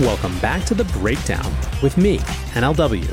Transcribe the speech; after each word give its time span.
Welcome 0.00 0.38
back 0.40 0.62
to 0.66 0.74
The 0.74 0.84
Breakdown 0.84 1.50
with 1.82 1.96
me, 1.96 2.18
NLW. 2.52 3.08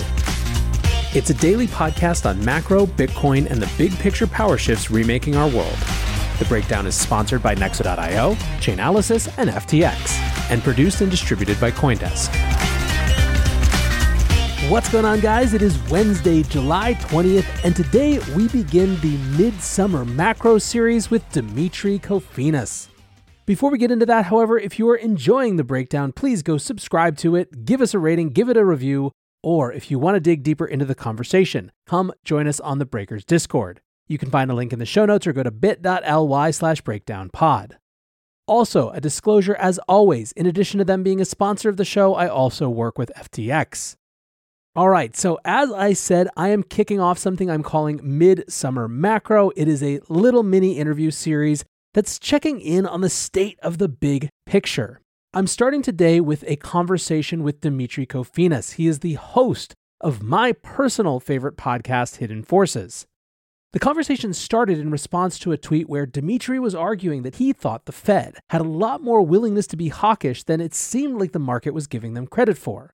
It's 1.16 1.30
a 1.30 1.34
daily 1.34 1.66
podcast 1.66 2.30
on 2.30 2.44
macro, 2.44 2.88
Bitcoin, 2.88 3.50
and 3.50 3.62
the 3.62 3.72
big 3.78 3.98
picture 4.00 4.28
power 4.28 4.58
shifts 4.58 4.92
remaking 4.92 5.38
our 5.38 5.48
world. 5.48 5.78
The 6.40 6.46
Breakdown 6.50 6.86
is 6.86 6.94
sponsored 6.94 7.42
by 7.42 7.56
Nexo.io, 7.56 8.34
Chainalysis, 8.60 9.34
and 9.38 9.50
FTX, 9.50 10.52
and 10.52 10.62
produced 10.62 11.00
and 11.00 11.10
distributed 11.10 11.58
by 11.62 11.72
Coindesk. 11.72 12.30
What's 14.70 14.92
going 14.92 15.06
on, 15.06 15.22
guys? 15.22 15.54
It 15.54 15.62
is 15.62 15.80
Wednesday, 15.90 16.44
July 16.44 16.96
20th, 16.96 17.64
and 17.64 17.74
today 17.74 18.20
we 18.36 18.50
begin 18.50 19.00
the 19.00 19.16
Midsummer 19.38 20.04
Macro 20.04 20.58
series 20.58 21.10
with 21.10 21.24
Demetri 21.32 21.98
Kofinas. 21.98 22.90
Before 23.46 23.70
we 23.70 23.78
get 23.78 23.92
into 23.92 24.06
that, 24.06 24.26
however, 24.26 24.58
if 24.58 24.80
you 24.80 24.90
are 24.90 24.96
enjoying 24.96 25.58
the 25.58 25.66
breakdown, 25.66 26.14
please 26.14 26.42
go 26.44 26.58
subscribe 26.58 27.18
to 27.18 27.36
it, 27.36 27.66
give 27.66 27.82
us 27.82 27.94
a 27.94 28.00
rating, 28.00 28.30
give 28.30 28.48
it 28.48 28.56
a 28.56 28.64
review, 28.64 29.12
or 29.42 29.74
if 29.74 29.92
you 29.92 30.00
want 30.00 30.16
to 30.16 30.22
dig 30.22 30.44
deeper 30.44 30.66
into 30.66 30.86
the 30.86 30.96
conversation, 30.96 31.70
come 31.86 32.14
join 32.24 32.48
us 32.48 32.62
on 32.62 32.80
the 32.80 32.86
Breakers 32.86 33.26
Discord. 33.26 33.82
You 34.08 34.18
can 34.18 34.30
find 34.30 34.50
a 34.50 34.54
link 34.54 34.72
in 34.72 34.80
the 34.80 34.86
show 34.86 35.06
notes 35.06 35.28
or 35.28 35.34
go 35.34 35.44
to 35.44 35.52
bit.ly 35.52 36.52
slash 36.52 36.82
breakdownpod. 36.84 37.74
Also, 38.48 38.92
a 38.92 39.02
disclosure 39.02 39.56
as 39.56 39.78
always, 39.90 40.32
in 40.34 40.46
addition 40.46 40.78
to 40.78 40.86
them 40.86 41.04
being 41.04 41.20
a 41.20 41.26
sponsor 41.26 41.68
of 41.68 41.76
the 41.76 41.84
show, 41.84 42.16
I 42.16 42.30
also 42.30 42.70
work 42.70 42.98
with 42.98 43.12
FTX. 43.18 43.98
All 44.74 44.90
right, 44.90 45.16
so 45.18 45.38
as 45.44 45.70
I 45.72 45.92
said, 45.94 46.30
I 46.38 46.50
am 46.50 46.64
kicking 46.64 47.02
off 47.02 47.20
something 47.20 47.52
I'm 47.52 47.62
calling 47.62 48.00
Midsummer 48.02 48.88
Macro. 48.88 49.52
It 49.58 49.68
is 49.68 49.84
a 49.84 50.00
little 50.08 50.44
mini 50.44 50.78
interview 50.78 51.12
series 51.12 51.66
that's 51.94 52.20
checking 52.20 52.60
in 52.60 52.86
on 52.86 53.02
the 53.02 53.10
state 53.10 53.60
of 53.62 53.78
the 53.78 53.88
big 53.88 54.30
picture. 54.46 55.00
I'm 55.34 55.48
starting 55.48 55.82
today 55.82 56.20
with 56.20 56.44
a 56.48 56.56
conversation 56.56 57.44
with 57.44 57.62
Demetri 57.62 58.06
Kofinas. 58.06 58.74
He 58.74 58.88
is 58.88 59.00
the 59.00 59.14
host 59.14 59.74
of 60.02 60.22
my 60.22 60.52
personal 60.52 61.20
favorite 61.20 61.58
podcast, 61.58 62.18
Hidden 62.18 62.44
Forces. 62.44 63.06
The 63.72 63.80
conversation 63.80 64.34
started 64.34 64.78
in 64.78 64.92
response 64.92 65.40
to 65.40 65.52
a 65.52 65.58
tweet 65.58 65.90
where 65.90 66.06
Demetri 66.06 66.60
was 66.60 66.76
arguing 66.76 67.24
that 67.24 67.38
he 67.38 67.54
thought 67.54 67.86
the 67.86 67.92
Fed 67.92 68.36
had 68.52 68.62
a 68.62 68.66
lot 68.66 69.02
more 69.02 69.22
willingness 69.24 69.66
to 69.68 69.78
be 69.78 69.88
hawkish 69.88 70.44
than 70.44 70.62
it 70.62 70.76
seemed 70.76 71.20
like 71.20 71.32
the 71.32 71.40
market 71.40 71.74
was 71.74 71.88
giving 71.88 72.14
them 72.14 72.28
credit 72.28 72.58
for. 72.58 72.94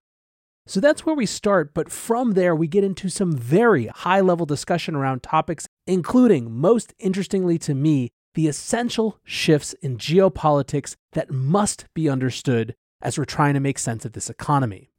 So 0.65 0.79
that's 0.79 1.05
where 1.05 1.15
we 1.15 1.25
start, 1.25 1.73
but 1.73 1.91
from 1.91 2.31
there 2.31 2.55
we 2.55 2.67
get 2.67 2.85
into 2.85 3.09
some 3.09 3.35
very 3.35 3.87
high 3.87 4.21
level 4.21 4.45
discussion 4.45 4.95
around 4.95 5.23
topics, 5.23 5.67
including, 5.87 6.51
most 6.53 6.93
interestingly 6.99 7.57
to 7.57 7.73
me, 7.73 8.09
the 8.35 8.47
essential 8.47 9.19
shifts 9.23 9.73
in 9.81 9.97
geopolitics 9.97 10.95
that 11.13 11.31
must 11.31 11.85
be 11.93 12.09
understood 12.09 12.75
as 13.01 13.17
we're 13.17 13.25
trying 13.25 13.53
to 13.53 13.59
make 13.59 13.79
sense 13.79 14.05
of 14.05 14.13
this 14.13 14.29
economy. 14.29 14.91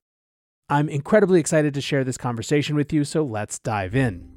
I'm 0.69 0.89
incredibly 0.89 1.41
excited 1.41 1.75
to 1.75 1.81
share 1.81 2.05
this 2.05 2.17
conversation 2.17 2.77
with 2.77 2.93
you, 2.93 3.05
so 3.05 3.25
let's 3.25 3.59
dive 3.59 3.95
in. 3.95 4.31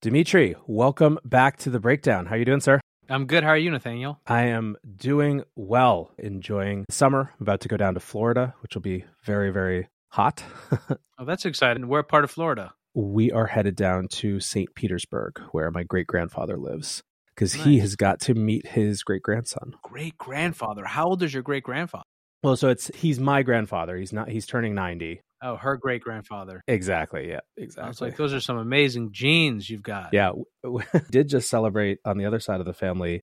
Demetri, 0.00 0.54
welcome 0.66 1.18
back 1.24 1.58
to 1.58 1.70
the 1.70 1.80
breakdown. 1.80 2.26
How 2.26 2.34
are 2.34 2.38
you 2.38 2.44
doing, 2.44 2.60
sir? 2.60 2.80
I'm 3.08 3.26
good. 3.26 3.42
How 3.42 3.50
are 3.50 3.58
you, 3.58 3.70
Nathaniel? 3.70 4.20
I 4.26 4.44
am 4.44 4.76
doing 4.96 5.42
well, 5.56 6.12
enjoying 6.16 6.86
summer. 6.90 7.32
I'm 7.38 7.42
about 7.42 7.60
to 7.62 7.68
go 7.68 7.76
down 7.76 7.94
to 7.94 8.00
Florida, 8.00 8.54
which 8.60 8.74
will 8.74 8.82
be 8.82 9.04
very, 9.24 9.50
very 9.50 9.88
hot. 10.08 10.42
oh, 11.18 11.24
that's 11.24 11.44
exciting. 11.44 11.88
Where 11.88 12.02
part 12.02 12.24
of 12.24 12.30
Florida? 12.30 12.72
We 12.94 13.30
are 13.32 13.46
headed 13.46 13.76
down 13.76 14.08
to 14.08 14.40
St. 14.40 14.74
Petersburg, 14.74 15.40
where 15.52 15.70
my 15.70 15.82
great 15.82 16.06
grandfather 16.06 16.56
lives 16.56 17.02
because 17.40 17.56
nice. 17.56 17.64
he 17.64 17.78
has 17.78 17.96
got 17.96 18.20
to 18.20 18.34
meet 18.34 18.66
his 18.66 19.02
great 19.02 19.22
grandson. 19.22 19.74
Great 19.82 20.18
grandfather. 20.18 20.84
How 20.84 21.06
old 21.06 21.22
is 21.22 21.32
your 21.32 21.42
great 21.42 21.62
grandfather? 21.62 22.04
Well, 22.42 22.54
so 22.54 22.68
it's 22.68 22.90
he's 22.94 23.18
my 23.18 23.42
grandfather. 23.42 23.96
He's 23.96 24.12
not. 24.12 24.28
He's 24.28 24.46
turning 24.46 24.74
ninety. 24.74 25.22
Oh, 25.42 25.56
her 25.56 25.78
great 25.78 26.02
grandfather. 26.02 26.62
Exactly. 26.68 27.30
Yeah. 27.30 27.40
Exactly. 27.56 27.90
It's 27.90 28.00
like 28.02 28.16
those 28.16 28.34
are 28.34 28.40
some 28.40 28.58
amazing 28.58 29.12
genes 29.12 29.70
you've 29.70 29.82
got. 29.82 30.10
Yeah, 30.12 30.32
we 30.62 30.84
did 31.10 31.28
just 31.28 31.48
celebrate 31.48 31.98
on 32.04 32.18
the 32.18 32.26
other 32.26 32.40
side 32.40 32.60
of 32.60 32.66
the 32.66 32.74
family. 32.74 33.22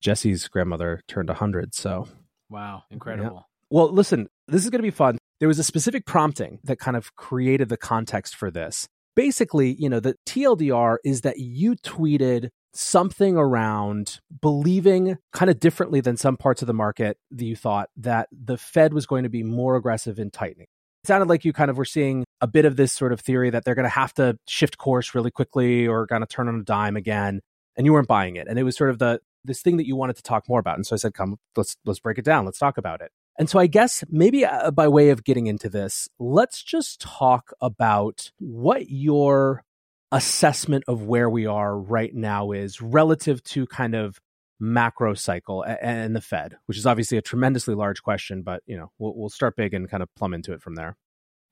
Jesse's 0.00 0.48
grandmother 0.48 1.02
turned 1.06 1.28
hundred. 1.28 1.74
So. 1.74 2.08
Wow! 2.48 2.84
Incredible. 2.90 3.36
Yeah. 3.36 3.42
Well, 3.70 3.92
listen. 3.92 4.28
This 4.48 4.64
is 4.64 4.70
going 4.70 4.78
to 4.78 4.86
be 4.86 4.90
fun. 4.90 5.18
There 5.40 5.48
was 5.48 5.58
a 5.58 5.64
specific 5.64 6.06
prompting 6.06 6.58
that 6.64 6.78
kind 6.78 6.96
of 6.96 7.14
created 7.16 7.68
the 7.68 7.76
context 7.76 8.34
for 8.34 8.50
this. 8.50 8.88
Basically, 9.14 9.74
you 9.78 9.90
know, 9.90 10.00
the 10.00 10.14
TLDR 10.26 10.96
is 11.04 11.20
that 11.20 11.38
you 11.38 11.76
tweeted 11.76 12.48
something 12.78 13.36
around 13.36 14.20
believing 14.40 15.18
kind 15.32 15.50
of 15.50 15.58
differently 15.58 16.00
than 16.00 16.16
some 16.16 16.36
parts 16.36 16.62
of 16.62 16.66
the 16.66 16.72
market 16.72 17.18
that 17.32 17.44
you 17.44 17.56
thought 17.56 17.90
that 17.96 18.28
the 18.30 18.56
Fed 18.56 18.94
was 18.94 19.04
going 19.04 19.24
to 19.24 19.28
be 19.28 19.42
more 19.42 19.74
aggressive 19.74 20.20
in 20.20 20.30
tightening. 20.30 20.68
It 21.02 21.08
sounded 21.08 21.28
like 21.28 21.44
you 21.44 21.52
kind 21.52 21.72
of 21.72 21.76
were 21.76 21.84
seeing 21.84 22.24
a 22.40 22.46
bit 22.46 22.64
of 22.64 22.76
this 22.76 22.92
sort 22.92 23.12
of 23.12 23.20
theory 23.20 23.50
that 23.50 23.64
they're 23.64 23.74
going 23.74 23.82
to 23.82 23.88
have 23.88 24.14
to 24.14 24.38
shift 24.46 24.78
course 24.78 25.12
really 25.12 25.32
quickly 25.32 25.88
or 25.88 26.06
going 26.06 26.22
to 26.22 26.26
turn 26.26 26.46
on 26.46 26.60
a 26.60 26.62
dime 26.62 26.96
again, 26.96 27.40
and 27.76 27.84
you 27.84 27.92
weren't 27.92 28.06
buying 28.06 28.36
it. 28.36 28.46
And 28.46 28.60
it 28.60 28.62
was 28.62 28.76
sort 28.76 28.90
of 28.90 29.00
the 29.00 29.20
this 29.44 29.60
thing 29.60 29.76
that 29.78 29.86
you 29.86 29.96
wanted 29.96 30.16
to 30.16 30.22
talk 30.22 30.48
more 30.48 30.60
about. 30.60 30.76
And 30.76 30.86
so 30.86 30.94
I 30.94 30.98
said, 30.98 31.14
"Come, 31.14 31.38
let's 31.56 31.76
let's 31.84 32.00
break 32.00 32.18
it 32.18 32.24
down. 32.24 32.44
Let's 32.44 32.58
talk 32.58 32.78
about 32.78 33.00
it." 33.00 33.10
And 33.38 33.50
so 33.50 33.58
I 33.58 33.66
guess 33.66 34.04
maybe 34.08 34.44
uh, 34.44 34.70
by 34.70 34.86
way 34.86 35.10
of 35.10 35.24
getting 35.24 35.46
into 35.46 35.68
this, 35.68 36.08
let's 36.18 36.62
just 36.62 37.00
talk 37.00 37.52
about 37.60 38.30
what 38.38 38.88
your 38.90 39.64
assessment 40.10 40.84
of 40.88 41.02
where 41.02 41.28
we 41.28 41.46
are 41.46 41.78
right 41.78 42.14
now 42.14 42.52
is 42.52 42.80
relative 42.80 43.42
to 43.44 43.66
kind 43.66 43.94
of 43.94 44.18
macro 44.60 45.14
cycle 45.14 45.62
and 45.62 46.16
the 46.16 46.20
Fed, 46.20 46.56
which 46.66 46.78
is 46.78 46.86
obviously 46.86 47.18
a 47.18 47.22
tremendously 47.22 47.74
large 47.74 48.02
question, 48.02 48.42
but 48.42 48.62
you 48.66 48.76
know 48.76 48.90
we'll, 48.98 49.14
we'll 49.14 49.28
start 49.28 49.56
big 49.56 49.74
and 49.74 49.88
kind 49.90 50.02
of 50.02 50.08
plumb 50.16 50.34
into 50.34 50.52
it 50.52 50.62
from 50.62 50.74
there. 50.74 50.96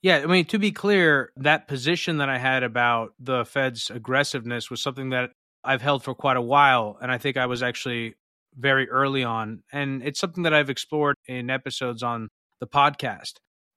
Yeah, 0.03 0.19
I 0.19 0.27
mean 0.27 0.45
to 0.47 0.59
be 0.59 0.73
clear, 0.73 1.33
that 1.37 1.69
position 1.69 2.19
that 2.19 2.29
I 2.29 2.39
had 2.39 2.63
about 2.63 3.13
the 3.19 3.45
Fed's 3.45 3.91
aggressiveness 3.91 4.71
was 4.71 4.83
something 4.83 5.11
that 5.11 5.31
I've 5.65 5.83
held 5.83 6.03
for 6.05 6.15
quite 6.15 6.37
a 6.37 6.43
while, 6.43 6.99
and 7.01 7.11
I 7.11 7.19
think 7.19 7.37
I 7.37 7.47
was 7.47 7.63
actually 7.63 8.15
very 8.55 8.89
early 8.89 9.23
on, 9.23 9.63
and 9.73 10.03
it's 10.03 10.19
something 10.19 10.45
that 10.45 10.55
I've 10.55 10.71
explored 10.71 11.17
in 11.27 11.51
episodes 11.51 12.03
on 12.03 12.29
the 12.61 12.67
podcast. 12.67 13.35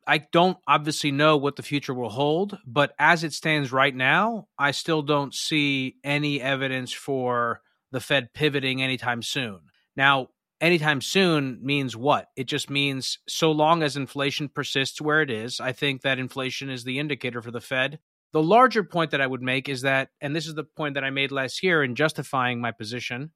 I 0.10 0.26
don't 0.32 0.58
obviously 0.68 1.12
know 1.12 1.38
what 1.38 1.56
the 1.56 1.62
future 1.62 1.94
will 1.94 2.10
hold, 2.10 2.58
but 2.66 2.94
as 2.98 3.24
it 3.24 3.32
stands 3.32 3.72
right 3.72 3.96
now, 3.96 4.48
I 4.58 4.72
still 4.72 5.04
don't 5.04 5.36
see 5.36 5.98
any 6.04 6.42
evidence 6.42 6.92
for 6.92 7.62
the 7.92 8.00
Fed 8.00 8.34
pivoting 8.34 8.82
anytime 8.82 9.22
soon. 9.22 9.60
Now, 9.96 10.30
anytime 10.60 11.02
soon 11.02 11.60
means 11.62 11.96
what? 11.96 12.26
It 12.36 12.46
just 12.46 12.72
means 12.72 13.20
so 13.28 13.52
long 13.52 13.84
as 13.84 13.96
inflation 13.96 14.50
persists 14.50 15.00
where 15.00 15.22
it 15.22 15.30
is, 15.30 15.60
I 15.60 15.74
think 15.74 16.02
that 16.02 16.18
inflation 16.18 16.72
is 16.72 16.84
the 16.84 16.98
indicator 16.98 17.44
for 17.44 17.52
the 17.52 17.62
Fed. 17.62 18.00
The 18.34 18.42
larger 18.42 18.84
point 18.84 19.12
that 19.12 19.22
I 19.22 19.28
would 19.28 19.44
make 19.44 19.70
is 19.70 19.82
that, 19.84 20.10
and 20.22 20.36
this 20.36 20.48
is 20.48 20.56
the 20.56 20.64
point 20.64 20.96
that 20.96 21.04
I 21.04 21.12
made 21.12 21.32
last 21.32 21.62
year 21.62 21.84
in 21.84 21.94
justifying 21.94 22.60
my 22.60 22.72
position, 22.72 23.30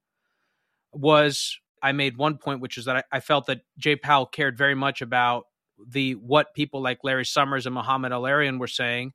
was 0.92 1.56
I 1.80 1.92
made 1.92 2.16
one 2.16 2.36
point, 2.36 2.60
which 2.60 2.78
is 2.78 2.86
that 2.86 2.96
I, 2.96 3.02
I 3.12 3.20
felt 3.20 3.46
that 3.46 3.60
Jay 3.78 3.94
Powell 3.94 4.26
cared 4.26 4.58
very 4.58 4.74
much 4.74 5.02
about 5.02 5.44
the 5.88 6.12
what 6.12 6.54
people 6.54 6.82
like 6.82 6.98
Larry 7.04 7.24
Summers 7.24 7.66
and 7.66 7.74
Mohamed 7.74 8.12
El-Erian 8.12 8.58
were 8.58 8.66
saying, 8.66 9.12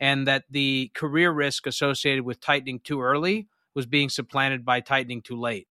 and 0.00 0.26
that 0.26 0.44
the 0.50 0.90
career 0.94 1.30
risk 1.30 1.66
associated 1.66 2.24
with 2.24 2.40
tightening 2.40 2.80
too 2.80 3.00
early 3.00 3.48
was 3.74 3.86
being 3.86 4.08
supplanted 4.08 4.64
by 4.64 4.80
tightening 4.80 5.22
too 5.22 5.38
late. 5.38 5.68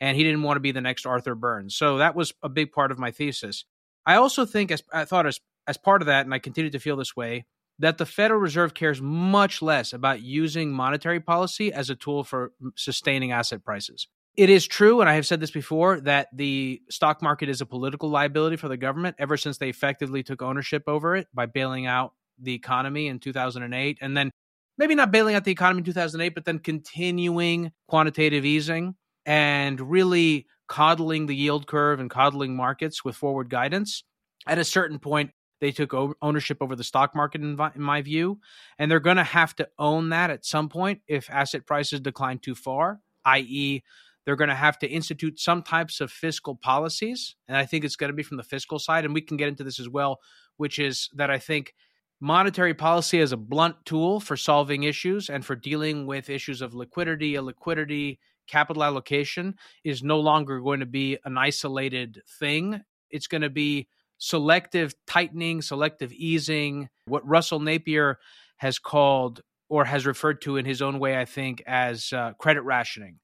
And 0.00 0.16
he 0.16 0.22
didn't 0.22 0.42
want 0.42 0.56
to 0.56 0.60
be 0.60 0.72
the 0.72 0.80
next 0.80 1.06
Arthur 1.06 1.34
Burns. 1.34 1.76
So 1.76 1.98
that 1.98 2.14
was 2.14 2.32
a 2.42 2.48
big 2.48 2.72
part 2.72 2.90
of 2.90 2.98
my 2.98 3.10
thesis. 3.10 3.64
I 4.06 4.14
also 4.16 4.46
think, 4.46 4.70
as 4.70 4.82
I 4.92 5.04
thought, 5.04 5.26
as 5.26 5.40
as 5.66 5.76
part 5.76 6.02
of 6.02 6.06
that, 6.06 6.24
and 6.24 6.34
I 6.34 6.38
continue 6.38 6.70
to 6.70 6.78
feel 6.78 6.96
this 6.96 7.14
way, 7.14 7.46
that 7.78 7.98
the 7.98 8.06
Federal 8.06 8.40
Reserve 8.40 8.74
cares 8.74 9.00
much 9.00 9.62
less 9.62 9.92
about 9.92 10.22
using 10.22 10.72
monetary 10.72 11.20
policy 11.20 11.72
as 11.72 11.90
a 11.90 11.94
tool 11.94 12.24
for 12.24 12.52
sustaining 12.76 13.32
asset 13.32 13.64
prices. 13.64 14.08
It 14.36 14.48
is 14.48 14.66
true, 14.66 15.00
and 15.00 15.10
I 15.10 15.14
have 15.14 15.26
said 15.26 15.40
this 15.40 15.50
before, 15.50 16.00
that 16.02 16.28
the 16.32 16.80
stock 16.88 17.20
market 17.20 17.48
is 17.48 17.60
a 17.60 17.66
political 17.66 18.08
liability 18.08 18.56
for 18.56 18.68
the 18.68 18.76
government 18.76 19.16
ever 19.18 19.36
since 19.36 19.58
they 19.58 19.68
effectively 19.68 20.22
took 20.22 20.40
ownership 20.40 20.84
over 20.86 21.16
it 21.16 21.26
by 21.34 21.46
bailing 21.46 21.86
out 21.86 22.14
the 22.40 22.54
economy 22.54 23.08
in 23.08 23.18
2008. 23.18 23.98
And 24.00 24.16
then 24.16 24.30
maybe 24.78 24.94
not 24.94 25.10
bailing 25.10 25.34
out 25.34 25.44
the 25.44 25.52
economy 25.52 25.80
in 25.80 25.84
2008, 25.84 26.34
but 26.34 26.44
then 26.44 26.58
continuing 26.58 27.72
quantitative 27.88 28.44
easing 28.44 28.94
and 29.26 29.80
really 29.80 30.46
coddling 30.68 31.26
the 31.26 31.36
yield 31.36 31.66
curve 31.66 32.00
and 32.00 32.08
coddling 32.08 32.56
markets 32.56 33.04
with 33.04 33.16
forward 33.16 33.50
guidance. 33.50 34.04
At 34.46 34.58
a 34.58 34.64
certain 34.64 34.98
point, 35.00 35.32
they 35.60 35.72
took 35.72 35.92
ownership 36.22 36.58
over 36.62 36.74
the 36.74 36.84
stock 36.84 37.14
market, 37.14 37.42
in, 37.42 37.58
my 37.76 38.00
view, 38.00 38.40
and 38.78 38.90
they're 38.90 39.00
going 39.00 39.18
to 39.18 39.24
have 39.24 39.54
to 39.56 39.68
own 39.78 40.08
that 40.08 40.30
at 40.30 40.46
some 40.46 40.70
point 40.70 41.02
if 41.06 41.28
asset 41.28 41.66
prices 41.66 42.00
decline 42.00 42.38
too 42.38 42.54
far, 42.54 43.00
i.e., 43.26 43.82
they're 44.24 44.36
going 44.36 44.48
to 44.48 44.54
have 44.54 44.78
to 44.80 44.88
institute 44.88 45.38
some 45.38 45.62
types 45.62 46.00
of 46.00 46.10
fiscal 46.10 46.54
policies. 46.54 47.36
And 47.48 47.56
I 47.56 47.66
think 47.66 47.84
it's 47.84 47.96
going 47.96 48.10
to 48.10 48.16
be 48.16 48.22
from 48.22 48.36
the 48.36 48.42
fiscal 48.42 48.78
side. 48.78 49.04
And 49.04 49.14
we 49.14 49.20
can 49.20 49.36
get 49.36 49.48
into 49.48 49.64
this 49.64 49.80
as 49.80 49.88
well, 49.88 50.20
which 50.56 50.78
is 50.78 51.08
that 51.14 51.30
I 51.30 51.38
think 51.38 51.74
monetary 52.20 52.74
policy 52.74 53.20
as 53.20 53.32
a 53.32 53.36
blunt 53.36 53.76
tool 53.84 54.20
for 54.20 54.36
solving 54.36 54.82
issues 54.82 55.30
and 55.30 55.44
for 55.44 55.56
dealing 55.56 56.06
with 56.06 56.28
issues 56.28 56.60
of 56.60 56.74
liquidity, 56.74 57.32
illiquidity, 57.32 58.18
capital 58.46 58.84
allocation 58.84 59.54
is 59.84 60.02
no 60.02 60.18
longer 60.20 60.60
going 60.60 60.80
to 60.80 60.86
be 60.86 61.16
an 61.24 61.38
isolated 61.38 62.20
thing. 62.38 62.80
It's 63.10 63.26
going 63.26 63.42
to 63.42 63.50
be 63.50 63.88
selective 64.18 64.94
tightening, 65.06 65.62
selective 65.62 66.12
easing, 66.12 66.88
what 67.06 67.26
Russell 67.26 67.60
Napier 67.60 68.18
has 68.56 68.78
called 68.78 69.40
or 69.70 69.84
has 69.84 70.04
referred 70.04 70.42
to 70.42 70.56
in 70.56 70.66
his 70.66 70.82
own 70.82 70.98
way, 70.98 71.18
I 71.18 71.24
think, 71.24 71.62
as 71.66 72.12
uh, 72.12 72.32
credit 72.34 72.62
rationing. 72.62 73.20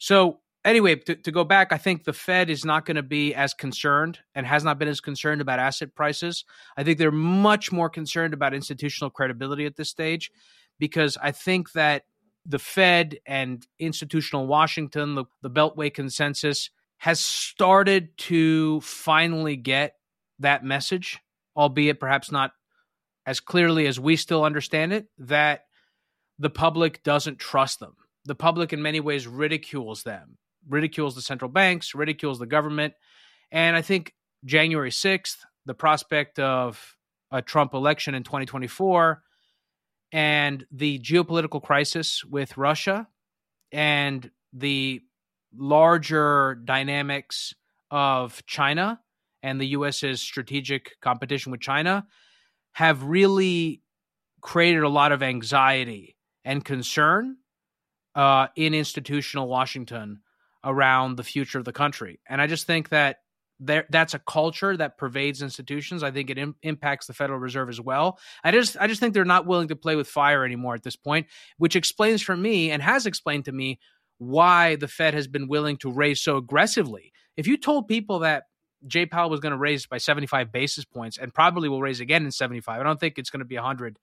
So, 0.00 0.40
anyway, 0.64 0.96
to, 0.96 1.14
to 1.14 1.30
go 1.30 1.44
back, 1.44 1.72
I 1.72 1.76
think 1.76 2.04
the 2.04 2.14
Fed 2.14 2.48
is 2.48 2.64
not 2.64 2.86
going 2.86 2.96
to 2.96 3.02
be 3.02 3.34
as 3.34 3.52
concerned 3.52 4.18
and 4.34 4.46
has 4.46 4.64
not 4.64 4.78
been 4.78 4.88
as 4.88 5.00
concerned 5.00 5.42
about 5.42 5.58
asset 5.58 5.94
prices. 5.94 6.46
I 6.74 6.82
think 6.82 6.98
they're 6.98 7.12
much 7.12 7.70
more 7.70 7.90
concerned 7.90 8.32
about 8.32 8.54
institutional 8.54 9.10
credibility 9.10 9.66
at 9.66 9.76
this 9.76 9.90
stage 9.90 10.32
because 10.78 11.18
I 11.22 11.32
think 11.32 11.72
that 11.72 12.04
the 12.46 12.58
Fed 12.58 13.18
and 13.26 13.64
institutional 13.78 14.46
Washington, 14.46 15.14
the, 15.14 15.26
the 15.42 15.50
Beltway 15.50 15.92
consensus, 15.92 16.70
has 16.96 17.20
started 17.20 18.16
to 18.16 18.80
finally 18.80 19.56
get 19.56 19.96
that 20.38 20.64
message, 20.64 21.18
albeit 21.54 22.00
perhaps 22.00 22.32
not 22.32 22.52
as 23.26 23.38
clearly 23.38 23.86
as 23.86 24.00
we 24.00 24.16
still 24.16 24.44
understand 24.44 24.94
it, 24.94 25.08
that 25.18 25.64
the 26.38 26.48
public 26.48 27.02
doesn't 27.02 27.38
trust 27.38 27.80
them. 27.80 27.96
The 28.24 28.34
public, 28.34 28.72
in 28.72 28.82
many 28.82 29.00
ways, 29.00 29.26
ridicules 29.26 30.02
them, 30.02 30.38
ridicules 30.68 31.14
the 31.14 31.22
central 31.22 31.50
banks, 31.50 31.94
ridicules 31.94 32.38
the 32.38 32.46
government. 32.46 32.94
And 33.50 33.76
I 33.76 33.82
think 33.82 34.14
January 34.44 34.90
6th, 34.90 35.36
the 35.66 35.74
prospect 35.74 36.38
of 36.38 36.96
a 37.30 37.42
Trump 37.42 37.74
election 37.74 38.14
in 38.14 38.24
2024 38.24 39.22
and 40.12 40.66
the 40.72 40.98
geopolitical 40.98 41.62
crisis 41.62 42.24
with 42.24 42.56
Russia 42.56 43.08
and 43.72 44.30
the 44.52 45.00
larger 45.56 46.56
dynamics 46.64 47.54
of 47.90 48.44
China 48.46 49.00
and 49.42 49.60
the 49.60 49.68
US's 49.68 50.20
strategic 50.20 51.00
competition 51.00 51.52
with 51.52 51.60
China 51.60 52.06
have 52.72 53.02
really 53.04 53.82
created 54.40 54.82
a 54.82 54.88
lot 54.88 55.12
of 55.12 55.22
anxiety 55.22 56.16
and 56.44 56.64
concern 56.64 57.36
uh, 58.14 58.48
in 58.56 58.74
institutional 58.74 59.48
Washington 59.48 60.20
around 60.64 61.16
the 61.16 61.22
future 61.22 61.58
of 61.58 61.64
the 61.64 61.72
country. 61.72 62.20
And 62.28 62.40
I 62.40 62.46
just 62.46 62.66
think 62.66 62.90
that 62.90 63.18
there, 63.58 63.86
that's 63.90 64.14
a 64.14 64.18
culture 64.18 64.76
that 64.76 64.96
pervades 64.96 65.42
institutions. 65.42 66.02
I 66.02 66.10
think 66.10 66.30
it 66.30 66.38
Im- 66.38 66.56
impacts 66.62 67.06
the 67.06 67.12
Federal 67.12 67.38
Reserve 67.38 67.68
as 67.68 67.80
well. 67.80 68.18
I 68.42 68.50
just 68.50 68.76
I 68.78 68.86
just 68.86 69.00
think 69.00 69.12
they're 69.12 69.24
not 69.24 69.46
willing 69.46 69.68
to 69.68 69.76
play 69.76 69.96
with 69.96 70.08
fire 70.08 70.44
anymore 70.44 70.74
at 70.74 70.82
this 70.82 70.96
point, 70.96 71.26
which 71.58 71.76
explains 71.76 72.22
for 72.22 72.36
me 72.36 72.70
and 72.70 72.82
has 72.82 73.06
explained 73.06 73.44
to 73.46 73.52
me 73.52 73.78
why 74.18 74.76
the 74.76 74.88
Fed 74.88 75.14
has 75.14 75.28
been 75.28 75.48
willing 75.48 75.76
to 75.78 75.90
raise 75.90 76.20
so 76.20 76.36
aggressively. 76.36 77.12
If 77.36 77.46
you 77.46 77.56
told 77.56 77.88
people 77.88 78.20
that 78.20 78.44
Jay 78.86 79.06
Powell 79.06 79.30
was 79.30 79.40
going 79.40 79.52
to 79.52 79.58
raise 79.58 79.86
by 79.86 79.98
75 79.98 80.52
basis 80.52 80.84
points 80.84 81.18
and 81.18 81.34
probably 81.34 81.68
will 81.68 81.82
raise 81.82 82.00
again 82.00 82.24
in 82.24 82.30
75. 82.30 82.80
I 82.80 82.82
don't 82.82 82.98
think 82.98 83.18
it's 83.18 83.30
going 83.30 83.40
to 83.40 83.46
be 83.46 83.56
100 83.56 83.98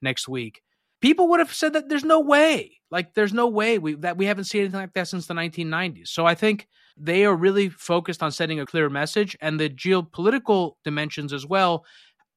next 0.00 0.26
week. 0.26 0.62
People 1.02 1.28
would 1.28 1.40
have 1.40 1.52
said 1.52 1.74
that 1.74 1.90
there's 1.90 2.04
no 2.04 2.20
way. 2.20 2.80
Like 2.90 3.14
there's 3.14 3.34
no 3.34 3.48
way 3.48 3.78
we 3.78 3.94
that 3.96 4.16
we 4.16 4.26
haven't 4.26 4.44
seen 4.44 4.62
anything 4.62 4.80
like 4.80 4.94
that 4.94 5.08
since 5.08 5.26
the 5.26 5.34
1990s. 5.34 6.08
So 6.08 6.24
I 6.24 6.34
think 6.34 6.68
they 6.96 7.24
are 7.24 7.34
really 7.34 7.68
focused 7.68 8.22
on 8.22 8.32
sending 8.32 8.60
a 8.60 8.66
clear 8.66 8.88
message 8.88 9.36
and 9.40 9.58
the 9.58 9.68
geopolitical 9.68 10.74
dimensions 10.84 11.32
as 11.32 11.44
well 11.46 11.84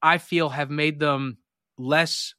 I 0.02 0.18
feel 0.18 0.50
have 0.50 0.70
made 0.70 1.00
them 1.00 1.38
less 1.78 2.34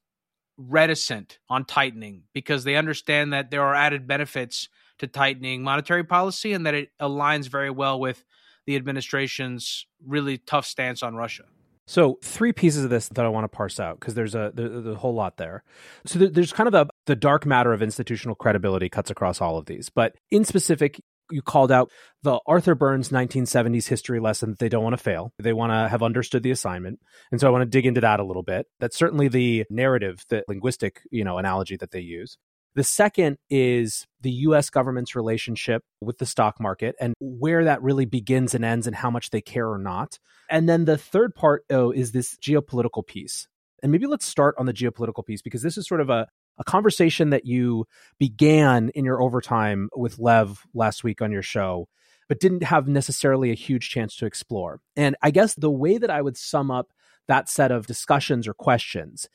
reticent 0.57 1.39
on 1.49 1.65
tightening 1.65 2.23
because 2.33 2.63
they 2.63 2.75
understand 2.75 3.33
that 3.33 3.51
there 3.51 3.61
are 3.61 3.75
added 3.75 4.07
benefits 4.07 4.69
to 4.99 5.07
tightening 5.07 5.63
monetary 5.63 6.03
policy 6.03 6.53
and 6.53 6.65
that 6.65 6.73
it 6.73 6.89
aligns 6.99 7.47
very 7.47 7.69
well 7.69 7.99
with 7.99 8.23
the 8.65 8.75
administration's 8.75 9.85
really 10.05 10.37
tough 10.37 10.65
stance 10.65 11.03
on 11.03 11.15
Russia. 11.15 11.43
So, 11.87 12.19
three 12.21 12.51
pieces 12.51 12.83
of 12.83 12.89
this 12.89 13.07
that 13.09 13.25
I 13.25 13.29
want 13.29 13.45
to 13.45 13.55
parse 13.55 13.79
out 13.79 13.99
because 13.99 14.13
there's 14.13 14.35
a 14.35 14.51
there's 14.53 14.85
a 14.85 14.95
whole 14.95 15.15
lot 15.15 15.37
there. 15.37 15.63
So, 16.05 16.19
there's 16.19 16.51
kind 16.51 16.67
of 16.67 16.73
the 16.73 16.87
the 17.05 17.15
dark 17.15 17.45
matter 17.45 17.73
of 17.73 17.81
institutional 17.81 18.35
credibility 18.35 18.89
cuts 18.89 19.09
across 19.09 19.41
all 19.41 19.57
of 19.57 19.65
these, 19.65 19.89
but 19.89 20.13
in 20.29 20.43
specific, 20.43 20.99
you 21.31 21.41
called 21.41 21.71
out 21.71 21.89
the 22.23 22.39
Arthur 22.45 22.75
Burns 22.75 23.09
1970s 23.09 23.87
history 23.87 24.19
lesson 24.19 24.51
that 24.51 24.59
they 24.59 24.69
don't 24.69 24.83
want 24.83 24.97
to 24.97 25.03
fail. 25.03 25.33
They 25.39 25.53
want 25.53 25.71
to 25.71 25.87
have 25.89 26.03
understood 26.03 26.43
the 26.43 26.51
assignment. 26.51 26.99
And 27.31 27.39
so 27.39 27.47
I 27.47 27.51
want 27.51 27.63
to 27.63 27.69
dig 27.69 27.85
into 27.85 28.01
that 28.01 28.19
a 28.19 28.25
little 28.25 28.43
bit. 28.43 28.65
That's 28.79 28.97
certainly 28.97 29.27
the 29.27 29.65
narrative, 29.69 30.23
the 30.29 30.43
linguistic, 30.47 31.01
you 31.11 31.23
know, 31.23 31.37
analogy 31.37 31.77
that 31.77 31.91
they 31.91 31.99
use. 31.99 32.37
The 32.77 32.83
second 32.83 33.39
is 33.49 34.05
the 34.21 34.29
US 34.29 34.69
government's 34.69 35.15
relationship 35.15 35.81
with 35.99 36.19
the 36.19 36.27
stock 36.27 36.59
market 36.59 36.95
and 37.01 37.15
where 37.19 37.63
that 37.63 37.81
really 37.81 38.05
begins 38.05 38.53
and 38.53 38.63
ends 38.63 38.85
and 38.85 38.95
how 38.95 39.09
much 39.09 39.31
they 39.31 39.41
care 39.41 39.67
or 39.67 39.79
not. 39.79 40.19
And 40.47 40.69
then 40.69 40.85
the 40.85 40.95
third 40.95 41.33
part 41.33 41.65
oh, 41.71 41.89
is 41.89 42.11
this 42.11 42.35
geopolitical 42.35 43.03
piece. 43.03 43.47
And 43.81 43.91
maybe 43.91 44.05
let's 44.05 44.27
start 44.27 44.53
on 44.59 44.67
the 44.67 44.73
geopolitical 44.73 45.25
piece 45.25 45.41
because 45.41 45.63
this 45.63 45.75
is 45.75 45.87
sort 45.87 46.01
of 46.01 46.11
a, 46.11 46.27
a 46.59 46.63
conversation 46.63 47.31
that 47.31 47.47
you 47.47 47.87
began 48.19 48.89
in 48.89 49.05
your 49.05 49.23
overtime 49.23 49.89
with 49.95 50.19
Lev 50.19 50.61
last 50.75 51.03
week 51.03 51.19
on 51.19 51.31
your 51.31 51.41
show, 51.41 51.87
but 52.29 52.39
didn't 52.39 52.61
have 52.61 52.87
necessarily 52.87 53.49
a 53.49 53.55
huge 53.55 53.89
chance 53.89 54.15
to 54.17 54.27
explore. 54.27 54.81
And 54.95 55.15
I 55.23 55.31
guess 55.31 55.55
the 55.55 55.71
way 55.71 55.97
that 55.97 56.11
I 56.11 56.21
would 56.21 56.37
sum 56.37 56.69
up 56.69 56.93
that 57.27 57.49
set 57.49 57.71
of 57.71 57.87
discussions 57.87 58.47
or 58.47 58.53
questions 58.53 59.27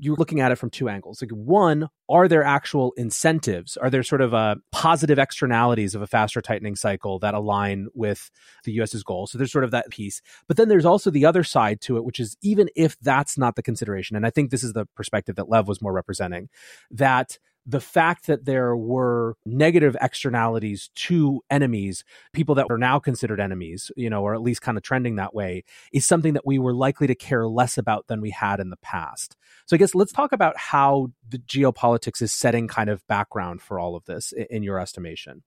you're 0.00 0.16
looking 0.16 0.40
at 0.40 0.50
it 0.50 0.56
from 0.56 0.70
two 0.70 0.88
angles. 0.88 1.20
Like 1.20 1.30
one, 1.30 1.88
are 2.08 2.26
there 2.26 2.42
actual 2.42 2.92
incentives? 2.96 3.76
Are 3.76 3.90
there 3.90 4.02
sort 4.02 4.22
of 4.22 4.32
a 4.32 4.36
uh, 4.36 4.54
positive 4.72 5.18
externalities 5.18 5.94
of 5.94 6.00
a 6.00 6.06
faster 6.06 6.40
tightening 6.40 6.74
cycle 6.74 7.18
that 7.18 7.34
align 7.34 7.88
with 7.94 8.30
the 8.64 8.72
US's 8.72 9.02
goals? 9.04 9.30
So 9.30 9.38
there's 9.38 9.52
sort 9.52 9.64
of 9.64 9.72
that 9.72 9.90
piece. 9.90 10.22
But 10.48 10.56
then 10.56 10.68
there's 10.68 10.86
also 10.86 11.10
the 11.10 11.26
other 11.26 11.44
side 11.44 11.82
to 11.82 11.98
it, 11.98 12.04
which 12.04 12.18
is 12.18 12.36
even 12.42 12.70
if 12.74 12.98
that's 13.00 13.36
not 13.36 13.56
the 13.56 13.62
consideration, 13.62 14.16
and 14.16 14.26
I 14.26 14.30
think 14.30 14.50
this 14.50 14.64
is 14.64 14.72
the 14.72 14.86
perspective 14.96 15.36
that 15.36 15.50
Lev 15.50 15.68
was 15.68 15.82
more 15.82 15.92
representing, 15.92 16.48
that 16.90 17.38
the 17.66 17.80
fact 17.80 18.26
that 18.26 18.44
there 18.44 18.76
were 18.76 19.36
negative 19.44 19.96
externalities 20.00 20.90
to 20.94 21.40
enemies, 21.50 22.04
people 22.32 22.54
that 22.56 22.66
are 22.70 22.78
now 22.78 22.98
considered 22.98 23.40
enemies, 23.40 23.90
you 23.96 24.10
know, 24.10 24.22
or 24.22 24.34
at 24.34 24.42
least 24.42 24.62
kind 24.62 24.76
of 24.76 24.82
trending 24.82 25.16
that 25.16 25.34
way, 25.34 25.64
is 25.92 26.06
something 26.06 26.34
that 26.34 26.46
we 26.46 26.58
were 26.58 26.74
likely 26.74 27.06
to 27.06 27.14
care 27.14 27.46
less 27.46 27.78
about 27.78 28.06
than 28.06 28.20
we 28.20 28.30
had 28.30 28.60
in 28.60 28.70
the 28.70 28.76
past. 28.78 29.36
So 29.66 29.76
I 29.76 29.78
guess 29.78 29.94
let's 29.94 30.12
talk 30.12 30.32
about 30.32 30.56
how 30.56 31.08
the 31.28 31.38
geopolitics 31.38 32.22
is 32.22 32.32
setting 32.32 32.66
kind 32.66 32.90
of 32.90 33.06
background 33.06 33.62
for 33.62 33.78
all 33.78 33.94
of 33.94 34.04
this 34.06 34.32
in 34.32 34.62
your 34.62 34.78
estimation. 34.78 35.42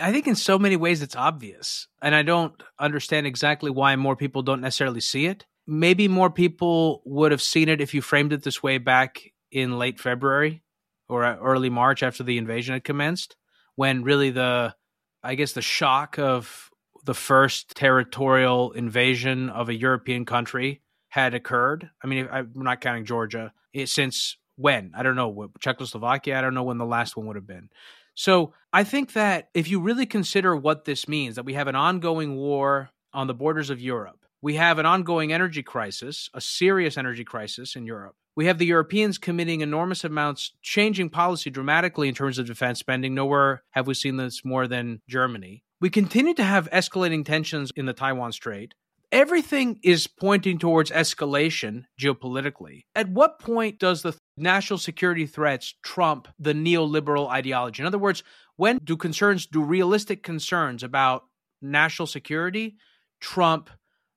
I 0.00 0.12
think 0.12 0.26
in 0.26 0.34
so 0.34 0.58
many 0.58 0.76
ways 0.76 1.02
it's 1.02 1.16
obvious. 1.16 1.88
And 2.02 2.14
I 2.14 2.22
don't 2.22 2.60
understand 2.78 3.26
exactly 3.26 3.70
why 3.70 3.96
more 3.96 4.16
people 4.16 4.42
don't 4.42 4.60
necessarily 4.60 5.00
see 5.00 5.26
it. 5.26 5.46
Maybe 5.66 6.08
more 6.08 6.30
people 6.30 7.02
would 7.04 7.30
have 7.30 7.42
seen 7.42 7.68
it 7.68 7.80
if 7.80 7.94
you 7.94 8.02
framed 8.02 8.32
it 8.32 8.42
this 8.42 8.62
way 8.62 8.78
back 8.78 9.32
in 9.50 9.78
late 9.78 10.00
February 10.00 10.62
or 11.08 11.24
uh, 11.24 11.36
early 11.36 11.70
March 11.70 12.02
after 12.02 12.22
the 12.22 12.38
invasion 12.38 12.74
had 12.74 12.84
commenced, 12.84 13.36
when 13.76 14.02
really 14.02 14.30
the, 14.30 14.74
I 15.22 15.34
guess, 15.34 15.52
the 15.52 15.62
shock 15.62 16.18
of 16.18 16.70
the 17.04 17.14
first 17.14 17.74
territorial 17.74 18.72
invasion 18.72 19.48
of 19.50 19.68
a 19.68 19.74
European 19.74 20.24
country 20.24 20.82
had 21.08 21.34
occurred. 21.34 21.90
I 22.02 22.06
mean, 22.06 22.28
I'm 22.30 22.52
not 22.54 22.80
counting 22.80 23.04
Georgia. 23.04 23.52
It, 23.72 23.88
since 23.88 24.36
when? 24.56 24.92
I 24.94 25.02
don't 25.02 25.16
know. 25.16 25.50
Czechoslovakia, 25.60 26.38
I 26.38 26.40
don't 26.40 26.54
know 26.54 26.64
when 26.64 26.78
the 26.78 26.84
last 26.84 27.16
one 27.16 27.26
would 27.26 27.36
have 27.36 27.46
been. 27.46 27.70
So 28.14 28.52
I 28.72 28.84
think 28.84 29.12
that 29.12 29.48
if 29.54 29.68
you 29.68 29.80
really 29.80 30.06
consider 30.06 30.54
what 30.54 30.84
this 30.84 31.06
means, 31.06 31.36
that 31.36 31.44
we 31.44 31.54
have 31.54 31.68
an 31.68 31.76
ongoing 31.76 32.36
war 32.36 32.90
on 33.14 33.28
the 33.28 33.34
borders 33.34 33.70
of 33.70 33.80
Europe, 33.80 34.18
we 34.42 34.56
have 34.56 34.78
an 34.78 34.86
ongoing 34.86 35.32
energy 35.32 35.62
crisis, 35.62 36.28
a 36.34 36.40
serious 36.40 36.98
energy 36.98 37.24
crisis 37.24 37.76
in 37.76 37.86
Europe. 37.86 38.16
We 38.38 38.46
have 38.46 38.58
the 38.58 38.66
Europeans 38.66 39.18
committing 39.18 39.62
enormous 39.62 40.04
amounts, 40.04 40.52
changing 40.62 41.10
policy 41.10 41.50
dramatically 41.50 42.06
in 42.06 42.14
terms 42.14 42.38
of 42.38 42.46
defense 42.46 42.78
spending. 42.78 43.12
Nowhere 43.12 43.64
have 43.70 43.88
we 43.88 43.94
seen 43.94 44.16
this 44.16 44.44
more 44.44 44.68
than 44.68 45.00
Germany. 45.08 45.64
We 45.80 45.90
continue 45.90 46.34
to 46.34 46.44
have 46.44 46.70
escalating 46.70 47.24
tensions 47.24 47.72
in 47.74 47.86
the 47.86 47.92
Taiwan 47.92 48.30
Strait. 48.30 48.74
Everything 49.10 49.80
is 49.82 50.06
pointing 50.06 50.60
towards 50.60 50.92
escalation 50.92 51.86
geopolitically. 52.00 52.82
At 52.94 53.08
what 53.08 53.40
point 53.40 53.80
does 53.80 54.02
the 54.02 54.16
national 54.36 54.78
security 54.78 55.26
threats 55.26 55.74
trump 55.82 56.28
the 56.38 56.52
neoliberal 56.52 57.28
ideology? 57.28 57.82
In 57.82 57.88
other 57.88 57.98
words, 57.98 58.22
when 58.54 58.78
do 58.84 58.96
concerns, 58.96 59.46
do 59.46 59.64
realistic 59.64 60.22
concerns 60.22 60.84
about 60.84 61.24
national 61.60 62.06
security 62.06 62.76
trump 63.18 63.68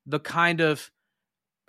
the 0.06 0.20
kind 0.20 0.62
of 0.62 0.92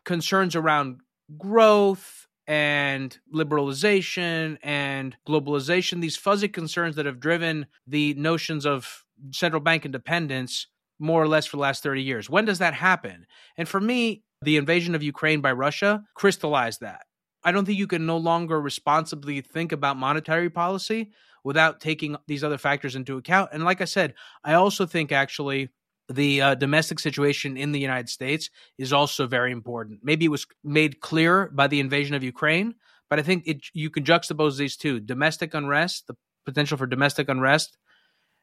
concerns 0.05 0.55
around 0.55 1.01
growth 1.39 2.22
and 2.53 3.19
liberalization 3.35 4.59
and 4.63 5.17
globalization, 5.27 6.03
these 6.03 6.19
fuzzy 6.19 6.49
concerns 6.49 6.97
that 6.97 7.07
have 7.07 7.19
driven 7.19 7.65
the 7.87 8.13
notions 8.13 8.67
of 8.67 9.07
central 9.31 9.63
bank 9.63 9.87
independence 9.87 10.67
more 10.99 11.23
or 11.23 11.27
less 11.27 11.47
for 11.47 11.57
the 11.57 11.63
last 11.63 11.83
30 11.83 12.03
years. 12.03 12.29
When 12.29 12.45
does 12.45 12.59
that 12.59 12.75
happen? 12.75 13.25
And 13.57 13.67
for 13.67 13.81
me, 13.81 14.25
the 14.43 14.59
invasion 14.59 14.95
of 14.95 15.03
Ukraine 15.03 15.41
by 15.41 15.53
Russia 15.53 16.05
crystallized 16.15 16.83
that. 16.83 17.07
I 17.43 17.53
don't 17.53 17.65
think 17.65 17.79
you 17.79 17.87
can 17.87 18.05
no 18.05 18.19
longer 18.19 18.61
responsibly 18.61 19.41
think 19.41 19.73
about 19.73 19.97
monetary 19.97 20.51
policy 20.51 21.11
without 21.45 21.81
taking 21.81 22.19
these 22.27 22.45
other 22.45 22.59
factors 22.59 22.95
into 22.95 23.17
account. 23.17 23.49
And 23.55 23.65
like 23.65 23.81
I 23.81 23.87
said, 23.87 24.13
I 24.45 24.53
also 24.53 24.85
think 24.85 25.11
actually 25.11 25.71
the 26.09 26.41
uh, 26.41 26.55
domestic 26.55 26.99
situation 26.99 27.57
in 27.57 27.73
the 27.73 27.81
United 27.81 28.09
States 28.09 28.51
is 28.79 28.93
also 28.93 29.27
very 29.27 29.53
important. 29.53 30.01
Maybe 30.03 30.25
it 30.25 30.31
was 30.31 30.47
made 30.65 31.01
clear 31.01 31.51
by 31.53 31.67
the 31.67 31.81
invasion 31.81 32.15
of 32.15 32.23
Ukraine, 32.23 32.75
but 33.09 33.19
I 33.19 33.23
think 33.23 33.47
it, 33.47 33.67
you 33.73 33.91
can 33.91 34.05
juxtapose 34.05 34.57
these 34.57 34.77
two 34.77 35.01
domestic 35.01 35.55
unrest, 35.55 36.07
the 36.07 36.17
potential 36.45 36.77
for 36.77 36.87
domestic 36.87 37.29
unrest, 37.29 37.79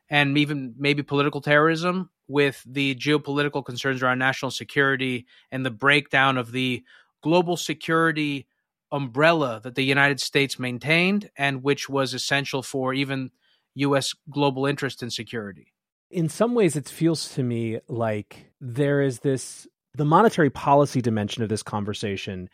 and 0.10 0.38
even 0.38 0.74
maybe 0.78 1.04
political 1.04 1.42
terrorism 1.42 2.10
with 2.28 2.64
the 2.66 2.96
geopolitical 2.96 3.64
concerns 3.66 4.02
around 4.02 4.20
national 4.20 4.52
security 4.52 5.26
and 5.52 5.66
the 5.66 5.72
breakdown 5.72 6.38
of 6.38 6.52
the 6.52 6.84
global 7.22 7.58
security 7.58 8.48
umbrella 8.92 9.60
that 9.64 9.76
the 9.76 9.84
United 9.84 10.20
States 10.20 10.58
maintained 10.58 11.30
and 11.38 11.64
which 11.64 11.90
was 11.90 12.14
essential 12.14 12.64
for 12.64 12.94
even 12.94 13.32
U.S. 13.76 14.16
global 14.30 14.66
interest 14.66 15.04
in 15.04 15.12
security. 15.12 15.74
In 16.12 16.30
some 16.30 16.56
ways, 16.56 16.76
it 16.76 16.90
feels 16.90 17.34
to 17.36 17.44
me 17.44 17.80
like 17.88 18.52
there 18.60 19.02
is 19.02 19.20
this 19.20 19.68
the 19.96 20.06
monetary 20.06 20.50
policy 20.50 21.02
dimension 21.02 21.44
of 21.44 21.50
this 21.50 21.64
conversation 21.64 22.50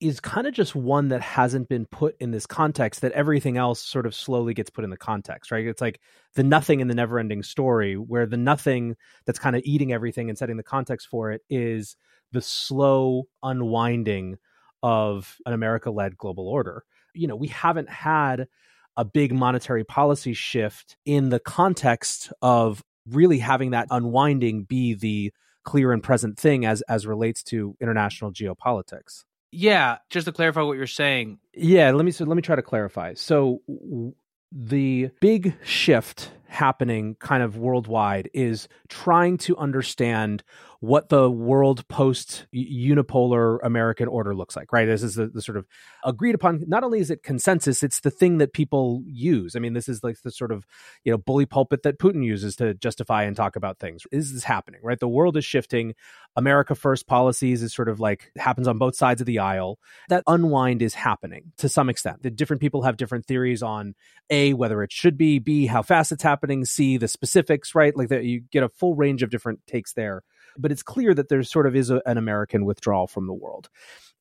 is 0.00 0.18
kind 0.18 0.46
of 0.46 0.54
just 0.54 0.74
one 0.74 1.08
that 1.08 1.20
hasn't 1.20 1.68
been 1.68 1.86
put 1.86 2.16
in 2.20 2.30
this 2.30 2.46
context 2.46 3.02
that 3.02 3.12
everything 3.12 3.58
else 3.58 3.80
sort 3.80 4.06
of 4.06 4.14
slowly 4.14 4.54
gets 4.54 4.70
put 4.70 4.82
in 4.82 4.90
the 4.90 4.96
context, 4.96 5.50
right? 5.50 5.66
It's 5.66 5.80
like 5.80 6.00
the 6.34 6.42
nothing 6.42 6.80
in 6.80 6.88
the 6.88 6.94
never 6.94 7.18
ending 7.18 7.42
story, 7.42 7.94
where 7.94 8.26
the 8.26 8.38
nothing 8.38 8.96
that's 9.26 9.38
kind 9.38 9.54
of 9.54 9.62
eating 9.64 9.92
everything 9.92 10.28
and 10.28 10.38
setting 10.38 10.56
the 10.56 10.62
context 10.62 11.08
for 11.08 11.30
it 11.32 11.42
is 11.50 11.96
the 12.32 12.40
slow 12.40 13.24
unwinding 13.42 14.38
of 14.82 15.36
an 15.44 15.52
America 15.52 15.90
led 15.90 16.16
global 16.16 16.48
order. 16.48 16.84
You 17.14 17.26
know, 17.26 17.36
we 17.36 17.48
haven't 17.48 17.90
had 17.90 18.48
a 18.96 19.04
big 19.04 19.32
monetary 19.32 19.84
policy 19.84 20.32
shift 20.32 20.96
in 21.04 21.28
the 21.28 21.40
context 21.40 22.32
of 22.40 22.82
really 23.08 23.38
having 23.38 23.70
that 23.70 23.88
unwinding 23.90 24.64
be 24.64 24.94
the 24.94 25.32
clear 25.64 25.92
and 25.92 26.02
present 26.02 26.38
thing 26.38 26.64
as 26.64 26.82
as 26.82 27.06
relates 27.06 27.42
to 27.44 27.76
international 27.80 28.32
geopolitics. 28.32 29.24
Yeah, 29.52 29.98
just 30.10 30.26
to 30.26 30.32
clarify 30.32 30.62
what 30.62 30.76
you're 30.76 30.86
saying. 30.86 31.38
Yeah, 31.54 31.90
let 31.90 32.04
me 32.04 32.10
so 32.10 32.24
let 32.24 32.36
me 32.36 32.42
try 32.42 32.56
to 32.56 32.62
clarify. 32.62 33.14
So 33.14 33.60
w- 33.68 34.14
the 34.52 35.10
big 35.20 35.54
shift 35.64 36.30
happening 36.50 37.14
kind 37.20 37.42
of 37.42 37.56
worldwide 37.56 38.28
is 38.34 38.68
trying 38.88 39.38
to 39.38 39.56
understand 39.56 40.42
what 40.80 41.10
the 41.10 41.30
world 41.30 41.86
post 41.88 42.46
unipolar 42.54 43.58
American 43.62 44.08
order 44.08 44.34
looks 44.34 44.56
like, 44.56 44.72
right? 44.72 44.86
This 44.86 45.02
is 45.02 45.14
the, 45.14 45.26
the, 45.26 45.42
sort 45.42 45.58
of 45.58 45.66
agreed 46.04 46.34
upon. 46.34 46.64
Not 46.66 46.82
only 46.82 47.00
is 47.00 47.10
it 47.10 47.22
consensus, 47.22 47.82
it's 47.82 48.00
the 48.00 48.10
thing 48.10 48.38
that 48.38 48.54
people 48.54 49.02
use. 49.06 49.54
I 49.54 49.58
mean, 49.58 49.74
this 49.74 49.90
is 49.90 50.02
like 50.02 50.22
the 50.22 50.30
sort 50.30 50.50
of 50.50 50.64
you 51.04 51.12
know 51.12 51.18
bully 51.18 51.44
pulpit 51.44 51.82
that 51.82 51.98
Putin 51.98 52.24
uses 52.24 52.56
to 52.56 52.72
justify 52.72 53.24
and 53.24 53.36
talk 53.36 53.56
about 53.56 53.78
things. 53.78 54.04
This 54.10 54.24
is 54.24 54.32
this 54.32 54.44
happening, 54.44 54.80
right? 54.82 54.98
The 54.98 55.06
world 55.08 55.36
is 55.36 55.44
shifting. 55.44 55.94
America 56.34 56.74
first 56.74 57.06
policies 57.06 57.62
is 57.62 57.74
sort 57.74 57.90
of 57.90 58.00
like 58.00 58.32
happens 58.38 58.66
on 58.66 58.78
both 58.78 58.96
sides 58.96 59.20
of 59.20 59.26
the 59.26 59.38
aisle. 59.38 59.78
That 60.08 60.24
unwind 60.26 60.80
is 60.80 60.94
happening 60.94 61.52
to 61.58 61.68
some 61.68 61.90
extent. 61.90 62.22
The 62.22 62.30
different 62.30 62.62
people 62.62 62.82
have 62.82 62.96
different 62.96 63.26
theories 63.26 63.62
on 63.62 63.94
a 64.30 64.54
whether 64.54 64.82
it 64.82 64.92
should 64.92 65.18
be, 65.18 65.38
b 65.40 65.66
how 65.66 65.82
fast 65.82 66.10
it's 66.10 66.22
happening, 66.22 66.39
c 66.64 66.96
the 66.96 67.08
specifics, 67.08 67.74
right? 67.74 67.96
Like 67.96 68.08
that 68.08 68.24
you 68.24 68.42
get 68.50 68.62
a 68.62 68.68
full 68.68 68.94
range 68.94 69.22
of 69.22 69.30
different 69.30 69.66
takes 69.66 69.92
there 69.92 70.22
but 70.56 70.72
it's 70.72 70.82
clear 70.82 71.14
that 71.14 71.28
there 71.28 71.42
sort 71.42 71.66
of 71.66 71.76
is 71.76 71.90
a, 71.90 72.02
an 72.06 72.18
American 72.18 72.64
withdrawal 72.64 73.06
from 73.06 73.26
the 73.26 73.32
world. 73.32 73.68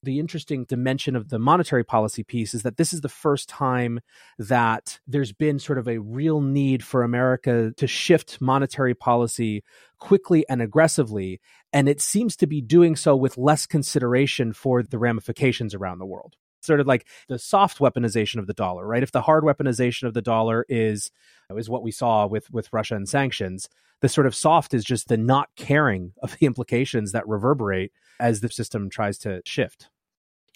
The 0.01 0.19
interesting 0.19 0.63
dimension 0.63 1.15
of 1.15 1.27
the 1.27 1.39
monetary 1.39 1.83
policy 1.83 2.23
piece 2.23 2.53
is 2.53 2.63
that 2.63 2.77
this 2.77 2.93
is 2.93 3.01
the 3.01 3.09
first 3.09 3.49
time 3.49 3.99
that 4.38 4.99
there's 5.07 5.33
been 5.33 5.59
sort 5.59 5.77
of 5.77 5.89
a 5.89 5.97
real 5.97 6.39
need 6.39 6.83
for 6.83 7.03
America 7.03 7.73
to 7.75 7.88
shift 7.88 8.39
monetary 8.39 8.95
policy 8.95 9.61
quickly 9.97 10.45
and 10.47 10.61
aggressively. 10.61 11.41
And 11.73 11.89
it 11.89 11.99
seems 11.99 12.38
to 12.38 12.47
be 12.47 12.61
doing 12.61 12.95
so 12.95 13.15
with 13.15 13.38
less 13.38 13.65
consideration 13.65 14.53
for 14.53 14.83
the 14.83 14.97
ramifications 14.97 15.75
around 15.75 15.99
the 15.99 16.05
world 16.05 16.38
sort 16.61 16.79
of 16.79 16.87
like 16.87 17.07
the 17.27 17.39
soft 17.39 17.79
weaponization 17.79 18.37
of 18.37 18.47
the 18.47 18.53
dollar, 18.53 18.85
right? 18.85 19.03
If 19.03 19.11
the 19.11 19.21
hard 19.21 19.43
weaponization 19.43 20.03
of 20.03 20.13
the 20.13 20.21
dollar 20.21 20.65
is 20.69 21.11
is 21.55 21.69
what 21.69 21.83
we 21.83 21.91
saw 21.91 22.27
with 22.27 22.51
with 22.51 22.71
Russia 22.71 22.95
and 22.95 23.07
sanctions, 23.07 23.69
the 24.01 24.09
sort 24.09 24.27
of 24.27 24.35
soft 24.35 24.73
is 24.73 24.83
just 24.83 25.07
the 25.07 25.17
not 25.17 25.49
caring 25.55 26.13
of 26.23 26.37
the 26.37 26.45
implications 26.45 27.11
that 27.11 27.27
reverberate 27.27 27.91
as 28.19 28.41
the 28.41 28.49
system 28.49 28.89
tries 28.89 29.17
to 29.19 29.41
shift. 29.45 29.89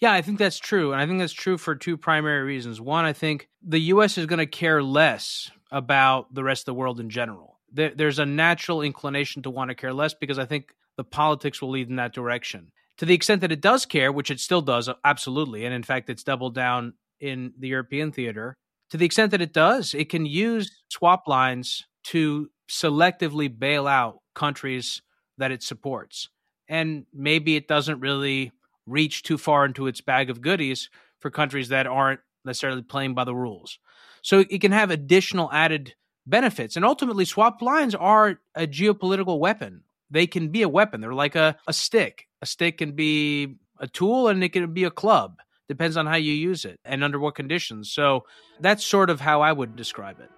Yeah, 0.00 0.12
I 0.12 0.22
think 0.22 0.38
that's 0.38 0.58
true. 0.58 0.92
And 0.92 1.00
I 1.00 1.06
think 1.06 1.20
that's 1.20 1.32
true 1.32 1.56
for 1.56 1.74
two 1.74 1.96
primary 1.96 2.42
reasons. 2.42 2.80
One, 2.80 3.04
I 3.04 3.12
think 3.12 3.48
the 3.62 3.78
US 3.78 4.18
is 4.18 4.26
going 4.26 4.38
to 4.38 4.46
care 4.46 4.82
less 4.82 5.50
about 5.70 6.34
the 6.34 6.44
rest 6.44 6.62
of 6.62 6.66
the 6.66 6.74
world 6.74 7.00
in 7.00 7.10
general. 7.10 7.58
There, 7.72 7.92
there's 7.94 8.18
a 8.18 8.26
natural 8.26 8.82
inclination 8.82 9.42
to 9.42 9.50
want 9.50 9.70
to 9.70 9.74
care 9.74 9.92
less 9.92 10.14
because 10.14 10.38
I 10.38 10.46
think 10.46 10.74
the 10.96 11.04
politics 11.04 11.62
will 11.62 11.70
lead 11.70 11.88
in 11.88 11.96
that 11.96 12.12
direction. 12.12 12.72
To 12.98 13.06
the 13.06 13.14
extent 13.14 13.40
that 13.40 13.52
it 13.52 13.60
does 13.60 13.86
care, 13.86 14.12
which 14.12 14.30
it 14.30 14.40
still 14.40 14.62
does, 14.62 14.88
uh, 14.88 14.94
absolutely. 15.04 15.64
And 15.64 15.74
in 15.74 15.82
fact, 15.82 16.08
it's 16.10 16.22
doubled 16.22 16.54
down 16.54 16.94
in 17.20 17.52
the 17.58 17.68
European 17.68 18.12
theater. 18.12 18.54
To 18.90 18.96
the 18.96 19.06
extent 19.06 19.32
that 19.32 19.42
it 19.42 19.52
does, 19.52 19.94
it 19.94 20.08
can 20.08 20.26
use 20.26 20.70
swap 20.88 21.26
lines 21.26 21.84
to 22.04 22.50
selectively 22.70 23.48
bail 23.56 23.86
out 23.86 24.18
countries 24.34 25.02
that 25.38 25.50
it 25.50 25.62
supports. 25.62 26.28
And 26.68 27.06
maybe 27.12 27.56
it 27.56 27.68
doesn't 27.68 28.00
really 28.00 28.52
reach 28.86 29.22
too 29.22 29.38
far 29.38 29.64
into 29.64 29.86
its 29.86 30.00
bag 30.00 30.30
of 30.30 30.40
goodies 30.40 30.90
for 31.20 31.30
countries 31.30 31.70
that 31.70 31.86
aren't 31.86 32.20
necessarily 32.44 32.82
playing 32.82 33.14
by 33.14 33.24
the 33.24 33.34
rules. 33.34 33.78
So 34.22 34.44
it 34.48 34.60
can 34.60 34.72
have 34.72 34.90
additional 34.90 35.50
added 35.52 35.94
benefits. 36.26 36.76
And 36.76 36.84
ultimately, 36.84 37.24
swap 37.24 37.60
lines 37.62 37.94
are 37.94 38.38
a 38.54 38.66
geopolitical 38.66 39.38
weapon. 39.38 39.82
They 40.10 40.26
can 40.26 40.48
be 40.48 40.62
a 40.62 40.68
weapon. 40.68 41.00
They're 41.00 41.14
like 41.14 41.34
a, 41.34 41.56
a 41.66 41.72
stick. 41.72 42.28
A 42.44 42.46
stick 42.46 42.76
can 42.76 42.92
be 42.92 43.56
a 43.80 43.88
tool 43.88 44.28
and 44.28 44.44
it 44.44 44.50
can 44.50 44.70
be 44.74 44.84
a 44.84 44.90
club. 44.90 45.38
Depends 45.66 45.96
on 45.96 46.04
how 46.04 46.16
you 46.16 46.34
use 46.34 46.66
it 46.66 46.78
and 46.84 47.02
under 47.02 47.18
what 47.18 47.34
conditions. 47.34 47.90
So 47.90 48.26
that's 48.60 48.84
sort 48.84 49.08
of 49.08 49.18
how 49.18 49.40
I 49.40 49.50
would 49.50 49.76
describe 49.76 50.20
it. 50.20 50.30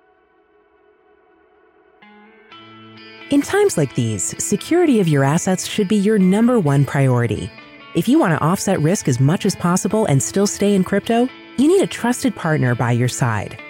In 3.31 3.43
times 3.43 3.77
like 3.77 3.97
these, 3.97 4.41
security 4.41 5.01
of 5.01 5.09
your 5.09 5.25
assets 5.25 5.67
should 5.67 5.89
be 5.89 5.97
your 5.97 6.17
number 6.17 6.61
one 6.61 6.85
priority. 6.85 7.51
If 7.97 8.07
you 8.07 8.21
want 8.21 8.39
to 8.39 8.45
offset 8.45 8.79
risk 8.79 9.09
as 9.09 9.19
much 9.19 9.45
as 9.45 9.57
possible 9.57 10.07
and 10.07 10.23
still 10.23 10.47
stay 10.47 10.77
in 10.77 10.85
crypto, 10.85 11.29
you 11.59 11.67
need 11.67 11.83
a 11.83 11.89
trusted 11.89 12.37
partner 12.37 12.77
by 12.77 12.93
your 12.93 13.09
side. 13.09 13.61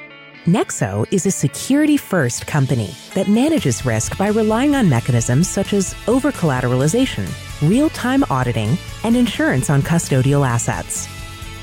Nexo 0.47 1.05
is 1.11 1.27
a 1.27 1.31
security 1.33 1.97
first 1.97 2.47
company 2.47 2.95
that 3.15 3.27
manages 3.27 3.85
risk 3.85 4.17
by 4.17 4.29
relying 4.29 4.77
on 4.77 4.89
mechanisms 4.89 5.49
such 5.49 5.73
as 5.73 5.97
over 6.07 6.31
collateralization, 6.31 7.29
real 7.69 7.91
time 7.91 8.23
auditing, 8.31 8.79
and 9.03 9.17
insurance 9.17 9.71
on 9.71 9.83
custodial 9.83 10.47
assets. 10.47 11.09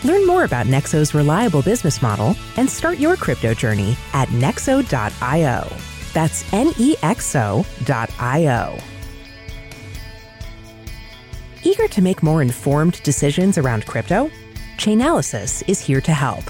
Learn 0.03 0.27
more 0.27 0.43
about 0.43 0.65
Nexo's 0.67 1.13
reliable 1.13 1.61
business 1.61 2.01
model 2.01 2.35
and 2.57 2.69
start 2.69 2.99
your 2.99 3.15
crypto 3.15 3.53
journey 3.53 3.95
at 4.11 4.27
nexo.io. 4.27 5.77
That's 6.13 6.43
nexo.io. 6.51 7.57
Eager 11.63 11.87
to 11.87 12.01
make 12.01 12.21
more 12.21 12.41
informed 12.41 13.01
decisions 13.03 13.57
around 13.57 13.85
crypto? 13.85 14.29
Chainalysis 14.75 15.63
is 15.69 15.79
here 15.79 16.01
to 16.01 16.11
help. 16.11 16.43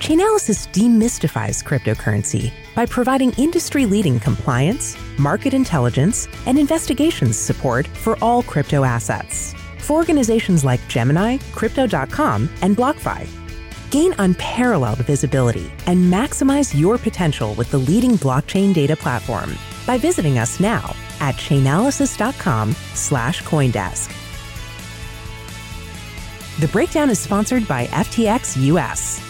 Chainalysis 0.00 0.66
demystifies 0.72 1.62
cryptocurrency 1.62 2.50
by 2.74 2.86
providing 2.86 3.32
industry 3.32 3.84
leading 3.84 4.18
compliance, 4.18 4.96
market 5.18 5.52
intelligence, 5.52 6.26
and 6.46 6.58
investigations 6.58 7.36
support 7.36 7.86
for 7.86 8.16
all 8.22 8.42
crypto 8.42 8.82
assets. 8.82 9.54
For 9.78 9.98
organizations 9.98 10.64
like 10.64 10.80
Gemini, 10.88 11.36
Crypto.com, 11.52 12.48
and 12.62 12.76
BlockFi, 12.76 13.28
Gain 13.90 14.14
unparalleled 14.18 14.98
visibility 14.98 15.70
and 15.86 16.10
maximize 16.12 16.78
your 16.78 16.96
potential 16.96 17.54
with 17.54 17.70
the 17.70 17.78
leading 17.78 18.12
blockchain 18.12 18.72
data 18.72 18.96
platform 18.96 19.58
by 19.86 19.98
visiting 19.98 20.38
us 20.38 20.60
now 20.60 20.94
at 21.20 21.34
chainalysis.com 21.34 22.72
slash 22.94 23.42
Coindesk. 23.42 24.16
The 26.60 26.68
breakdown 26.68 27.10
is 27.10 27.18
sponsored 27.18 27.66
by 27.66 27.86
FTX 27.86 28.62
US. 28.66 29.29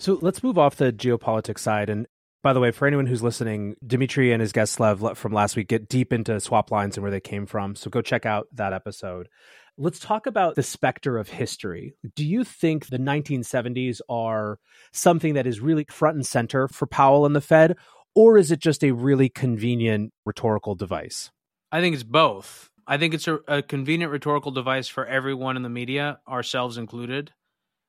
So 0.00 0.18
let's 0.22 0.42
move 0.42 0.56
off 0.56 0.76
the 0.76 0.94
geopolitics 0.94 1.58
side 1.58 1.90
and 1.90 2.06
By 2.42 2.54
the 2.54 2.60
way, 2.60 2.70
for 2.70 2.86
anyone 2.86 3.04
who's 3.04 3.22
listening, 3.22 3.74
Demetri 3.86 4.32
and 4.32 4.40
his 4.40 4.50
guest 4.50 4.78
Slev 4.78 5.14
from 5.14 5.34
last 5.34 5.56
week 5.56 5.68
get 5.68 5.90
deep 5.90 6.10
into 6.10 6.40
swap 6.40 6.70
lines 6.70 6.96
and 6.96 7.02
where 7.02 7.10
they 7.10 7.20
came 7.20 7.44
from. 7.44 7.76
So 7.76 7.90
go 7.90 8.00
check 8.00 8.24
out 8.24 8.46
that 8.54 8.72
episode. 8.72 9.28
Let's 9.76 9.98
talk 9.98 10.26
about 10.26 10.54
the 10.54 10.62
specter 10.62 11.18
of 11.18 11.28
history. 11.28 11.92
Do 12.16 12.24
you 12.24 12.44
think 12.44 12.86
the 12.86 12.98
1970s 12.98 14.00
are 14.08 14.58
something 14.90 15.34
that 15.34 15.46
is 15.46 15.60
really 15.60 15.84
front 15.90 16.16
and 16.16 16.26
center 16.26 16.66
for 16.66 16.86
Powell 16.86 17.26
and 17.26 17.36
the 17.36 17.42
Fed, 17.42 17.76
or 18.14 18.38
is 18.38 18.50
it 18.50 18.58
just 18.58 18.82
a 18.82 18.92
really 18.92 19.28
convenient 19.28 20.14
rhetorical 20.24 20.74
device? 20.74 21.30
I 21.70 21.82
think 21.82 21.92
it's 21.92 22.04
both. 22.04 22.70
I 22.86 22.96
think 22.96 23.12
it's 23.12 23.28
a, 23.28 23.40
a 23.46 23.62
convenient 23.62 24.12
rhetorical 24.12 24.50
device 24.50 24.88
for 24.88 25.04
everyone 25.04 25.58
in 25.58 25.62
the 25.62 25.68
media, 25.68 26.20
ourselves 26.26 26.78
included. 26.78 27.32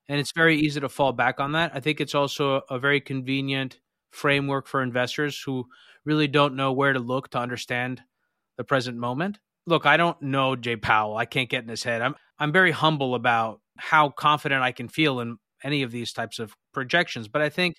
And 0.09 0.19
it's 0.19 0.33
very 0.33 0.57
easy 0.57 0.79
to 0.79 0.89
fall 0.89 1.13
back 1.13 1.39
on 1.39 1.53
that. 1.53 1.71
I 1.73 1.79
think 1.79 2.01
it's 2.01 2.15
also 2.15 2.61
a 2.69 2.79
very 2.79 2.99
convenient 2.99 3.79
framework 4.11 4.67
for 4.67 4.81
investors 4.81 5.41
who 5.41 5.65
really 6.05 6.27
don't 6.27 6.55
know 6.55 6.71
where 6.73 6.93
to 6.93 6.99
look 6.99 7.29
to 7.29 7.39
understand 7.39 8.01
the 8.57 8.63
present 8.63 8.97
moment. 8.97 9.39
Look, 9.65 9.85
I 9.85 9.97
don't 9.97 10.21
know 10.21 10.55
Jay 10.55 10.75
Powell. 10.75 11.17
I 11.17 11.25
can't 11.25 11.49
get 11.49 11.63
in 11.63 11.69
his 11.69 11.83
head. 11.83 12.01
I'm 12.01 12.15
I'm 12.39 12.51
very 12.51 12.71
humble 12.71 13.15
about 13.15 13.61
how 13.77 14.09
confident 14.09 14.63
I 14.63 14.71
can 14.71 14.89
feel 14.89 15.19
in 15.19 15.37
any 15.63 15.83
of 15.83 15.91
these 15.91 16.11
types 16.11 16.39
of 16.39 16.55
projections, 16.73 17.27
but 17.27 17.41
I 17.41 17.49
think 17.49 17.77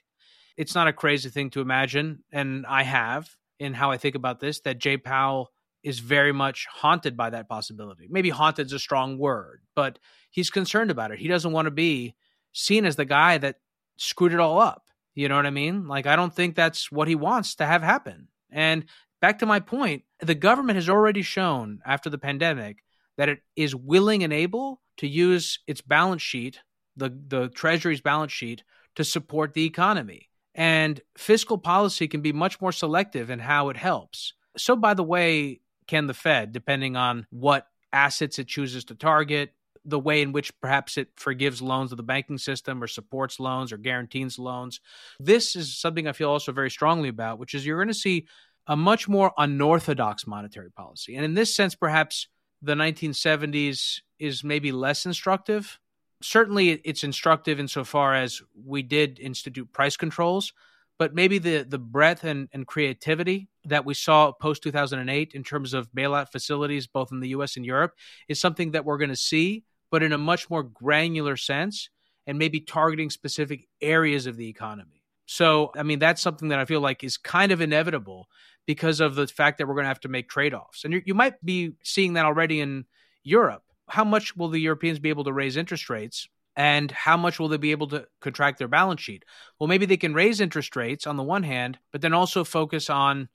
it's 0.57 0.75
not 0.75 0.88
a 0.88 0.93
crazy 0.93 1.29
thing 1.29 1.50
to 1.50 1.61
imagine 1.61 2.23
and 2.31 2.64
I 2.67 2.85
have 2.85 3.29
in 3.59 3.75
how 3.75 3.91
I 3.91 3.99
think 3.99 4.14
about 4.14 4.41
this 4.41 4.61
that 4.61 4.79
Jay 4.79 4.97
Powell 4.97 5.50
is 5.83 5.99
very 5.99 6.33
much 6.33 6.67
haunted 6.71 7.17
by 7.17 7.31
that 7.31 7.49
possibility. 7.49 8.07
Maybe 8.09 8.31
haunted 8.31 8.67
is 8.67 8.73
a 8.73 8.79
strong 8.79 9.19
word, 9.19 9.62
but 9.75 9.99
he's 10.31 10.51
concerned 10.51 10.91
about 10.91 11.11
it. 11.11 11.19
He 11.19 11.29
doesn't 11.29 11.53
want 11.53 11.67
to 11.67 11.73
be 11.73 12.15
seen 12.53 12.85
as 12.85 12.97
the 12.97 13.05
guy 13.05 13.39
that 13.39 13.57
screwed 13.97 14.33
it 14.33 14.41
all 14.41 14.61
up. 14.61 14.85
You 15.15 15.29
know 15.29 15.37
what 15.37 15.47
I 15.47 15.51
mean? 15.51 15.89
Like, 15.89 16.07
I 16.07 16.17
don't 16.17 16.35
think 16.35 16.55
that's 16.55 16.91
what 16.91 17.09
he 17.09 17.15
wants 17.15 17.57
to 17.57 17.67
have 17.67 17.83
happen. 17.83 18.29
And 18.51 18.87
back 19.21 19.39
to 19.41 19.47
my 19.47 19.61
point, 19.61 20.05
the 20.21 20.35
government 20.35 20.77
has 20.77 20.89
already 20.89 21.23
shown 21.23 21.81
after 21.85 22.09
the 22.09 22.19
pandemic 22.19 22.83
that 23.19 23.29
it 23.29 23.41
is 23.57 23.75
willing 23.75 24.25
and 24.25 24.33
able 24.33 24.81
to 24.99 25.07
use 25.07 25.59
its 25.67 25.81
balance 25.81 26.23
sheet, 26.23 26.61
the, 26.97 27.11
the 27.29 27.49
Treasury's 27.49 28.01
balance 28.01 28.33
sheet, 28.33 28.62
to 28.97 29.05
support 29.05 29.55
the 29.55 29.65
economy. 29.65 30.29
And 30.55 31.01
fiscal 31.17 31.59
policy 31.59 32.09
can 32.09 32.21
be 32.21 32.33
much 32.33 32.61
more 32.61 32.73
selective 32.73 33.31
in 33.31 33.39
how 33.39 33.71
it 33.71 33.77
helps. 33.77 34.35
So, 34.57 34.77
by 34.77 34.95
the 34.95 35.03
way, 35.03 35.62
can 35.87 36.07
the 36.07 36.15
Fed, 36.15 36.53
depending 36.53 36.97
on 36.97 37.27
what 37.31 37.67
assets 37.93 38.39
it 38.39 38.49
chooses 38.49 38.85
to 38.85 38.95
target, 38.95 39.53
the 39.85 39.99
way 39.99 40.23
in 40.23 40.33
which 40.33 40.59
perhaps 40.61 40.97
it 40.97 41.09
forgives 41.17 41.61
loans 41.61 41.91
to 41.91 41.97
the 41.97 42.03
banking 42.03 42.39
system 42.39 42.83
or 42.83 42.87
supports 42.87 43.41
loans 43.41 43.73
or 43.73 43.77
guarantees 43.77 44.39
loans. 44.39 44.81
This 45.19 45.57
is 45.57 45.77
something 45.77 46.07
I 46.07 46.12
feel 46.12 46.31
also 46.31 46.53
very 46.53 46.71
strongly 46.71 47.09
about, 47.09 47.39
which 47.39 47.55
is 47.55 47.67
you're 47.67 47.79
going 47.79 47.89
to 47.89 47.95
see 47.95 48.27
a 48.67 48.77
much 48.77 49.09
more 49.09 49.33
unorthodox 49.37 50.27
monetary 50.27 50.71
policy. 50.71 51.17
And 51.17 51.25
in 51.25 51.35
this 51.35 51.55
sense, 51.55 51.75
perhaps 51.75 52.29
the 52.61 52.75
1970s 52.75 54.03
is 54.21 54.45
maybe 54.45 54.71
less 54.71 55.05
instructive. 55.05 55.81
Certainly, 56.23 56.71
it's 56.85 57.03
instructive 57.03 57.59
insofar 57.59 58.15
as 58.15 58.41
we 58.65 58.83
did 58.83 59.19
institute 59.19 59.73
price 59.73 59.97
controls, 59.97 60.53
but 61.02 61.16
maybe 61.16 61.38
the, 61.38 61.66
the 61.68 61.80
breadth 61.80 62.23
and, 62.23 62.49
and 62.52 62.64
creativity 62.64 63.49
that 63.64 63.85
we 63.85 63.92
saw 63.92 64.30
post 64.30 64.62
2008 64.62 65.32
in 65.35 65.42
terms 65.42 65.75
of 65.75 65.90
bailout 65.90 66.30
facilities, 66.30 66.87
both 66.87 67.11
in 67.11 67.18
the 67.18 67.30
US 67.30 67.56
and 67.56 67.66
Europe, 67.66 67.94
is 68.28 68.38
something 68.38 68.71
that 68.71 68.85
we're 68.85 68.99
going 68.99 69.11
to 69.11 69.16
see 69.16 69.64
but 69.90 70.04
in 70.04 70.12
a 70.12 70.18
much 70.18 70.49
more 70.49 70.62
granular 70.62 71.37
sense 71.37 71.90
and 72.28 72.38
maybe 72.38 72.61
targeting 72.61 73.11
specific 73.11 73.66
areas 73.80 74.28
of 74.28 74.37
the 74.37 74.49
economy. 74.49 75.02
So, 75.26 75.73
I 75.75 75.82
mean, 75.82 75.99
that's 75.99 76.23
something 76.23 76.50
that 76.50 76.61
I 76.61 76.66
feel 76.66 76.80
like 76.80 77.02
is 77.02 77.16
kind 77.16 77.50
of 77.50 77.61
inevitable 77.61 78.28
because 78.64 79.00
of 79.00 79.16
the 79.16 79.26
fact 79.26 79.59
that 79.59 79.66
we're 79.66 79.75
going 79.75 79.87
to 79.87 79.88
have 79.88 79.99
to 80.02 80.09
make 80.09 80.28
trade 80.28 80.54
offs. 80.54 80.85
And 80.85 81.02
you 81.04 81.14
might 81.14 81.44
be 81.44 81.73
seeing 81.82 82.12
that 82.12 82.26
already 82.26 82.61
in 82.61 82.85
Europe. 83.25 83.65
How 83.88 84.04
much 84.04 84.36
will 84.36 84.50
the 84.50 84.60
Europeans 84.60 85.00
be 85.00 85.08
able 85.08 85.25
to 85.25 85.32
raise 85.32 85.56
interest 85.56 85.91
rates? 85.91 86.28
And 86.56 86.91
how 86.91 87.17
much 87.17 87.38
will 87.38 87.49
they 87.49 87.56
be 87.56 87.71
able 87.71 87.88
to 87.88 88.06
contract 88.21 88.58
their 88.58 88.69
balance 88.69 89.00
sheet? 89.00 89.25
Well, 89.58 89.69
maybe 89.69 89.86
they 89.86 89.97
can 89.97 90.12
raise 90.12 90.41
interest 90.41 90.76
rates 90.76 91.06
on 91.06 91.17
the 91.17 91.23
one 91.23 91.43
hand, 91.43 91.78
but 91.93 92.02
then 92.02 92.12
also 92.12 92.45
focus 92.45 92.91
on 92.91 93.28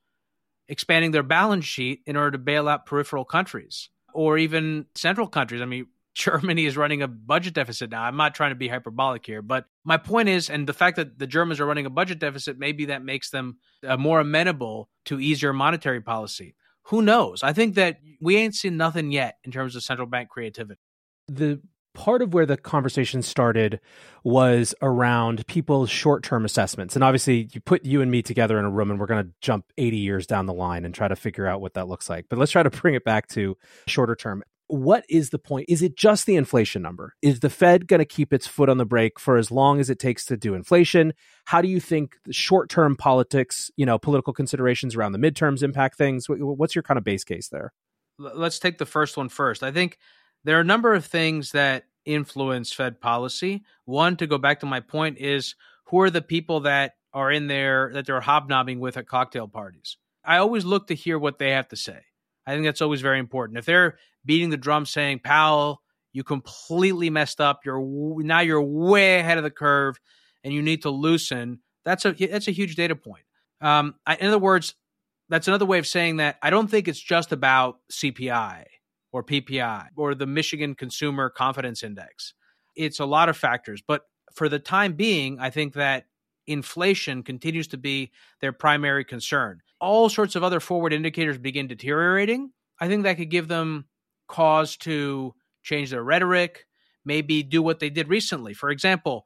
expanding 0.67 1.11
their 1.11 1.23
balance 1.23 1.65
sheet 1.65 2.01
in 2.05 2.15
order 2.15 2.31
to 2.31 2.37
bail 2.37 2.67
out 2.67 2.85
peripheral 2.85 3.25
countries 3.25 3.89
or 4.13 4.37
even 4.37 4.85
central 4.95 5.27
countries. 5.27 5.61
I 5.61 5.65
mean, 5.65 5.87
Germany 6.17 6.65
is 6.65 6.75
running 6.75 7.03
a 7.03 7.07
budget 7.07 7.53
deficit 7.53 7.91
now. 7.91 8.01
I'm 8.01 8.17
not 8.17 8.33
trying 8.33 8.49
to 8.49 8.55
be 8.55 8.67
hyperbolic 8.67 9.23
here, 9.23 9.43
but 9.43 9.65
my 9.83 9.97
point 9.97 10.29
is, 10.29 10.49
and 10.49 10.67
the 10.67 10.73
fact 10.73 10.95
that 10.95 11.19
the 11.19 11.27
Germans 11.27 11.59
are 11.59 11.65
running 11.65 11.85
a 11.85 11.91
budget 11.91 12.17
deficit, 12.17 12.57
maybe 12.57 12.85
that 12.85 13.03
makes 13.03 13.29
them 13.29 13.57
uh, 13.87 13.97
more 13.97 14.19
amenable 14.19 14.89
to 15.05 15.19
easier 15.19 15.53
monetary 15.53 16.01
policy. 16.01 16.55
Who 16.85 17.03
knows? 17.03 17.43
I 17.43 17.53
think 17.53 17.75
that 17.75 17.99
we 18.19 18.37
ain't 18.37 18.55
seen 18.55 18.77
nothing 18.77 19.11
yet 19.11 19.37
in 19.43 19.51
terms 19.51 19.75
of 19.75 19.83
central 19.83 20.07
bank 20.07 20.29
creativity. 20.29 20.79
The 21.27 21.61
part 21.97 22.21
of 22.21 22.31
where 22.31 22.45
the 22.45 22.55
conversation 22.55 23.23
started 23.23 23.79
was 24.23 24.75
around 24.83 25.45
people's 25.47 25.89
short-term 25.89 26.45
assessments 26.45 26.95
and 26.95 27.03
obviously 27.03 27.49
you 27.53 27.59
put 27.59 27.83
you 27.83 28.03
and 28.03 28.11
me 28.11 28.21
together 28.21 28.59
in 28.59 28.65
a 28.65 28.69
room 28.69 28.91
and 28.91 28.99
we're 28.99 29.07
going 29.07 29.25
to 29.25 29.31
jump 29.41 29.65
80 29.79 29.97
years 29.97 30.27
down 30.27 30.45
the 30.45 30.53
line 30.53 30.85
and 30.85 30.93
try 30.93 31.07
to 31.07 31.15
figure 31.15 31.47
out 31.47 31.59
what 31.59 31.73
that 31.73 31.87
looks 31.87 32.07
like 32.07 32.27
but 32.29 32.37
let's 32.37 32.51
try 32.51 32.61
to 32.61 32.69
bring 32.69 32.93
it 32.93 33.03
back 33.03 33.27
to 33.29 33.57
shorter 33.87 34.15
term 34.15 34.43
what 34.69 35.05
is 35.09 35.29
the 35.29 35.39
point? 35.39 35.67
Is 35.69 35.81
it 35.81 35.95
just 35.95 36.25
the 36.25 36.35
inflation 36.35 36.81
number? 36.81 37.15
Is 37.21 37.39
the 37.39 37.49
Fed 37.49 37.87
going 37.87 37.99
to 37.99 38.05
keep 38.05 38.33
its 38.33 38.47
foot 38.47 38.67
on 38.67 38.77
the 38.77 38.85
brake 38.85 39.17
for 39.17 39.37
as 39.37 39.49
long 39.49 39.79
as 39.79 39.89
it 39.89 39.97
takes 39.97 40.25
to 40.25 40.35
do 40.35 40.55
inflation? 40.55 41.13
How 41.45 41.61
do 41.61 41.69
you 41.69 41.79
think 41.79 42.17
the 42.25 42.33
short 42.33 42.69
term 42.69 42.97
politics, 42.97 43.71
you 43.77 43.85
know, 43.85 43.97
political 43.97 44.33
considerations 44.33 44.93
around 44.93 45.13
the 45.13 45.19
midterms 45.19 45.63
impact 45.63 45.97
things? 45.97 46.25
What's 46.27 46.75
your 46.75 46.83
kind 46.83 46.97
of 46.97 47.05
base 47.05 47.23
case 47.23 47.47
there? 47.47 47.71
Let's 48.19 48.59
take 48.59 48.77
the 48.77 48.85
first 48.85 49.15
one 49.15 49.29
first. 49.29 49.63
I 49.63 49.71
think 49.71 49.97
there 50.43 50.57
are 50.57 50.61
a 50.61 50.65
number 50.65 50.93
of 50.93 51.05
things 51.05 51.51
that 51.51 51.85
influence 52.05 52.73
Fed 52.73 52.99
policy. 52.99 53.63
One, 53.85 54.15
to 54.17 54.27
go 54.27 54.37
back 54.37 54.61
to 54.61 54.65
my 54.65 54.79
point, 54.79 55.17
is 55.17 55.55
who 55.85 56.01
are 56.01 56.09
the 56.09 56.21
people 56.21 56.61
that 56.61 56.95
are 57.13 57.31
in 57.31 57.47
there 57.47 57.91
that 57.93 58.05
they're 58.05 58.21
hobnobbing 58.21 58.79
with 58.79 58.97
at 58.97 59.07
cocktail 59.07 59.47
parties? 59.47 59.97
I 60.23 60.37
always 60.37 60.65
look 60.65 60.87
to 60.87 60.95
hear 60.95 61.19
what 61.19 61.39
they 61.39 61.51
have 61.51 61.67
to 61.69 61.75
say. 61.75 61.99
I 62.45 62.53
think 62.53 62.65
that's 62.65 62.81
always 62.81 63.01
very 63.01 63.19
important. 63.19 63.59
If 63.59 63.65
they're 63.65 63.97
beating 64.25 64.49
the 64.49 64.57
drum 64.57 64.85
saying, 64.85 65.19
Powell, 65.19 65.81
you 66.13 66.23
completely 66.23 67.09
messed 67.09 67.41
up. 67.41 67.61
You're 67.65 67.81
now 68.23 68.39
you're 68.39 68.61
way 68.61 69.19
ahead 69.19 69.37
of 69.37 69.43
the 69.43 69.51
curve, 69.51 69.99
and 70.43 70.53
you 70.53 70.61
need 70.61 70.81
to 70.83 70.89
loosen. 70.89 71.59
That's 71.85 72.05
a 72.05 72.13
that's 72.13 72.47
a 72.47 72.51
huge 72.51 72.75
data 72.75 72.95
point. 72.95 73.23
Um, 73.61 73.95
I, 74.05 74.15
in 74.15 74.27
other 74.27 74.39
words, 74.39 74.75
that's 75.29 75.47
another 75.47 75.65
way 75.65 75.79
of 75.79 75.87
saying 75.87 76.17
that 76.17 76.37
I 76.41 76.49
don't 76.49 76.69
think 76.69 76.87
it's 76.87 76.99
just 76.99 77.31
about 77.31 77.79
CPI 77.91 78.65
or 79.11 79.23
PPI 79.23 79.87
or 79.95 80.15
the 80.15 80.27
Michigan 80.27 80.75
Consumer 80.75 81.29
Confidence 81.29 81.83
Index. 81.83 82.33
It's 82.75 82.99
a 82.99 83.05
lot 83.05 83.29
of 83.29 83.37
factors, 83.37 83.81
but 83.85 84.03
for 84.33 84.49
the 84.49 84.59
time 84.59 84.93
being, 84.93 85.39
I 85.39 85.49
think 85.49 85.73
that 85.73 86.05
inflation 86.45 87.23
continues 87.23 87.67
to 87.69 87.77
be 87.77 88.11
their 88.39 88.53
primary 88.53 89.03
concern. 89.03 89.61
All 89.79 90.09
sorts 90.09 90.35
of 90.35 90.43
other 90.43 90.59
forward 90.59 90.93
indicators 90.93 91.37
begin 91.37 91.67
deteriorating. 91.67 92.51
I 92.79 92.87
think 92.87 93.03
that 93.03 93.17
could 93.17 93.31
give 93.31 93.47
them 93.47 93.85
cause 94.27 94.77
to 94.77 95.33
change 95.63 95.89
their 95.89 96.03
rhetoric, 96.03 96.65
maybe 97.05 97.43
do 97.43 97.61
what 97.61 97.79
they 97.79 97.89
did 97.89 98.07
recently. 98.09 98.53
For 98.53 98.69
example, 98.69 99.25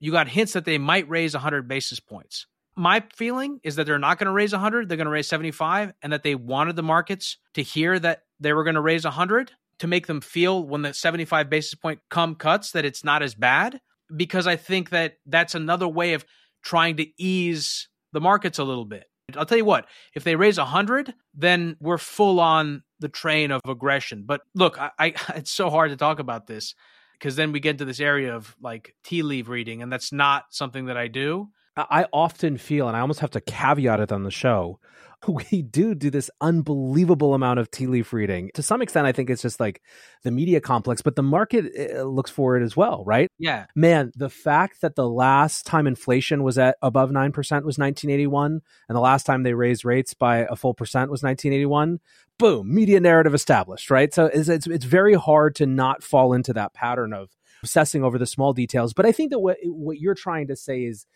you 0.00 0.12
got 0.12 0.28
hints 0.28 0.52
that 0.54 0.64
they 0.64 0.78
might 0.78 1.08
raise 1.08 1.34
100 1.34 1.68
basis 1.68 2.00
points. 2.00 2.46
My 2.74 3.02
feeling 3.14 3.60
is 3.62 3.76
that 3.76 3.86
they're 3.86 3.98
not 3.98 4.18
going 4.18 4.26
to 4.26 4.32
raise 4.32 4.52
100, 4.52 4.88
they're 4.88 4.96
going 4.96 5.06
to 5.06 5.12
raise 5.12 5.28
75, 5.28 5.92
and 6.02 6.12
that 6.12 6.22
they 6.22 6.34
wanted 6.34 6.76
the 6.76 6.82
markets 6.82 7.36
to 7.54 7.62
hear 7.62 7.98
that 7.98 8.22
they 8.42 8.52
were 8.52 8.64
going 8.64 8.74
to 8.74 8.80
raise 8.80 9.04
100 9.04 9.52
to 9.78 9.86
make 9.86 10.06
them 10.06 10.20
feel 10.20 10.66
when 10.66 10.82
the 10.82 10.94
75 10.94 11.48
basis 11.48 11.74
point 11.74 12.00
come 12.10 12.34
cuts 12.34 12.72
that 12.72 12.84
it's 12.84 13.04
not 13.04 13.22
as 13.22 13.34
bad 13.34 13.80
because 14.14 14.46
I 14.46 14.56
think 14.56 14.90
that 14.90 15.14
that's 15.26 15.54
another 15.54 15.88
way 15.88 16.14
of 16.14 16.24
trying 16.62 16.96
to 16.98 17.06
ease 17.18 17.88
the 18.12 18.20
markets 18.20 18.58
a 18.58 18.64
little 18.64 18.84
bit. 18.84 19.04
I'll 19.36 19.46
tell 19.46 19.58
you 19.58 19.64
what, 19.64 19.86
if 20.14 20.24
they 20.24 20.36
raise 20.36 20.58
100, 20.58 21.14
then 21.34 21.76
we're 21.80 21.98
full 21.98 22.40
on 22.40 22.82
the 23.00 23.08
train 23.08 23.50
of 23.50 23.60
aggression. 23.66 24.24
But 24.26 24.42
look, 24.54 24.78
I, 24.78 24.90
I 24.98 25.14
it's 25.36 25.50
so 25.50 25.70
hard 25.70 25.90
to 25.90 25.96
talk 25.96 26.18
about 26.18 26.46
this 26.46 26.74
because 27.14 27.36
then 27.36 27.52
we 27.52 27.60
get 27.60 27.70
into 27.70 27.84
this 27.84 28.00
area 28.00 28.34
of 28.34 28.54
like 28.60 28.94
tea 29.04 29.22
leaf 29.22 29.48
reading, 29.48 29.82
and 29.82 29.92
that's 29.92 30.12
not 30.12 30.44
something 30.50 30.86
that 30.86 30.96
I 30.96 31.08
do. 31.08 31.48
I 31.76 32.06
often 32.12 32.58
feel, 32.58 32.86
and 32.86 32.96
I 32.96 33.00
almost 33.00 33.20
have 33.20 33.30
to 33.30 33.40
caveat 33.40 33.98
it 34.00 34.12
on 34.12 34.24
the 34.24 34.30
show, 34.30 34.78
we 35.28 35.62
do 35.62 35.94
do 35.94 36.10
this 36.10 36.30
unbelievable 36.40 37.34
amount 37.34 37.60
of 37.60 37.70
tea 37.70 37.86
leaf 37.86 38.12
reading. 38.12 38.50
To 38.54 38.62
some 38.62 38.82
extent, 38.82 39.06
I 39.06 39.12
think 39.12 39.30
it's 39.30 39.42
just 39.42 39.60
like 39.60 39.82
the 40.24 40.30
media 40.30 40.60
complex, 40.60 41.02
but 41.02 41.16
the 41.16 41.22
market 41.22 41.72
eh, 41.76 42.02
looks 42.02 42.30
for 42.30 42.56
it 42.56 42.62
as 42.62 42.76
well, 42.76 43.04
right? 43.04 43.28
Yeah. 43.38 43.66
Man, 43.74 44.12
the 44.16 44.28
fact 44.28 44.80
that 44.80 44.96
the 44.96 45.08
last 45.08 45.66
time 45.66 45.86
inflation 45.86 46.42
was 46.42 46.58
at 46.58 46.76
above 46.82 47.10
9% 47.10 47.32
was 47.34 47.78
1981, 47.78 48.60
and 48.88 48.96
the 48.96 49.00
last 49.00 49.24
time 49.24 49.42
they 49.42 49.54
raised 49.54 49.84
rates 49.84 50.14
by 50.14 50.38
a 50.38 50.56
full 50.56 50.74
percent 50.74 51.10
was 51.10 51.22
1981, 51.22 52.00
boom, 52.38 52.74
media 52.74 53.00
narrative 53.00 53.34
established, 53.34 53.90
right? 53.90 54.12
So 54.12 54.26
it's, 54.26 54.48
it's, 54.48 54.66
it's 54.66 54.84
very 54.84 55.14
hard 55.14 55.54
to 55.56 55.66
not 55.66 56.02
fall 56.02 56.32
into 56.32 56.52
that 56.54 56.74
pattern 56.74 57.12
of 57.12 57.30
obsessing 57.62 58.02
over 58.02 58.18
the 58.18 58.26
small 58.26 58.52
details. 58.52 58.92
But 58.92 59.06
I 59.06 59.12
think 59.12 59.30
that 59.30 59.38
what, 59.38 59.58
what 59.64 60.00
you're 60.00 60.14
trying 60.14 60.48
to 60.48 60.56
say 60.56 60.80
is, 60.80 61.06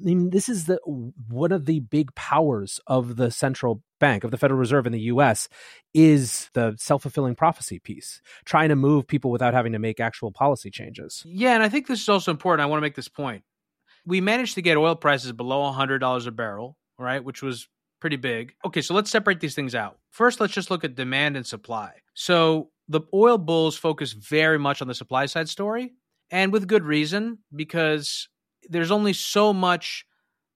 I 0.00 0.04
mean, 0.04 0.30
this 0.30 0.48
is 0.48 0.66
the 0.66 0.78
one 0.86 1.52
of 1.52 1.66
the 1.66 1.80
big 1.80 2.14
powers 2.14 2.80
of 2.86 3.16
the 3.16 3.30
central 3.30 3.82
bank 3.98 4.22
of 4.24 4.30
the 4.30 4.38
Federal 4.38 4.60
Reserve 4.60 4.86
in 4.86 4.92
the 4.92 5.00
US 5.02 5.48
is 5.92 6.50
the 6.54 6.76
self-fulfilling 6.78 7.34
prophecy 7.34 7.78
piece, 7.78 8.20
trying 8.44 8.68
to 8.68 8.76
move 8.76 9.06
people 9.06 9.30
without 9.30 9.54
having 9.54 9.72
to 9.72 9.78
make 9.78 9.98
actual 9.98 10.30
policy 10.30 10.70
changes. 10.70 11.22
Yeah, 11.26 11.54
and 11.54 11.62
I 11.62 11.68
think 11.68 11.86
this 11.86 12.00
is 12.00 12.08
also 12.08 12.30
important. 12.30 12.62
I 12.62 12.66
want 12.66 12.78
to 12.78 12.82
make 12.82 12.94
this 12.94 13.08
point. 13.08 13.42
We 14.06 14.20
managed 14.20 14.54
to 14.54 14.62
get 14.62 14.76
oil 14.76 14.94
prices 14.94 15.32
below 15.32 15.70
$100 15.72 16.26
a 16.26 16.30
barrel, 16.30 16.76
right, 16.98 17.22
which 17.22 17.42
was 17.42 17.68
pretty 18.00 18.16
big. 18.16 18.54
Okay, 18.64 18.80
so 18.80 18.94
let's 18.94 19.10
separate 19.10 19.40
these 19.40 19.54
things 19.54 19.74
out. 19.74 19.98
First, 20.10 20.40
let's 20.40 20.52
just 20.52 20.70
look 20.70 20.84
at 20.84 20.94
demand 20.94 21.36
and 21.36 21.46
supply. 21.46 21.92
So, 22.14 22.70
the 22.88 23.02
oil 23.12 23.36
bulls 23.36 23.76
focus 23.76 24.12
very 24.12 24.58
much 24.58 24.80
on 24.80 24.88
the 24.88 24.94
supply 24.94 25.26
side 25.26 25.48
story, 25.48 25.92
and 26.30 26.52
with 26.52 26.68
good 26.68 26.84
reason 26.84 27.38
because 27.54 28.28
there's 28.68 28.90
only 28.90 29.12
so 29.12 29.52
much 29.52 30.04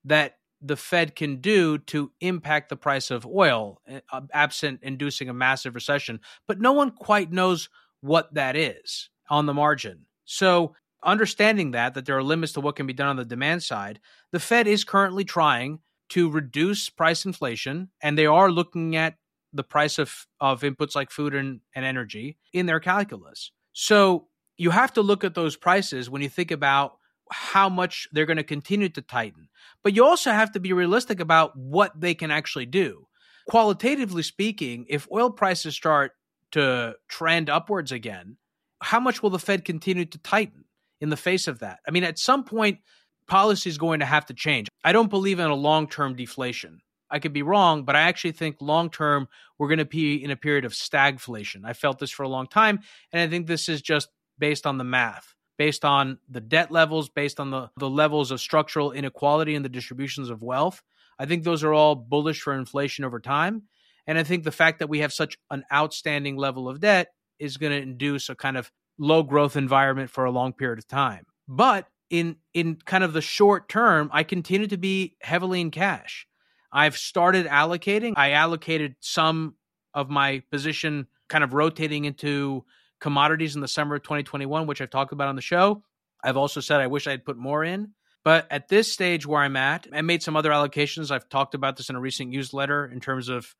that 0.04 0.36
the 0.60 0.76
Fed 0.76 1.16
can 1.16 1.40
do 1.40 1.78
to 1.78 2.12
impact 2.20 2.68
the 2.68 2.76
price 2.76 3.10
of 3.10 3.26
oil, 3.26 3.80
eh, 3.88 4.00
absent 4.32 4.80
inducing 4.82 5.28
a 5.28 5.34
massive 5.34 5.74
recession. 5.74 6.20
But 6.46 6.60
no 6.60 6.72
one 6.72 6.92
quite 6.92 7.32
knows 7.32 7.68
what 8.00 8.32
that 8.34 8.56
is 8.56 9.10
on 9.28 9.46
the 9.46 9.54
margin. 9.54 10.06
So, 10.24 10.74
understanding 11.04 11.72
that, 11.72 11.94
that 11.94 12.06
there 12.06 12.16
are 12.16 12.22
limits 12.22 12.52
to 12.52 12.60
what 12.60 12.76
can 12.76 12.86
be 12.86 12.92
done 12.92 13.08
on 13.08 13.16
the 13.16 13.24
demand 13.24 13.64
side, 13.64 13.98
the 14.30 14.38
Fed 14.38 14.68
is 14.68 14.84
currently 14.84 15.24
trying 15.24 15.80
to 16.10 16.30
reduce 16.30 16.88
price 16.88 17.24
inflation, 17.24 17.90
and 18.00 18.16
they 18.16 18.26
are 18.26 18.50
looking 18.50 18.94
at 18.94 19.16
the 19.52 19.64
price 19.64 19.98
of, 19.98 20.26
of 20.40 20.60
inputs 20.60 20.94
like 20.94 21.10
food 21.10 21.34
and, 21.34 21.60
and 21.74 21.84
energy 21.84 22.38
in 22.52 22.66
their 22.66 22.80
calculus. 22.80 23.50
So, 23.72 24.28
you 24.58 24.70
have 24.70 24.92
to 24.92 25.02
look 25.02 25.24
at 25.24 25.34
those 25.34 25.56
prices 25.56 26.08
when 26.08 26.22
you 26.22 26.28
think 26.28 26.52
about 26.52 26.98
how 27.32 27.68
much 27.68 28.08
they're 28.12 28.26
going 28.26 28.36
to 28.36 28.44
continue 28.44 28.88
to 28.90 29.02
tighten. 29.02 29.48
But 29.82 29.94
you 29.94 30.04
also 30.04 30.30
have 30.30 30.52
to 30.52 30.60
be 30.60 30.72
realistic 30.72 31.20
about 31.20 31.56
what 31.56 31.98
they 31.98 32.14
can 32.14 32.30
actually 32.30 32.66
do. 32.66 33.06
Qualitatively 33.48 34.22
speaking, 34.22 34.86
if 34.88 35.08
oil 35.10 35.30
prices 35.30 35.74
start 35.74 36.12
to 36.52 36.94
trend 37.08 37.50
upwards 37.50 37.90
again, 37.90 38.36
how 38.80 39.00
much 39.00 39.22
will 39.22 39.30
the 39.30 39.38
Fed 39.38 39.64
continue 39.64 40.04
to 40.04 40.18
tighten 40.18 40.64
in 41.00 41.08
the 41.08 41.16
face 41.16 41.48
of 41.48 41.60
that? 41.60 41.80
I 41.86 41.90
mean, 41.90 42.04
at 42.04 42.18
some 42.18 42.44
point, 42.44 42.78
policy 43.26 43.70
is 43.70 43.78
going 43.78 44.00
to 44.00 44.06
have 44.06 44.26
to 44.26 44.34
change. 44.34 44.68
I 44.84 44.92
don't 44.92 45.10
believe 45.10 45.38
in 45.38 45.46
a 45.46 45.54
long 45.54 45.88
term 45.88 46.14
deflation. 46.14 46.80
I 47.10 47.18
could 47.18 47.32
be 47.32 47.42
wrong, 47.42 47.84
but 47.84 47.94
I 47.94 48.02
actually 48.02 48.32
think 48.32 48.56
long 48.60 48.90
term, 48.90 49.28
we're 49.58 49.68
going 49.68 49.78
to 49.78 49.84
be 49.84 50.22
in 50.22 50.30
a 50.30 50.36
period 50.36 50.64
of 50.64 50.72
stagflation. 50.72 51.64
I 51.64 51.72
felt 51.72 51.98
this 51.98 52.10
for 52.10 52.22
a 52.22 52.28
long 52.28 52.46
time, 52.46 52.80
and 53.12 53.20
I 53.20 53.28
think 53.28 53.46
this 53.46 53.68
is 53.68 53.82
just 53.82 54.08
based 54.38 54.66
on 54.66 54.78
the 54.78 54.84
math 54.84 55.34
based 55.62 55.84
on 55.84 56.18
the 56.28 56.40
debt 56.40 56.72
levels, 56.72 57.08
based 57.08 57.38
on 57.38 57.52
the, 57.52 57.70
the 57.76 57.88
levels 57.88 58.32
of 58.32 58.40
structural 58.40 58.90
inequality 58.90 59.54
and 59.54 59.64
the 59.64 59.68
distributions 59.68 60.28
of 60.28 60.42
wealth. 60.42 60.82
I 61.20 61.24
think 61.24 61.44
those 61.44 61.62
are 61.62 61.72
all 61.72 61.94
bullish 61.94 62.40
for 62.42 62.52
inflation 62.52 63.04
over 63.04 63.20
time. 63.20 63.62
And 64.08 64.18
I 64.18 64.24
think 64.24 64.42
the 64.42 64.50
fact 64.50 64.80
that 64.80 64.88
we 64.88 64.98
have 64.98 65.12
such 65.12 65.38
an 65.52 65.62
outstanding 65.72 66.36
level 66.36 66.68
of 66.68 66.80
debt 66.80 67.12
is 67.38 67.58
going 67.58 67.70
to 67.70 67.80
induce 67.80 68.28
a 68.28 68.34
kind 68.34 68.56
of 68.56 68.72
low 68.98 69.22
growth 69.22 69.54
environment 69.54 70.10
for 70.10 70.24
a 70.24 70.32
long 70.32 70.52
period 70.52 70.80
of 70.80 70.88
time. 70.88 71.26
But 71.46 71.86
in 72.10 72.38
in 72.52 72.78
kind 72.84 73.04
of 73.04 73.12
the 73.12 73.22
short 73.22 73.68
term, 73.68 74.10
I 74.12 74.24
continue 74.24 74.66
to 74.66 74.76
be 74.76 75.14
heavily 75.20 75.60
in 75.60 75.70
cash. 75.70 76.26
I've 76.72 76.96
started 76.96 77.46
allocating. 77.46 78.14
I 78.16 78.32
allocated 78.32 78.96
some 78.98 79.54
of 79.94 80.10
my 80.10 80.42
position 80.50 81.06
kind 81.28 81.44
of 81.44 81.54
rotating 81.54 82.04
into 82.04 82.64
commodities 83.02 83.56
in 83.56 83.60
the 83.60 83.68
summer 83.68 83.96
of 83.96 84.02
2021, 84.04 84.66
which 84.66 84.80
I've 84.80 84.88
talked 84.88 85.12
about 85.12 85.28
on 85.28 85.34
the 85.34 85.42
show. 85.42 85.82
I've 86.24 86.36
also 86.36 86.60
said 86.60 86.80
I 86.80 86.86
wish 86.86 87.08
I'd 87.08 87.24
put 87.24 87.36
more 87.36 87.64
in. 87.64 87.92
But 88.24 88.46
at 88.48 88.68
this 88.68 88.92
stage 88.92 89.26
where 89.26 89.42
I'm 89.42 89.56
at, 89.56 89.88
I 89.92 90.02
made 90.02 90.22
some 90.22 90.36
other 90.36 90.50
allocations. 90.50 91.10
I've 91.10 91.28
talked 91.28 91.54
about 91.54 91.76
this 91.76 91.90
in 91.90 91.96
a 91.96 92.00
recent 92.00 92.30
newsletter 92.30 92.86
in 92.86 93.00
terms 93.00 93.28
of 93.28 93.56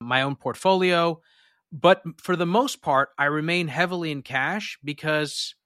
my 0.00 0.22
own 0.22 0.36
portfolio. 0.36 1.20
But 1.72 2.02
for 2.18 2.36
the 2.36 2.46
most 2.46 2.82
part, 2.82 3.08
I 3.18 3.24
remain 3.24 3.66
heavily 3.66 4.12
in 4.12 4.22
cash 4.22 4.78
because 4.84 5.56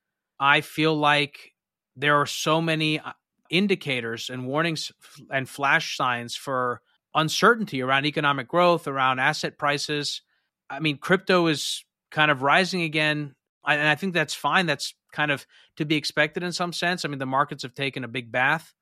I 0.40 0.62
feel 0.62 0.96
like 0.96 1.52
there 1.96 2.16
are 2.16 2.26
so 2.26 2.62
many 2.62 2.98
uh, 2.98 3.12
indicators 3.50 4.30
and 4.30 4.46
warnings 4.46 4.90
and 5.30 5.46
flash 5.46 5.98
signs 5.98 6.34
for 6.34 6.80
uncertainty 7.14 7.82
around 7.82 8.06
economic 8.06 8.48
growth, 8.48 8.88
around 8.88 9.18
asset 9.18 9.58
prices. 9.58 10.22
I 10.70 10.80
mean, 10.80 10.96
crypto 10.96 11.46
is 11.48 11.84
kind 12.10 12.30
of 12.30 12.42
rising 12.42 12.82
again. 12.82 13.34
And 13.66 13.88
I 13.88 13.94
think 13.94 14.14
that's 14.14 14.34
fine. 14.34 14.66
That's 14.66 14.94
kind 15.12 15.30
of 15.30 15.46
to 15.76 15.84
be 15.84 15.96
expected 15.96 16.42
in 16.42 16.52
some 16.52 16.72
sense. 16.72 17.04
I 17.04 17.08
mean, 17.08 17.18
the 17.18 17.26
markets 17.26 17.62
have 17.62 17.74
taken 17.74 18.04
a 18.04 18.08
big 18.08 18.32
bath. 18.32 18.74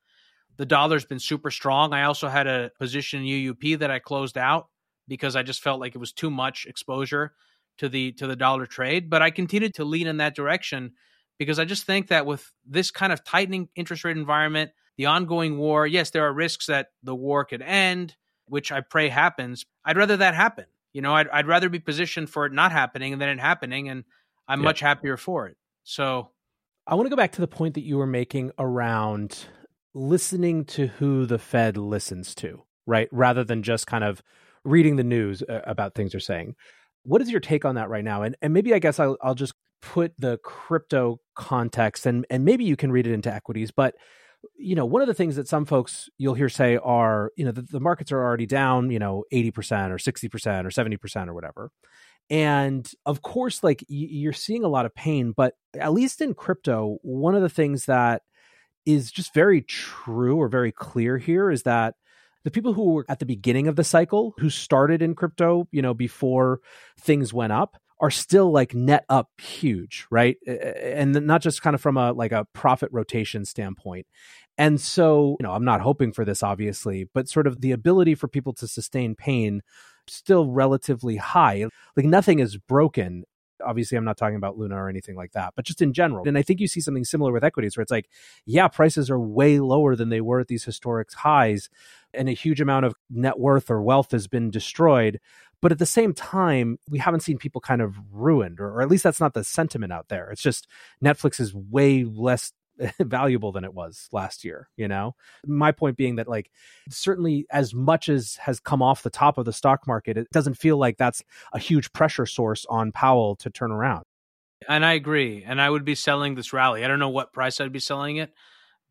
The 0.57 0.67
dollar's 0.67 1.05
been 1.05 1.19
super 1.19 1.51
strong. 1.51 1.93
I 1.93 2.05
also 2.05 2.29
had 2.29 2.47
a 2.47 2.71
position 2.79 3.23
in 3.23 3.27
UUP 3.27 3.81
that 3.81 3.91
I 3.91 3.99
closed 3.99 4.39
out 4.39 4.69
because 5.09 5.37
I 5.37 5.43
just 5.43 5.63
felt 5.63 5.81
like 5.81 5.95
it 5.95 5.99
was 5.99 6.13
too 6.13 6.31
much 6.31 6.67
exposure 6.67 7.33
to 7.79 7.89
the 7.89 8.13
to 8.13 8.27
the 8.27 8.37
dollar 8.37 8.67
trade. 8.67 9.11
But 9.11 9.23
I 9.23 9.31
continued 9.31 9.75
to 9.75 9.85
lean 9.85 10.07
in 10.07 10.19
that 10.19 10.35
direction 10.35 10.93
because 11.39 11.59
I 11.59 11.65
just 11.65 11.85
think 11.85 12.09
that 12.09 12.27
with 12.27 12.51
this 12.65 12.91
kind 12.91 13.13
of 13.13 13.23
tightening 13.25 13.69
interest 13.77 14.05
rate 14.05 14.17
environment, 14.17 14.71
the 14.97 15.07
ongoing 15.07 15.59
war, 15.59 15.87
yes, 15.87 16.11
there 16.11 16.27
are 16.27 16.33
risks 16.33 16.67
that 16.67 16.89
the 17.03 17.15
war 17.15 17.45
could 17.45 17.61
end, 17.61 18.17
which 18.47 18.73
I 18.73 18.81
pray 18.81 19.09
happens. 19.09 19.67
I'd 19.85 19.99
rather 19.99 20.17
that 20.17 20.35
happen 20.35 20.67
you 20.97 21.03
know, 21.03 21.15
I'd, 21.15 21.29
I'd 21.29 21.47
rather 21.47 21.69
be 21.69 21.79
positioned 21.79 22.31
for 22.31 22.47
it 22.47 22.55
not 22.55 22.73
happening 22.73 23.19
than 23.19 23.29
it 23.29 23.39
happening, 23.39 23.91
and 23.91 24.05
I'm 24.49 24.61
yeah. 24.61 24.65
much 24.65 24.81
happier 24.81 25.19
for 25.19 25.47
it. 25.47 25.59
So, 25.85 26.31
I 26.87 26.95
want 26.95 27.05
to 27.05 27.11
go 27.11 27.17
back 27.17 27.33
to 27.33 27.43
the 27.43 27.47
point 27.47 27.75
that 27.75 27.85
you 27.85 27.99
were 27.99 28.07
making 28.07 28.51
around 28.59 29.45
listening 29.93 30.65
to 30.65 30.87
who 30.87 31.27
the 31.27 31.39
Fed 31.39 31.77
listens 31.77 32.35
to, 32.37 32.63
right? 32.87 33.11
Rather 33.13 33.45
than 33.45 33.63
just 33.63 33.87
kind 33.87 34.05
of 34.05 34.23
reading 34.65 34.97
the 34.97 35.05
news 35.05 35.43
uh, 35.43 35.61
about 35.65 35.95
things 35.95 36.13
they're 36.13 36.21
saying. 36.21 36.55
What 37.03 37.21
is 37.21 37.31
your 37.31 37.41
take 37.41 37.67
on 37.67 37.75
that 37.75 37.91
right 37.91 38.05
now? 38.05 38.23
And 38.23 38.35
and 38.41 38.55
maybe 38.55 38.73
I 38.73 38.79
guess 38.79 38.99
I'll, 38.99 39.19
I'll 39.21 39.35
just 39.35 39.53
put 39.83 40.15
the 40.17 40.39
crypto 40.39 41.21
context 41.35 42.07
and 42.07 42.25
and 42.31 42.47
maybe 42.47 42.65
you 42.65 42.75
can 42.75 42.91
read 42.91 43.07
it 43.07 43.13
into 43.13 43.31
equities, 43.31 43.71
but 43.71 43.97
you 44.59 44.75
know, 44.75 44.85
one 44.85 45.03
of 45.03 45.09
the 45.09 45.15
things 45.15 45.37
that 45.37 45.49
some 45.49 45.65
folks 45.65 46.09
you'll 46.19 46.35
hear 46.35 46.49
say 46.49 46.77
are, 46.77 47.33
you 47.37 47.45
know, 47.45 47.53
the, 47.53 47.63
the 47.63 47.81
markets 47.81 48.13
are 48.13 48.23
already 48.23 48.47
down, 48.47 48.91
you 48.91 48.99
know, 48.99 49.25
80% 49.33 49.91
or 49.91 49.99
60% 49.99 50.65
or 50.65 50.71
70% 50.71 51.29
or 51.29 51.35
whatever. 51.35 51.71
And 52.29 52.91
of 53.05 53.23
course, 53.23 53.63
like 53.63 53.85
you're 53.89 54.33
seeing 54.33 54.65
a 54.65 54.69
lot 54.69 54.87
of 54.87 54.95
pain, 54.95 55.33
but 55.37 55.55
at 55.79 55.93
least 55.93 56.21
in 56.21 56.35
crypto, 56.35 56.99
one 57.03 57.35
of 57.35 57.43
the 57.43 57.49
things 57.49 57.87
that 57.87 58.23
is 58.85 59.11
just 59.11 59.35
very 59.35 59.63
true 59.63 60.37
or 60.37 60.49
very 60.49 60.73
clear 60.73 61.19
here 61.19 61.51
is 61.51 61.63
that 61.65 61.95
the 62.45 62.51
people 62.51 62.73
who 62.73 62.93
were 62.93 63.07
at 63.09 63.19
the 63.19 63.27
beginning 63.27 63.67
of 63.67 63.77
the 63.77 63.85
cycle, 63.85 64.35
who 64.39 64.51
started 64.51 65.03
in 65.03 65.15
crypto, 65.15 65.67
you 65.73 65.83
know, 65.83 65.95
before 65.95 66.61
things 67.01 67.33
went 67.33 67.53
up, 67.53 67.77
are 68.01 68.11
still 68.11 68.51
like 68.51 68.75
net 68.75 69.05
up 69.09 69.31
huge, 69.41 70.07
right? 70.11 70.37
And 70.47 71.15
not 71.27 71.41
just 71.41 71.63
kind 71.63 71.75
of 71.75 71.81
from 71.81 71.97
a 71.97 72.13
like 72.13 72.33
a 72.33 72.47
profit 72.53 72.91
rotation 72.93 73.45
standpoint. 73.45 74.07
And 74.59 74.81
so, 74.81 75.37
you 75.41 75.45
know, 75.45 75.53
I'm 75.53 75.65
not 75.65 75.81
hoping 75.81 76.13
for 76.13 76.25
this 76.25 76.43
obviously, 76.43 77.09
but 77.15 77.29
sort 77.29 77.47
of 77.47 77.61
the 77.61 77.73
ability 77.73 78.15
for 78.15 78.29
people 78.29 78.53
to 78.55 78.69
sustain 78.69 79.15
pain 79.15 79.63
still 80.09 80.51
relatively 80.51 81.17
high. 81.17 81.67
Like 81.97 82.07
nothing 82.07 82.39
is 82.39 82.57
broken. 82.57 83.25
Obviously, 83.65 83.97
I'm 83.97 84.05
not 84.05 84.19
talking 84.19 84.37
about 84.37 84.59
Luna 84.59 84.77
or 84.77 84.91
anything 84.91 85.17
like 85.17 85.33
that, 85.33 85.55
but 85.57 85.65
just 85.65 85.81
in 85.81 85.95
general. 85.95 86.29
And 86.29 86.37
I 86.37 86.43
think 86.43 86.61
you 86.61 86.69
see 86.69 86.81
something 86.81 87.05
similar 87.05 87.33
with 87.33 87.43
equities 87.43 87.77
where 87.77 87.83
it's 87.83 87.91
like, 87.91 88.11
yeah, 88.45 88.69
prices 88.69 89.11
are 89.11 89.19
way 89.19 89.61
lower 89.61 89.97
than 89.97 90.11
they 90.11 90.21
were 90.21 90.41
at 90.41 90.49
these 90.49 90.65
historic 90.65 91.11
highs, 91.15 91.71
and 92.13 92.29
a 92.29 92.33
huge 92.33 92.61
amount 92.61 92.85
of 92.85 92.95
net 93.09 93.39
worth 93.39 93.71
or 93.71 93.83
wealth 93.83 94.11
has 94.11 94.27
been 94.27 94.51
destroyed. 94.51 95.21
But 95.63 95.73
at 95.73 95.79
the 95.79 95.87
same 95.87 96.13
time, 96.13 96.79
we 96.91 96.99
haven't 96.99 97.21
seen 97.21 97.39
people 97.39 97.61
kind 97.61 97.81
of 97.81 97.97
ruined, 98.13 98.61
or, 98.61 98.69
or 98.69 98.83
at 98.83 98.89
least 98.89 99.03
that's 99.03 99.21
not 99.21 99.35
the 99.35 99.43
sentiment 99.43 99.93
out 99.93 100.09
there. 100.09 100.31
It's 100.31 100.43
just 100.43 100.67
Netflix 101.03 101.41
is 101.41 101.55
way 101.55 102.05
less 102.05 102.53
valuable 103.01 103.53
than 103.53 103.65
it 103.65 103.75
was 103.75 104.09
last 104.13 104.45
year 104.45 104.69
you 104.77 104.89
know? 104.89 105.15
My 105.47 105.73
point 105.73 105.97
being 105.97 106.17
that 106.17 106.29
like 106.29 106.51
certainly 106.91 107.47
as 107.51 107.75
much 107.75 108.09
as 108.09 108.37
has 108.37 108.61
come 108.61 108.83
off 108.83 109.03
the 109.03 109.11
top 109.11 109.39
of 109.39 109.45
the 109.45 109.53
stock 109.53 109.87
market 109.87 110.17
it 110.17 110.31
doesn't 110.31 110.55
feel 110.55 110.77
like 110.77 110.99
that's 110.99 111.23
a 111.53 111.59
huge 111.59 111.93
pressure 111.93 112.27
source 112.27 112.67
on 112.69 112.93
powell 112.93 113.37
to 113.37 113.51
turn 113.51 113.73
around. 113.73 114.05
And 114.69 114.85
i 114.85 114.93
agree 114.93 115.45
and 115.47 115.61
i 115.61 115.69
would 115.69 115.85
be 115.85 115.95
selling 115.95 116.35
this 116.35 116.53
rally. 116.53 116.85
I 116.85 116.89
don't 116.89 116.99
know 116.99 117.09
what 117.09 117.33
price 117.33 117.61
i'd 117.61 117.73
be 117.73 117.79
selling 117.79 118.17
it 118.17 118.33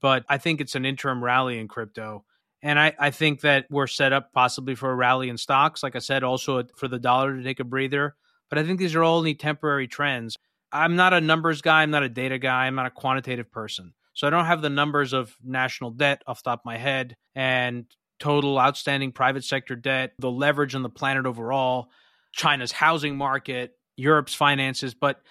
but 0.01 0.25
i 0.30 0.38
think 0.38 0.62
it's 0.62 0.75
an 0.75 0.86
interim 0.86 1.23
rally 1.23 1.60
in 1.60 1.67
crypto 1.67 2.23
and 2.61 2.79
I, 2.79 2.93
I 2.99 3.11
think 3.11 3.41
that 3.41 3.65
we're 3.69 3.87
set 3.87 4.13
up 4.13 4.33
possibly 4.33 4.75
for 4.75 4.91
a 4.91 4.95
rally 4.95 5.29
in 5.29 5.37
stocks. 5.37 5.83
Like 5.83 5.95
I 5.95 5.99
said, 5.99 6.23
also 6.23 6.63
for 6.75 6.87
the 6.87 6.99
dollar 6.99 7.35
to 7.35 7.43
take 7.43 7.59
a 7.59 7.63
breather. 7.63 8.15
But 8.49 8.59
I 8.59 8.63
think 8.63 8.79
these 8.79 8.95
are 8.95 9.03
only 9.03 9.35
temporary 9.35 9.87
trends. 9.87 10.37
I'm 10.71 10.95
not 10.95 11.13
a 11.13 11.21
numbers 11.21 11.61
guy. 11.61 11.83
I'm 11.83 11.91
not 11.91 12.03
a 12.03 12.09
data 12.09 12.37
guy. 12.37 12.65
I'm 12.65 12.75
not 12.75 12.85
a 12.85 12.91
quantitative 12.91 13.51
person. 13.51 13.93
So 14.13 14.27
I 14.27 14.29
don't 14.29 14.45
have 14.45 14.61
the 14.61 14.69
numbers 14.69 15.13
of 15.13 15.35
national 15.43 15.91
debt 15.91 16.23
off 16.25 16.41
top 16.41 16.61
of 16.61 16.65
my 16.65 16.77
head 16.77 17.15
and 17.35 17.85
total 18.19 18.57
outstanding 18.57 19.11
private 19.11 19.43
sector 19.43 19.75
debt, 19.75 20.13
the 20.19 20.31
leverage 20.31 20.73
on 20.73 20.83
the 20.83 20.89
planet 20.89 21.25
overall, 21.25 21.89
China's 22.31 22.71
housing 22.71 23.17
market, 23.17 23.73
Europe's 23.97 24.33
finances. 24.33 24.93
But 24.93 25.21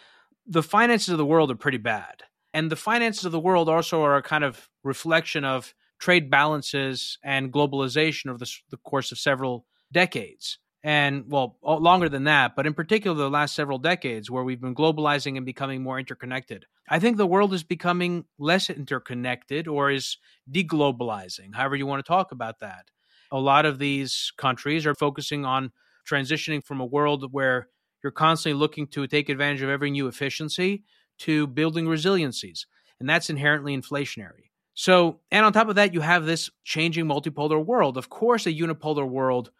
the 0.46 0.62
finances 0.62 1.08
of 1.08 1.18
the 1.18 1.26
world 1.26 1.50
are 1.50 1.56
pretty 1.56 1.78
bad. 1.78 2.22
And 2.52 2.70
the 2.70 2.76
finances 2.76 3.24
of 3.24 3.32
the 3.32 3.40
world 3.40 3.68
also 3.68 4.02
are 4.02 4.16
a 4.16 4.22
kind 4.22 4.44
of 4.44 4.68
reflection 4.82 5.44
of 5.44 5.74
trade 5.98 6.30
balances 6.30 7.18
and 7.22 7.52
globalization 7.52 8.28
over 8.28 8.38
the, 8.38 8.50
the 8.70 8.76
course 8.78 9.12
of 9.12 9.18
several 9.18 9.66
decades. 9.92 10.58
And 10.82 11.24
well 11.28 11.56
longer 11.62 12.10
than 12.10 12.24
that 12.24 12.54
but 12.54 12.66
in 12.66 12.74
particular 12.74 13.16
the 13.16 13.30
last 13.30 13.54
several 13.54 13.78
decades 13.78 14.30
where 14.30 14.44
we've 14.44 14.60
been 14.60 14.74
globalizing 14.74 15.38
and 15.38 15.46
becoming 15.46 15.82
more 15.82 15.98
interconnected. 15.98 16.66
I 16.90 16.98
think 16.98 17.16
the 17.16 17.26
world 17.26 17.54
is 17.54 17.62
becoming 17.62 18.26
less 18.38 18.68
interconnected 18.68 19.66
or 19.66 19.90
is 19.90 20.18
deglobalizing 20.52 21.54
however 21.54 21.76
you 21.76 21.86
want 21.86 22.04
to 22.04 22.08
talk 22.08 22.32
about 22.32 22.60
that. 22.60 22.90
A 23.32 23.40
lot 23.40 23.64
of 23.64 23.78
these 23.78 24.30
countries 24.36 24.84
are 24.84 24.94
focusing 24.94 25.46
on 25.46 25.72
transitioning 26.06 26.62
from 26.62 26.80
a 26.80 26.86
world 26.86 27.32
where 27.32 27.68
you're 28.02 28.12
constantly 28.12 28.58
looking 28.58 28.86
to 28.88 29.06
take 29.06 29.30
advantage 29.30 29.62
of 29.62 29.70
every 29.70 29.90
new 29.90 30.06
efficiency 30.06 30.84
to 31.20 31.46
building 31.46 31.86
resiliencies 31.86 32.66
and 33.00 33.08
that's 33.08 33.30
inherently 33.30 33.76
inflationary 33.76 34.50
so 34.74 35.20
and 35.30 35.46
on 35.46 35.52
top 35.52 35.68
of 35.68 35.76
that 35.76 35.94
you 35.94 36.00
have 36.00 36.26
this 36.26 36.50
changing 36.64 37.06
multipolar 37.06 37.64
world 37.64 37.96
of 37.96 38.08
course 38.10 38.46
a 38.46 38.52
unipolar 38.52 39.08
world 39.08 39.50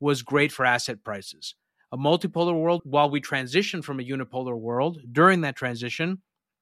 was 0.00 0.22
great 0.22 0.52
for 0.52 0.64
asset 0.64 1.02
prices. 1.02 1.54
A 1.90 1.96
multipolar 1.96 2.54
world, 2.54 2.82
while 2.84 3.08
we 3.08 3.20
transition 3.20 3.82
from 3.82 4.00
a 4.00 4.02
unipolar 4.04 4.56
world, 4.56 5.00
during 5.10 5.40
that 5.40 5.56
transition, 5.56 6.20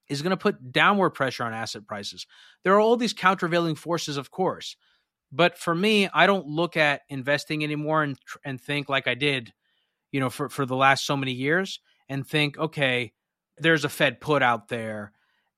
is 0.08 0.22
going 0.22 0.30
to 0.30 0.36
put 0.36 0.72
downward 0.72 1.10
pressure 1.10 1.44
on 1.44 1.52
asset 1.52 1.86
prices. 1.86 2.26
There 2.62 2.74
are 2.74 2.80
all 2.80 2.96
these 2.96 3.12
countervailing 3.12 3.76
forces, 3.76 4.16
of 4.16 4.30
course. 4.30 4.76
But 5.30 5.56
for 5.56 5.74
me, 5.74 6.08
I 6.12 6.26
don't 6.26 6.46
look 6.46 6.76
at 6.76 7.02
investing 7.08 7.64
anymore 7.64 8.02
and, 8.02 8.18
and 8.44 8.60
think 8.60 8.88
like 8.88 9.08
I 9.08 9.14
did, 9.14 9.52
you 10.10 10.20
know, 10.20 10.28
for, 10.28 10.50
for 10.50 10.66
the 10.66 10.76
last 10.76 11.06
so 11.06 11.16
many 11.16 11.32
years 11.32 11.80
and 12.08 12.26
think, 12.26 12.58
okay, 12.58 13.12
there's 13.56 13.84
a 13.84 13.88
Fed 13.88 14.20
put 14.20 14.42
out 14.42 14.68
there 14.68 15.12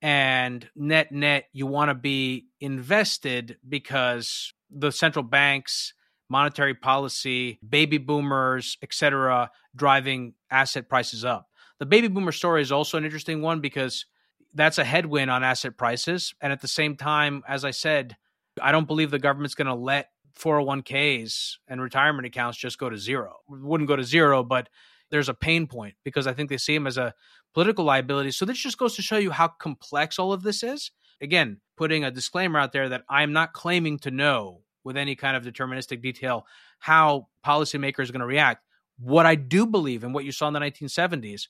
and 0.04 0.68
net 0.76 1.10
net 1.12 1.46
you 1.54 1.66
want 1.66 1.88
to 1.88 1.94
be 1.94 2.44
invested 2.60 3.56
because 3.66 4.52
the 4.70 4.92
central 4.92 5.22
banks 5.22 5.94
monetary 6.28 6.74
policy, 6.74 7.58
baby 7.66 7.96
boomers, 7.96 8.76
etc., 8.82 9.50
driving 9.74 10.34
asset 10.50 10.90
prices 10.90 11.24
up. 11.24 11.48
The 11.78 11.86
baby 11.86 12.08
boomer 12.08 12.32
story 12.32 12.60
is 12.60 12.70
also 12.70 12.98
an 12.98 13.06
interesting 13.06 13.40
one 13.40 13.60
because 13.60 14.04
that's 14.52 14.76
a 14.76 14.84
headwind 14.84 15.30
on 15.30 15.42
asset 15.42 15.78
prices. 15.78 16.34
And 16.42 16.52
at 16.52 16.60
the 16.60 16.68
same 16.68 16.96
time, 16.96 17.42
as 17.48 17.64
I 17.64 17.70
said, 17.70 18.14
I 18.60 18.72
don't 18.72 18.86
believe 18.86 19.10
the 19.10 19.18
government's 19.18 19.54
going 19.54 19.68
to 19.68 19.74
let 19.74 20.10
401ks 20.38 21.56
and 21.66 21.80
retirement 21.80 22.26
accounts 22.26 22.58
just 22.58 22.78
go 22.78 22.90
to 22.90 22.98
zero. 22.98 23.36
Wouldn't 23.48 23.88
go 23.88 23.96
to 23.96 24.04
zero, 24.04 24.44
but 24.44 24.68
there's 25.14 25.28
a 25.28 25.34
pain 25.34 25.68
point 25.68 25.94
because 26.02 26.26
I 26.26 26.32
think 26.32 26.50
they 26.50 26.56
see 26.58 26.74
him 26.74 26.88
as 26.88 26.98
a 26.98 27.14
political 27.54 27.84
liability. 27.84 28.32
So 28.32 28.44
this 28.44 28.58
just 28.58 28.78
goes 28.78 28.96
to 28.96 29.02
show 29.02 29.16
you 29.16 29.30
how 29.30 29.46
complex 29.46 30.18
all 30.18 30.32
of 30.32 30.42
this 30.42 30.64
is. 30.64 30.90
Again, 31.20 31.60
putting 31.76 32.02
a 32.02 32.10
disclaimer 32.10 32.58
out 32.58 32.72
there 32.72 32.88
that 32.88 33.04
I'm 33.08 33.32
not 33.32 33.52
claiming 33.52 34.00
to 34.00 34.10
know 34.10 34.62
with 34.82 34.96
any 34.96 35.14
kind 35.14 35.36
of 35.36 35.44
deterministic 35.44 36.02
detail 36.02 36.46
how 36.80 37.28
policymakers 37.46 38.08
are 38.08 38.12
going 38.12 38.20
to 38.20 38.26
react. 38.26 38.64
What 38.98 39.24
I 39.24 39.36
do 39.36 39.66
believe, 39.66 40.02
and 40.02 40.12
what 40.12 40.24
you 40.24 40.32
saw 40.32 40.48
in 40.48 40.52
the 40.52 40.58
1970s, 40.58 41.46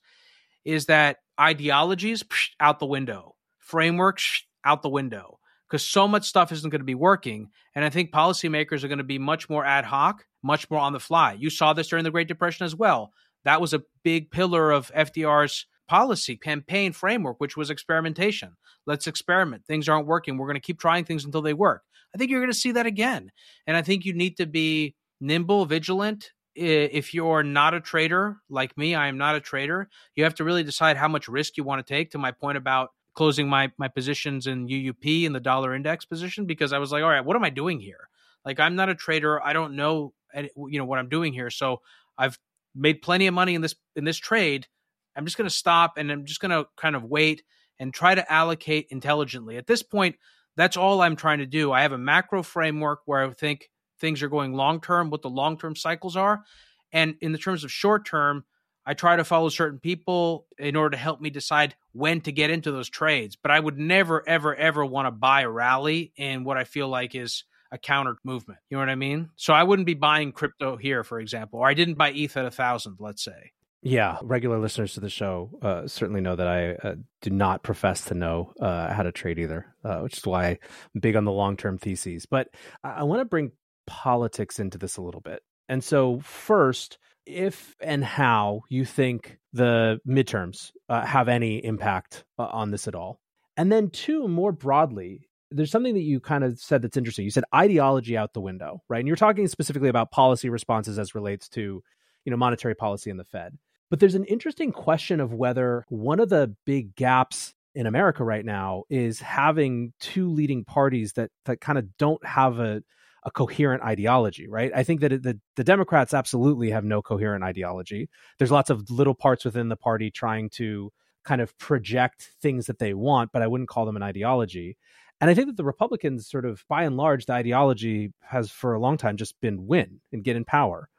is 0.63 0.85
that 0.85 1.17
ideologies 1.41 2.21
psh, 2.21 2.49
out 2.59 2.77
the 2.77 2.85
window, 2.85 3.35
frameworks 3.57 4.43
out 4.63 4.83
the 4.83 4.89
window, 4.89 5.39
because 5.67 5.83
so 5.83 6.07
much 6.07 6.27
stuff 6.27 6.51
isn't 6.51 6.69
going 6.69 6.81
to 6.81 6.85
be 6.85 6.93
working. 6.93 7.49
And 7.73 7.83
I 7.83 7.89
think 7.89 8.11
policymakers 8.11 8.83
are 8.83 8.87
going 8.87 8.99
to 8.99 9.03
be 9.03 9.17
much 9.17 9.49
more 9.49 9.65
ad 9.65 9.85
hoc, 9.85 10.23
much 10.43 10.69
more 10.69 10.79
on 10.79 10.93
the 10.93 10.99
fly. 10.99 11.33
You 11.33 11.49
saw 11.49 11.73
this 11.73 11.87
during 11.87 12.03
the 12.03 12.11
Great 12.11 12.27
Depression 12.27 12.63
as 12.63 12.75
well. 12.75 13.11
That 13.45 13.61
was 13.61 13.73
a 13.73 13.83
big 14.03 14.31
pillar 14.31 14.71
of 14.71 14.91
FDR's 14.93 15.67
policy 15.87 16.35
campaign 16.35 16.91
framework, 16.91 17.39
which 17.39 17.55
was 17.55 17.69
experimentation. 17.69 18.57
Let's 18.85 19.07
experiment. 19.07 19.65
Things 19.65 19.87
aren't 19.87 20.07
working. 20.07 20.37
We're 20.37 20.47
going 20.47 20.55
to 20.55 20.59
keep 20.59 20.79
trying 20.79 21.05
things 21.05 21.25
until 21.25 21.41
they 21.41 21.53
work. 21.53 21.83
I 22.13 22.17
think 22.17 22.31
you're 22.31 22.41
going 22.41 22.51
to 22.51 22.57
see 22.57 22.71
that 22.73 22.85
again. 22.85 23.31
And 23.67 23.77
I 23.77 23.81
think 23.81 24.05
you 24.05 24.13
need 24.13 24.37
to 24.37 24.45
be 24.45 24.95
nimble, 25.21 25.65
vigilant. 25.65 26.31
If 26.55 27.13
you're 27.13 27.43
not 27.43 27.73
a 27.73 27.81
trader 27.81 28.37
like 28.49 28.77
me, 28.77 28.95
I 28.95 29.07
am 29.07 29.17
not 29.17 29.35
a 29.35 29.41
trader. 29.41 29.89
You 30.15 30.23
have 30.23 30.35
to 30.35 30.43
really 30.43 30.63
decide 30.63 30.95
how 30.95 31.09
much 31.09 31.27
risk 31.27 31.57
you 31.57 31.63
want 31.63 31.85
to 31.85 31.93
take. 31.93 32.11
To 32.11 32.17
my 32.17 32.31
point 32.31 32.57
about 32.57 32.91
closing 33.13 33.49
my 33.49 33.71
my 33.77 33.89
positions 33.89 34.47
in 34.47 34.67
UUP 34.67 35.25
and 35.25 35.35
the 35.35 35.41
dollar 35.41 35.75
index 35.75 36.05
position, 36.05 36.45
because 36.45 36.71
I 36.71 36.77
was 36.77 36.93
like, 36.93 37.03
all 37.03 37.09
right, 37.09 37.25
what 37.25 37.35
am 37.35 37.43
I 37.43 37.49
doing 37.49 37.81
here? 37.81 38.07
Like, 38.45 38.59
I'm 38.61 38.75
not 38.75 38.87
a 38.87 38.95
trader. 38.95 39.43
I 39.43 39.51
don't 39.51 39.75
know, 39.75 40.13
eh, 40.33 40.47
you 40.55 40.79
know, 40.79 40.85
what 40.85 40.99
I'm 40.99 41.09
doing 41.09 41.33
here. 41.33 41.49
So 41.49 41.81
I've 42.17 42.39
made 42.75 43.01
plenty 43.01 43.27
of 43.27 43.33
money 43.33 43.55
in 43.55 43.61
this 43.61 43.75
in 43.95 44.03
this 44.03 44.17
trade. 44.17 44.67
I'm 45.15 45.25
just 45.25 45.37
going 45.37 45.49
to 45.49 45.55
stop 45.55 45.97
and 45.97 46.11
I'm 46.11 46.25
just 46.25 46.41
going 46.41 46.51
to 46.51 46.67
kind 46.75 46.95
of 46.95 47.03
wait 47.03 47.43
and 47.79 47.93
try 47.93 48.15
to 48.15 48.31
allocate 48.31 48.87
intelligently. 48.89 49.57
At 49.57 49.67
this 49.67 49.81
point, 49.81 50.17
that's 50.57 50.77
all 50.77 51.01
I'm 51.01 51.15
trying 51.15 51.39
to 51.39 51.45
do. 51.45 51.71
I 51.71 51.81
have 51.81 51.93
a 51.93 51.97
macro 51.97 52.43
framework 52.43 53.01
where 53.05 53.23
I 53.23 53.29
think 53.31 53.69
things 53.99 54.21
are 54.23 54.29
going 54.29 54.53
long 54.53 54.81
term, 54.81 55.09
what 55.09 55.21
the 55.21 55.29
long 55.29 55.57
term 55.57 55.75
cycles 55.75 56.15
are. 56.15 56.43
And 56.91 57.15
in 57.21 57.31
the 57.31 57.37
terms 57.37 57.63
of 57.63 57.71
short 57.71 58.05
term, 58.05 58.45
I 58.85 58.93
try 58.93 59.15
to 59.15 59.23
follow 59.23 59.49
certain 59.49 59.79
people 59.79 60.45
in 60.59 60.75
order 60.75 60.91
to 60.91 61.01
help 61.01 61.19
me 61.19 61.29
decide 61.29 61.75
when 61.93 62.21
to 62.21 62.31
get 62.31 62.51
into 62.51 62.71
those 62.71 62.89
trades. 62.89 63.35
But 63.35 63.51
I 63.51 63.59
would 63.59 63.77
never, 63.77 64.27
ever, 64.27 64.55
ever 64.55 64.85
want 64.85 65.07
to 65.07 65.11
buy 65.11 65.41
a 65.41 65.49
rally 65.49 66.13
in 66.15 66.43
what 66.43 66.57
I 66.57 66.65
feel 66.65 66.87
like 66.87 67.15
is 67.15 67.45
a 67.75 67.77
counter 67.77 68.17
movement. 68.23 68.59
You 68.69 68.77
know 68.77 68.81
what 68.81 68.89
I 68.89 68.95
mean? 68.95 69.29
So 69.35 69.53
I 69.53 69.63
wouldn't 69.63 69.85
be 69.85 69.93
buying 69.93 70.31
crypto 70.31 70.77
here, 70.77 71.03
for 71.03 71.19
example, 71.19 71.59
or 71.59 71.67
I 71.67 71.75
didn't 71.75 71.95
buy 71.95 72.11
ETH 72.11 72.35
at 72.35 72.45
a 72.45 72.51
thousand, 72.51 72.97
let's 72.99 73.23
say. 73.23 73.51
Yeah, 73.83 74.17
regular 74.23 74.57
listeners 74.57 74.95
to 74.95 74.99
the 74.99 75.09
show 75.09 75.51
uh, 75.61 75.85
certainly 75.85 76.21
know 76.21 76.35
that 76.35 76.47
I 76.47 76.71
uh, 76.71 76.95
do 77.21 77.29
not 77.29 77.61
profess 77.61 78.05
to 78.05 78.15
know 78.15 78.51
uh, 78.59 78.91
how 78.91 79.03
to 79.03 79.11
trade 79.11 79.37
either, 79.37 79.67
uh, 79.83 79.99
which 79.99 80.17
is 80.17 80.25
why 80.25 80.57
I'm 80.95 81.01
big 81.01 81.15
on 81.15 81.25
the 81.25 81.31
long 81.31 81.55
term 81.55 81.77
theses. 81.77 82.25
But 82.25 82.47
I, 82.83 82.89
I 82.91 83.03
want 83.03 83.21
to 83.21 83.25
bring 83.25 83.51
politics 83.85 84.57
into 84.57 84.79
this 84.79 84.97
a 84.97 85.03
little 85.03 85.21
bit. 85.21 85.43
And 85.69 85.83
so, 85.83 86.19
first, 86.21 86.97
if 87.27 87.75
and 87.79 88.03
how 88.03 88.61
you 88.69 88.85
think 88.85 89.37
the 89.53 89.99
midterms 90.07 90.71
uh, 90.89 91.05
have 91.05 91.27
any 91.27 91.63
impact 91.63 92.23
uh, 92.39 92.45
on 92.45 92.71
this 92.71 92.87
at 92.87 92.95
all. 92.95 93.19
And 93.55 93.71
then, 93.71 93.91
two, 93.91 94.27
more 94.27 94.51
broadly, 94.51 95.29
there's 95.51 95.71
something 95.71 95.93
that 95.93 96.01
you 96.01 96.19
kind 96.19 96.43
of 96.43 96.59
said 96.59 96.81
that's 96.81 96.97
interesting. 96.97 97.25
You 97.25 97.31
said 97.31 97.43
ideology 97.53 98.17
out 98.17 98.33
the 98.33 98.41
window, 98.41 98.81
right? 98.89 98.99
And 98.99 99.07
you're 99.07 99.15
talking 99.15 99.47
specifically 99.47 99.89
about 99.89 100.11
policy 100.11 100.49
responses 100.49 100.97
as 100.99 101.15
relates 101.15 101.47
to, 101.49 101.83
you 102.23 102.31
know, 102.31 102.37
monetary 102.37 102.75
policy 102.75 103.09
in 103.09 103.17
the 103.17 103.23
Fed. 103.23 103.57
But 103.89 103.99
there's 103.99 104.15
an 104.15 104.25
interesting 104.25 104.71
question 104.71 105.19
of 105.19 105.33
whether 105.33 105.85
one 105.89 106.19
of 106.19 106.29
the 106.29 106.55
big 106.65 106.95
gaps 106.95 107.53
in 107.75 107.85
America 107.85 108.23
right 108.23 108.45
now 108.45 108.83
is 108.89 109.19
having 109.19 109.93
two 109.99 110.29
leading 110.31 110.63
parties 110.63 111.13
that 111.13 111.29
that 111.45 111.61
kind 111.61 111.77
of 111.77 111.95
don't 111.97 112.25
have 112.25 112.59
a 112.59 112.81
a 113.25 113.31
coherent 113.31 113.81
ideology, 113.81 114.47
right? 114.47 114.71
I 114.75 114.83
think 114.83 115.01
that 115.01 115.11
it, 115.11 115.23
the 115.23 115.39
the 115.55 115.63
Democrats 115.63 116.13
absolutely 116.13 116.69
have 116.71 116.83
no 116.83 117.01
coherent 117.01 117.43
ideology. 117.43 118.09
There's 118.37 118.51
lots 118.51 118.69
of 118.69 118.89
little 118.89 119.15
parts 119.15 119.45
within 119.45 119.69
the 119.69 119.75
party 119.75 120.11
trying 120.11 120.49
to 120.51 120.91
kind 121.25 121.41
of 121.41 121.57
project 121.57 122.29
things 122.41 122.67
that 122.67 122.79
they 122.79 122.93
want, 122.93 123.31
but 123.33 123.41
I 123.41 123.47
wouldn't 123.47 123.69
call 123.69 123.85
them 123.85 123.95
an 123.95 124.03
ideology. 124.03 124.77
And 125.21 125.29
I 125.29 125.33
think 125.33 125.47
that 125.47 125.57
the 125.57 125.63
Republicans, 125.63 126.29
sort 126.29 126.45
of 126.45 126.63
by 126.67 126.83
and 126.83 126.97
large, 126.97 127.25
the 127.25 127.33
ideology 127.33 128.11
has 128.21 128.51
for 128.51 128.73
a 128.73 128.79
long 128.79 128.97
time 128.97 129.17
just 129.17 129.39
been 129.41 129.65
win 129.65 130.01
and 130.11 130.23
get 130.23 130.35
in 130.35 130.45
power 130.45 130.89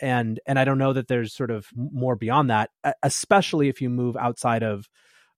and 0.00 0.40
and 0.46 0.58
I 0.58 0.64
don't 0.64 0.78
know 0.78 0.92
that 0.92 1.08
there's 1.08 1.32
sort 1.32 1.50
of 1.50 1.68
more 1.74 2.16
beyond 2.16 2.50
that, 2.50 2.70
especially 3.02 3.68
if 3.68 3.80
you 3.80 3.88
move 3.90 4.16
outside 4.16 4.62
of 4.62 4.88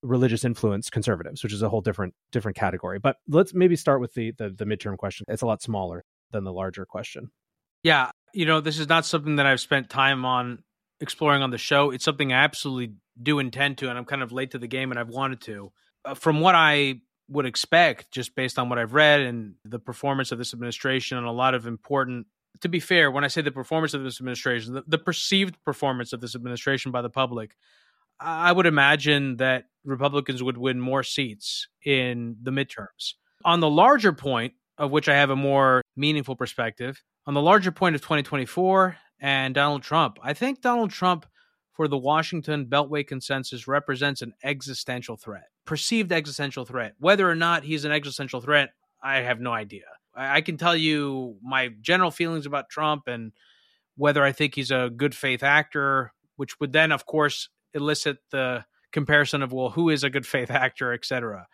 religious 0.01 0.45
influence 0.45 0.89
conservatives, 0.89 1.43
which 1.43 1.53
is 1.53 1.61
a 1.61 1.69
whole 1.69 1.81
different 1.81 2.13
different 2.31 2.57
category. 2.57 2.99
But 2.99 3.17
let's 3.27 3.53
maybe 3.53 3.75
start 3.75 4.01
with 4.01 4.13
the 4.13 4.31
the, 4.37 4.49
the 4.49 4.65
midterm 4.65 4.97
question. 4.97 5.25
It's 5.29 5.41
a 5.41 5.47
lot 5.47 5.61
smaller 5.61 6.03
than 6.31 6.43
the 6.43 6.53
larger 6.53 6.85
question. 6.85 7.31
Yeah, 7.83 8.11
you 8.33 8.45
know, 8.45 8.59
this 8.59 8.79
is 8.79 8.89
not 8.89 9.05
something 9.05 9.37
that 9.37 9.45
I've 9.45 9.59
spent 9.59 9.89
time 9.89 10.25
on 10.25 10.63
exploring 10.99 11.43
on 11.43 11.51
the 11.51 11.57
show. 11.57 11.91
It's 11.91 12.03
something 12.03 12.33
I 12.33 12.43
absolutely 12.43 12.95
do 13.21 13.39
intend 13.39 13.77
to, 13.79 13.89
and 13.89 13.97
I'm 13.97 14.05
kind 14.05 14.23
of 14.23 14.31
late 14.31 14.51
to 14.51 14.57
the 14.57 14.67
game, 14.67 14.91
and 14.91 14.99
I've 14.99 15.09
wanted 15.09 15.41
to. 15.41 15.71
Uh, 16.03 16.13
from 16.15 16.41
what 16.41 16.55
I 16.55 17.01
would 17.29 17.45
expect, 17.45 18.11
just 18.11 18.35
based 18.35 18.57
on 18.57 18.69
what 18.69 18.79
I've 18.79 18.93
read 18.93 19.21
and 19.21 19.55
the 19.65 19.79
performance 19.79 20.31
of 20.31 20.37
this 20.37 20.53
administration 20.53 21.17
and 21.17 21.27
a 21.27 21.31
lot 21.31 21.53
of 21.53 21.67
important 21.67 22.27
to 22.61 22.69
be 22.69 22.79
fair, 22.79 23.11
when 23.11 23.23
I 23.23 23.27
say 23.27 23.41
the 23.41 23.51
performance 23.51 23.93
of 23.93 24.03
this 24.03 24.19
administration, 24.19 24.73
the, 24.73 24.83
the 24.87 24.97
perceived 24.97 25.63
performance 25.63 26.13
of 26.13 26.21
this 26.21 26.35
administration 26.35 26.91
by 26.91 27.01
the 27.01 27.09
public, 27.09 27.55
I 28.19 28.51
would 28.51 28.65
imagine 28.65 29.37
that 29.37 29.65
Republicans 29.85 30.41
would 30.41 30.57
win 30.57 30.79
more 30.79 31.03
seats 31.03 31.67
in 31.85 32.37
the 32.41 32.51
midterms. 32.51 33.13
On 33.45 33.59
the 33.59 33.69
larger 33.69 34.11
point, 34.11 34.53
of 34.77 34.91
which 34.91 35.07
I 35.07 35.15
have 35.15 35.29
a 35.29 35.35
more 35.35 35.81
meaningful 35.95 36.35
perspective, 36.35 37.03
on 37.25 37.33
the 37.33 37.41
larger 37.41 37.71
point 37.71 37.95
of 37.95 38.01
2024 38.01 38.97
and 39.19 39.53
Donald 39.53 39.83
Trump, 39.83 40.17
I 40.23 40.33
think 40.33 40.61
Donald 40.61 40.91
Trump 40.91 41.25
for 41.77 41.87
the 41.87 41.97
Washington 41.97 42.65
Beltway 42.65 43.05
consensus 43.05 43.67
represents 43.67 44.23
an 44.23 44.33
existential 44.43 45.15
threat, 45.15 45.49
perceived 45.63 46.11
existential 46.11 46.65
threat. 46.65 46.95
Whether 46.97 47.29
or 47.29 47.35
not 47.35 47.63
he's 47.63 47.85
an 47.85 47.91
existential 47.91 48.41
threat, 48.41 48.71
I 49.01 49.17
have 49.17 49.39
no 49.39 49.53
idea. 49.53 49.83
I 50.15 50.41
can 50.41 50.57
tell 50.57 50.75
you 50.75 51.37
my 51.43 51.69
general 51.79 52.09
feelings 52.09 52.47
about 52.47 52.71
Trump 52.71 53.03
and 53.05 53.31
whether 53.95 54.23
I 54.23 54.31
think 54.31 54.55
he's 54.55 54.71
a 54.71 54.89
good 54.89 55.13
faith 55.13 55.43
actor, 55.43 56.13
which 56.35 56.59
would 56.59 56.73
then, 56.73 56.91
of 56.91 57.05
course, 57.05 57.49
elicit 57.75 58.17
the 58.31 58.65
comparison 58.91 59.43
of 59.43 59.53
well, 59.53 59.69
who 59.69 59.91
is 59.91 60.03
a 60.03 60.09
good 60.09 60.25
faith 60.25 60.49
actor, 60.49 60.93
etc. 60.93 61.45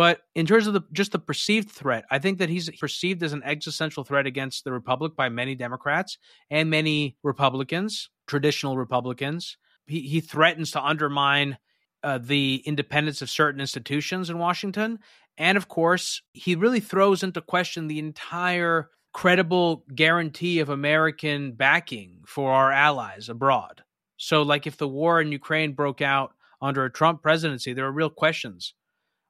But 0.00 0.22
in 0.34 0.46
terms 0.46 0.66
of 0.66 0.72
the 0.72 0.80
just 0.94 1.12
the 1.12 1.18
perceived 1.18 1.70
threat, 1.70 2.06
I 2.10 2.18
think 2.18 2.38
that 2.38 2.48
he's 2.48 2.70
perceived 2.70 3.22
as 3.22 3.34
an 3.34 3.42
existential 3.44 4.02
threat 4.02 4.26
against 4.26 4.64
the 4.64 4.72
republic 4.72 5.14
by 5.14 5.28
many 5.28 5.54
Democrats 5.54 6.16
and 6.48 6.70
many 6.70 7.18
Republicans, 7.22 8.08
traditional 8.26 8.78
Republicans. 8.78 9.58
He, 9.86 10.00
he 10.00 10.22
threatens 10.22 10.70
to 10.70 10.82
undermine 10.82 11.58
uh, 12.02 12.16
the 12.16 12.62
independence 12.64 13.20
of 13.20 13.28
certain 13.28 13.60
institutions 13.60 14.30
in 14.30 14.38
Washington. 14.38 15.00
And 15.36 15.58
of 15.58 15.68
course, 15.68 16.22
he 16.32 16.54
really 16.54 16.80
throws 16.80 17.22
into 17.22 17.42
question 17.42 17.86
the 17.86 17.98
entire 17.98 18.88
credible 19.12 19.84
guarantee 19.94 20.60
of 20.60 20.70
American 20.70 21.52
backing 21.52 22.22
for 22.26 22.52
our 22.52 22.72
allies 22.72 23.28
abroad. 23.28 23.82
So, 24.16 24.40
like 24.40 24.66
if 24.66 24.78
the 24.78 24.88
war 24.88 25.20
in 25.20 25.30
Ukraine 25.30 25.74
broke 25.74 26.00
out 26.00 26.32
under 26.62 26.86
a 26.86 26.90
Trump 26.90 27.20
presidency, 27.20 27.74
there 27.74 27.84
are 27.84 27.92
real 27.92 28.08
questions 28.08 28.72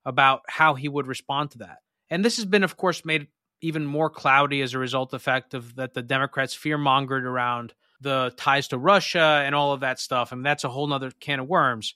about 0.05 0.43
how 0.49 0.75
he 0.75 0.89
would 0.89 1.07
respond 1.07 1.51
to 1.53 1.59
that. 1.59 1.79
And 2.11 2.25
this 2.25 2.37
has 2.37 2.45
been, 2.45 2.65
of 2.65 2.77
course, 2.77 3.05
made 3.05 3.29
even 3.63 3.85
more 3.87 4.11
cloudy 4.11 4.63
as 4.63 4.75
a 4.75 4.79
result 4.79 5.09
of 5.09 5.21
the 5.21 5.25
fact 5.25 5.55
of 5.55 5.77
that 5.77 5.95
the 5.95 6.03
Democrats 6.03 6.55
fear 6.55 6.79
mongered 6.79 7.25
around 7.25 7.75
the 8.01 8.33
ties 8.37 8.69
to 8.69 8.79
Russia 8.79 9.43
and 9.45 9.55
all 9.55 9.73
of 9.73 9.81
that 9.81 10.01
stuff. 10.01 10.33
I 10.33 10.37
mean, 10.37 10.43
that's 10.43 10.65
a 10.65 10.69
whole 10.69 10.87
nother 10.87 11.11
can 11.21 11.41
of 11.41 11.49
worms. 11.49 11.95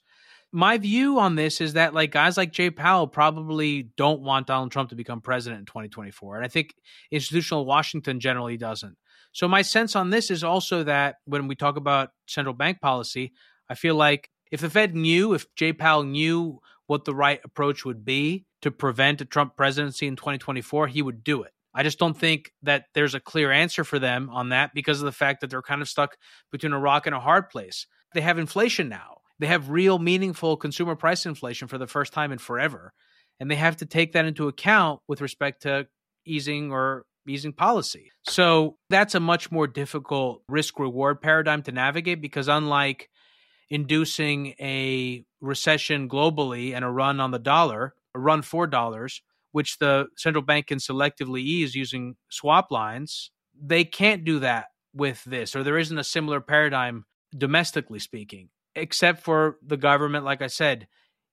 My 0.51 0.77
view 0.77 1.19
on 1.19 1.35
this 1.35 1.59
is 1.59 1.73
that 1.73 1.93
like 1.93 2.11
guys 2.11 2.37
like 2.37 2.53
Jay 2.53 2.69
Powell 2.69 3.07
probably 3.07 3.89
don't 3.97 4.21
want 4.21 4.47
Donald 4.47 4.71
Trump 4.71 4.89
to 4.89 4.95
become 4.95 5.19
president 5.19 5.59
in 5.59 5.65
2024. 5.65 6.37
And 6.37 6.45
I 6.45 6.47
think 6.47 6.75
institutional 7.11 7.65
Washington 7.65 8.19
generally 8.19 8.55
doesn't. 8.55 8.95
So 9.33 9.49
my 9.49 9.63
sense 9.63 9.97
on 9.97 10.11
this 10.11 10.31
is 10.31 10.45
also 10.45 10.83
that 10.83 11.15
when 11.25 11.47
we 11.47 11.55
talk 11.55 11.75
about 11.75 12.11
central 12.25 12.55
bank 12.55 12.79
policy, 12.79 13.33
I 13.67 13.75
feel 13.75 13.95
like 13.95 14.29
if 14.51 14.61
the 14.61 14.69
Fed 14.69 14.95
knew, 14.95 15.33
if 15.33 15.53
Jay 15.55 15.73
Powell 15.73 16.03
knew 16.03 16.61
what 16.87 17.05
the 17.05 17.15
right 17.15 17.39
approach 17.43 17.85
would 17.85 18.05
be 18.05 18.45
to 18.61 18.71
prevent 18.71 19.21
a 19.21 19.25
Trump 19.25 19.55
presidency 19.55 20.07
in 20.07 20.15
2024, 20.15 20.87
he 20.87 21.01
would 21.01 21.23
do 21.23 21.43
it. 21.43 21.51
I 21.73 21.83
just 21.83 21.99
don't 21.99 22.17
think 22.17 22.51
that 22.63 22.85
there's 22.93 23.15
a 23.15 23.19
clear 23.19 23.51
answer 23.51 23.83
for 23.83 23.99
them 23.99 24.29
on 24.31 24.49
that 24.49 24.71
because 24.73 25.01
of 25.01 25.05
the 25.05 25.11
fact 25.11 25.41
that 25.41 25.49
they're 25.49 25.61
kind 25.61 25.81
of 25.81 25.89
stuck 25.89 26.15
between 26.51 26.71
a 26.71 26.79
rock 26.79 27.05
and 27.05 27.13
a 27.13 27.19
hard 27.19 27.49
place. 27.49 27.85
They 28.13 28.21
have 28.21 28.39
inflation 28.39 28.87
now. 28.87 29.17
They 29.39 29.47
have 29.47 29.69
real 29.69 29.99
meaningful 29.99 30.55
consumer 30.55 30.95
price 30.95 31.25
inflation 31.25 31.67
for 31.67 31.77
the 31.77 31.87
first 31.87 32.13
time 32.13 32.31
in 32.31 32.37
forever. 32.37 32.93
And 33.41 33.51
they 33.51 33.55
have 33.55 33.75
to 33.77 33.85
take 33.85 34.13
that 34.13 34.25
into 34.25 34.47
account 34.47 35.01
with 35.09 35.19
respect 35.19 35.63
to 35.63 35.87
easing 36.25 36.71
or 36.71 37.05
easing 37.27 37.51
policy. 37.51 38.11
So 38.23 38.77
that's 38.89 39.15
a 39.15 39.19
much 39.19 39.51
more 39.51 39.67
difficult 39.67 40.43
risk 40.47 40.79
reward 40.79 41.21
paradigm 41.21 41.61
to 41.63 41.71
navigate 41.73 42.21
because 42.21 42.47
unlike 42.47 43.09
inducing 43.69 44.53
a 44.59 45.25
recession 45.41 46.07
globally 46.09 46.73
and 46.73 46.85
a 46.85 46.89
run 46.89 47.19
on 47.19 47.31
the 47.31 47.39
dollar, 47.39 47.93
a 48.13 48.19
run 48.19 48.41
for 48.41 48.67
dollars, 48.67 49.21
which 49.51 49.77
the 49.79 50.07
central 50.17 50.43
bank 50.43 50.67
can 50.67 50.79
selectively 50.79 51.39
ease 51.39 51.75
using 51.75 52.15
swap 52.29 52.71
lines, 52.71 53.31
they 53.59 53.83
can't 53.83 54.25
do 54.25 54.39
that 54.39 54.67
with 54.93 55.23
this, 55.23 55.55
or 55.55 55.63
there 55.63 55.77
isn't 55.77 55.97
a 55.97 56.03
similar 56.03 56.41
paradigm 56.41 57.05
domestically 57.37 57.99
speaking, 57.99 58.49
except 58.75 59.21
for 59.21 59.57
the 59.65 59.77
government, 59.77 60.25
like 60.25 60.41
I 60.41 60.47
said, 60.47 60.87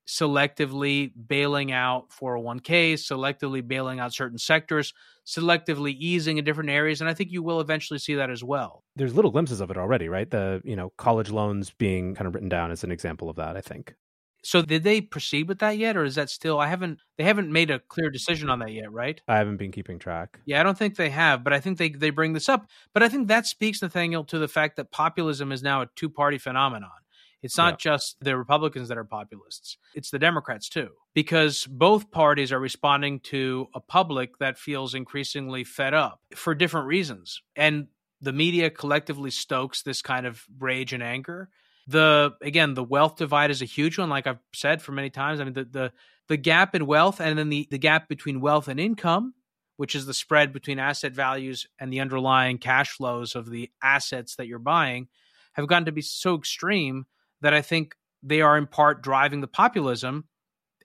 selectively 0.07 1.13
bailing 1.29 1.73
out 1.73 2.11
401ks, 2.11 3.01
selectively 3.01 3.67
bailing 3.67 4.01
out 4.01 4.13
certain 4.13 4.39
sectors, 4.39 4.93
selectively 5.27 5.95
easing 5.99 6.39
in 6.39 6.45
different 6.45 6.71
areas 6.71 7.01
and 7.01 7.09
I 7.09 7.15
think 7.15 7.31
you 7.31 7.43
will 7.43 7.61
eventually 7.61 7.99
see 7.99 8.15
that 8.17 8.31
as 8.31 8.43
well. 8.43 8.85
There's 8.97 9.15
little 9.15 9.31
glimpses 9.31 9.61
of 9.61 9.71
it 9.71 9.77
already, 9.77 10.09
right? 10.09 10.29
The, 10.29 10.61
you 10.65 10.77
know, 10.77 10.93
college 10.97 11.31
loans 11.31 11.71
being 11.71 12.15
kind 12.15 12.27
of 12.27 12.35
written 12.35 12.49
down 12.49 12.71
as 12.71 12.85
an 12.85 12.91
example 12.93 13.31
of 13.31 13.37
that, 13.37 13.57
I 13.57 13.61
think. 13.61 13.95
So 14.45 14.61
did 14.61 14.83
they 14.83 15.01
proceed 15.01 15.47
with 15.49 15.61
that 15.61 15.79
yet 15.79 15.97
or 15.97 16.05
is 16.05 16.17
that 16.17 16.29
still 16.29 16.59
I 16.59 16.67
haven't 16.67 16.99
they 17.17 17.25
haven't 17.25 17.53
made 17.53 17.71
a 17.71 17.79
clear 17.79 18.11
decision 18.11 18.51
on 18.51 18.59
that 18.59 18.73
yet, 18.73 18.93
right? 18.93 19.21
I 19.29 19.37
haven't 19.37 19.59
been 19.59 19.71
keeping 19.71 20.01
track. 20.01 20.41
Yeah, 20.45 20.61
I 20.61 20.65
don't 20.65 20.77
think 20.77 20.97
they 20.97 21.11
have, 21.11 21.45
but 21.45 21.53
I 21.53 21.61
think 21.61 21.79
they 21.79 21.91
they 21.91 22.11
bring 22.11 22.33
this 22.33 22.49
up. 22.49 22.67
But 22.93 23.05
I 23.05 23.09
think 23.09 23.29
that 23.29 23.47
speaks 23.47 23.81
Nathaniel 23.81 24.25
to 24.25 24.39
the 24.39 24.49
fact 24.49 24.77
that 24.77 24.91
populism 24.91 25.53
is 25.53 25.63
now 25.63 25.83
a 25.83 25.89
two-party 25.95 26.39
phenomenon. 26.39 26.91
It's 27.43 27.59
not 27.59 27.75
yeah. 27.75 27.93
just 27.93 28.17
the 28.21 28.37
Republicans 28.37 28.89
that 28.89 28.99
are 28.99 29.05
populists, 29.05 29.77
it's 29.95 30.11
the 30.11 30.19
Democrats 30.19 30.69
too, 30.69 30.91
because 31.13 31.67
both 31.67 32.11
parties 32.11 32.53
are 32.53 32.61
responding 32.61 33.21
to 33.21 33.69
a 33.75 33.81
public 33.81 34.39
that 34.39 34.59
feels 34.59 34.95
increasingly 34.95 35.65
fed 35.65 35.93
up 35.93 36.21
for 36.35 36.55
different 36.55 36.87
reasons. 36.87 37.43
And 37.57 37.89
the 38.21 38.33
media 38.33 38.71
collectively 38.71 39.31
stokes 39.31 39.83
this 39.83 40.01
kind 40.01 40.27
of 40.27 40.45
rage 40.61 40.93
and 40.93 41.03
anger. 41.03 41.51
The 41.89 42.35
again, 42.41 42.75
the 42.75 42.85
wealth 42.85 43.17
divide 43.17 43.51
is 43.51 43.61
a 43.61 43.67
huge 43.67 43.99
one, 43.99 44.09
like 44.09 44.29
I've 44.29 44.39
said 44.55 44.81
for 44.81 44.93
many 44.93 45.11
times. 45.11 45.41
I 45.41 45.45
mean, 45.45 45.55
the 45.55 45.65
the, 45.65 45.93
the 46.29 46.37
gap 46.37 46.77
in 46.77 46.87
wealth 46.87 47.21
and 47.21 47.37
then 47.37 47.49
the, 47.49 47.67
the 47.71 47.79
gap 47.79 48.09
between 48.09 48.41
wealth 48.41 48.69
and 48.69 48.79
income, 48.79 49.35
which 49.77 49.97
is 49.97 50.07
the 50.07 50.15
spread 50.15 50.53
between 50.53 50.79
asset 50.79 51.13
values 51.13 51.67
and 51.81 51.93
the 51.93 51.99
underlying 51.99 52.59
cash 52.59 52.91
flows 52.91 53.35
of 53.35 53.51
the 53.51 53.69
assets 53.83 54.37
that 54.37 54.47
you're 54.47 54.61
buying, 54.61 55.09
have 55.55 55.67
gotten 55.67 55.87
to 55.87 55.93
be 55.93 56.03
so 56.03 56.37
extreme 56.37 57.07
that 57.43 57.55
I 57.55 57.61
think 57.61 57.95
they 58.23 58.41
are 58.41 58.57
in 58.57 58.67
part 58.67 59.03
driving 59.03 59.41
the 59.41 59.49
populism. 59.49 60.25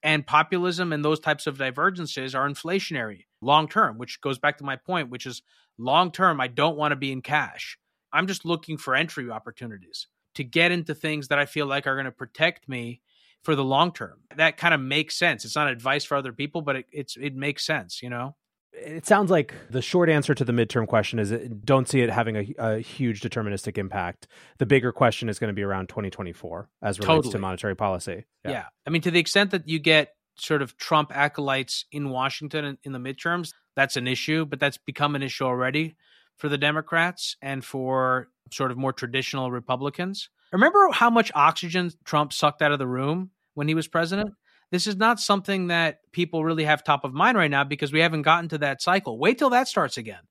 And 0.04 0.28
populism 0.28 0.93
and 0.93 1.04
those 1.04 1.20
types 1.20 1.48
of 1.48 1.58
divergences 1.58 2.36
are 2.36 2.48
inflationary 2.48 3.26
long 3.41 3.67
term, 3.67 3.98
which 3.98 4.22
goes 4.22 4.38
back 4.38 4.58
to 4.60 4.63
my 4.63 4.76
point, 4.76 5.10
which 5.10 5.26
is 5.26 5.41
long 5.78 6.12
term, 6.12 6.39
I 6.39 6.48
don't 6.48 6.78
want 6.78 6.91
to 6.91 6.96
be 6.96 7.12
in 7.12 7.22
cash. 7.22 7.78
I'm 8.13 8.28
just 8.28 8.46
looking 8.46 8.78
for 8.78 8.96
entry 8.96 9.30
opportunities 9.30 10.08
to 10.36 10.43
get 10.43 10.72
into 10.72 10.93
things 10.93 11.30
that 11.30 11.39
I 11.39 11.46
feel 11.46 11.65
like 11.65 11.88
are 11.88 11.96
going 11.96 12.06
to 12.06 12.12
protect 12.12 12.70
me 12.70 13.02
for 13.43 13.56
the 13.56 13.63
long 13.63 13.91
term. 13.91 14.20
That 14.36 14.58
kind 14.58 14.74
of 14.74 14.80
makes 14.80 15.17
sense. 15.17 15.46
It's 15.46 15.56
not 15.56 15.67
advice 15.67 16.06
for 16.06 16.15
other 16.15 16.32
people, 16.32 16.62
but 16.62 16.76
it, 16.76 16.86
it's 16.91 17.17
it 17.17 17.36
makes 17.36 17.65
sense, 17.65 18.02
you 18.04 18.10
know 18.10 18.36
it 18.85 19.05
sounds 19.05 19.31
like 19.31 19.53
the 19.69 19.81
short 19.81 20.09
answer 20.09 20.33
to 20.33 20.43
the 20.43 20.51
midterm 20.51 20.87
question 20.87 21.19
is 21.19 21.31
don't 21.63 21.87
see 21.87 22.01
it 22.01 22.09
having 22.09 22.35
a, 22.35 22.53
a 22.57 22.79
huge 22.79 23.21
deterministic 23.21 23.77
impact. 23.77 24.27
The 24.57 24.65
bigger 24.65 24.91
question 24.91 25.29
is 25.29 25.39
going 25.39 25.49
to 25.49 25.53
be 25.53 25.63
around 25.63 25.89
2024 25.89 26.69
as 26.81 26.99
relates 26.99 27.07
totally. 27.07 27.31
to 27.31 27.39
monetary 27.39 27.75
policy. 27.75 28.25
Yeah. 28.45 28.51
yeah. 28.51 28.65
I 28.85 28.89
mean, 28.89 29.01
to 29.01 29.11
the 29.11 29.19
extent 29.19 29.51
that 29.51 29.67
you 29.67 29.79
get 29.79 30.13
sort 30.37 30.61
of 30.61 30.77
Trump 30.77 31.15
acolytes 31.15 31.85
in 31.91 32.09
Washington 32.09 32.65
in, 32.65 32.77
in 32.83 32.91
the 32.91 32.99
midterms, 32.99 33.53
that's 33.75 33.97
an 33.97 34.07
issue, 34.07 34.45
but 34.45 34.59
that's 34.59 34.77
become 34.77 35.15
an 35.15 35.23
issue 35.23 35.45
already 35.45 35.95
for 36.37 36.49
the 36.49 36.57
Democrats 36.57 37.35
and 37.41 37.65
for 37.65 38.29
sort 38.51 38.71
of 38.71 38.77
more 38.77 38.93
traditional 38.93 39.51
Republicans. 39.51 40.29
Remember 40.53 40.89
how 40.91 41.09
much 41.09 41.31
oxygen 41.35 41.91
Trump 42.05 42.31
sucked 42.31 42.61
out 42.61 42.71
of 42.71 42.79
the 42.79 42.87
room 42.87 43.31
when 43.55 43.67
he 43.67 43.75
was 43.75 43.87
president? 43.87 44.31
This 44.71 44.88
is 44.88 44.97
not 44.97 45.19
something 45.19 45.67
that 45.67 45.99
people 46.12 46.43
really 46.43 46.65
have 46.65 46.84
top 46.84 47.06
of 47.06 47.13
mind 47.13 47.38
right 47.38 47.51
now 47.51 47.63
because 47.63 47.93
we 47.93 48.01
haven't 48.01 48.23
gotten 48.23 48.49
to 48.49 48.58
that 48.60 48.82
cycle. 48.82 49.17
Wait 49.17 49.38
till 49.38 49.51
that 49.51 49.67
starts 49.67 49.97
again. 49.97 50.21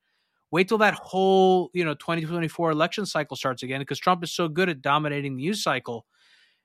Wait 0.50 0.68
till 0.68 0.78
that 0.78 0.94
whole, 0.94 1.70
you 1.72 1.84
know, 1.84 1.94
2024 1.94 2.70
election 2.70 3.06
cycle 3.06 3.36
starts 3.36 3.62
again 3.62 3.80
because 3.80 3.98
Trump 3.98 4.22
is 4.22 4.32
so 4.32 4.48
good 4.48 4.68
at 4.68 4.82
dominating 4.82 5.36
the 5.36 5.42
news 5.42 5.62
cycle 5.62 6.06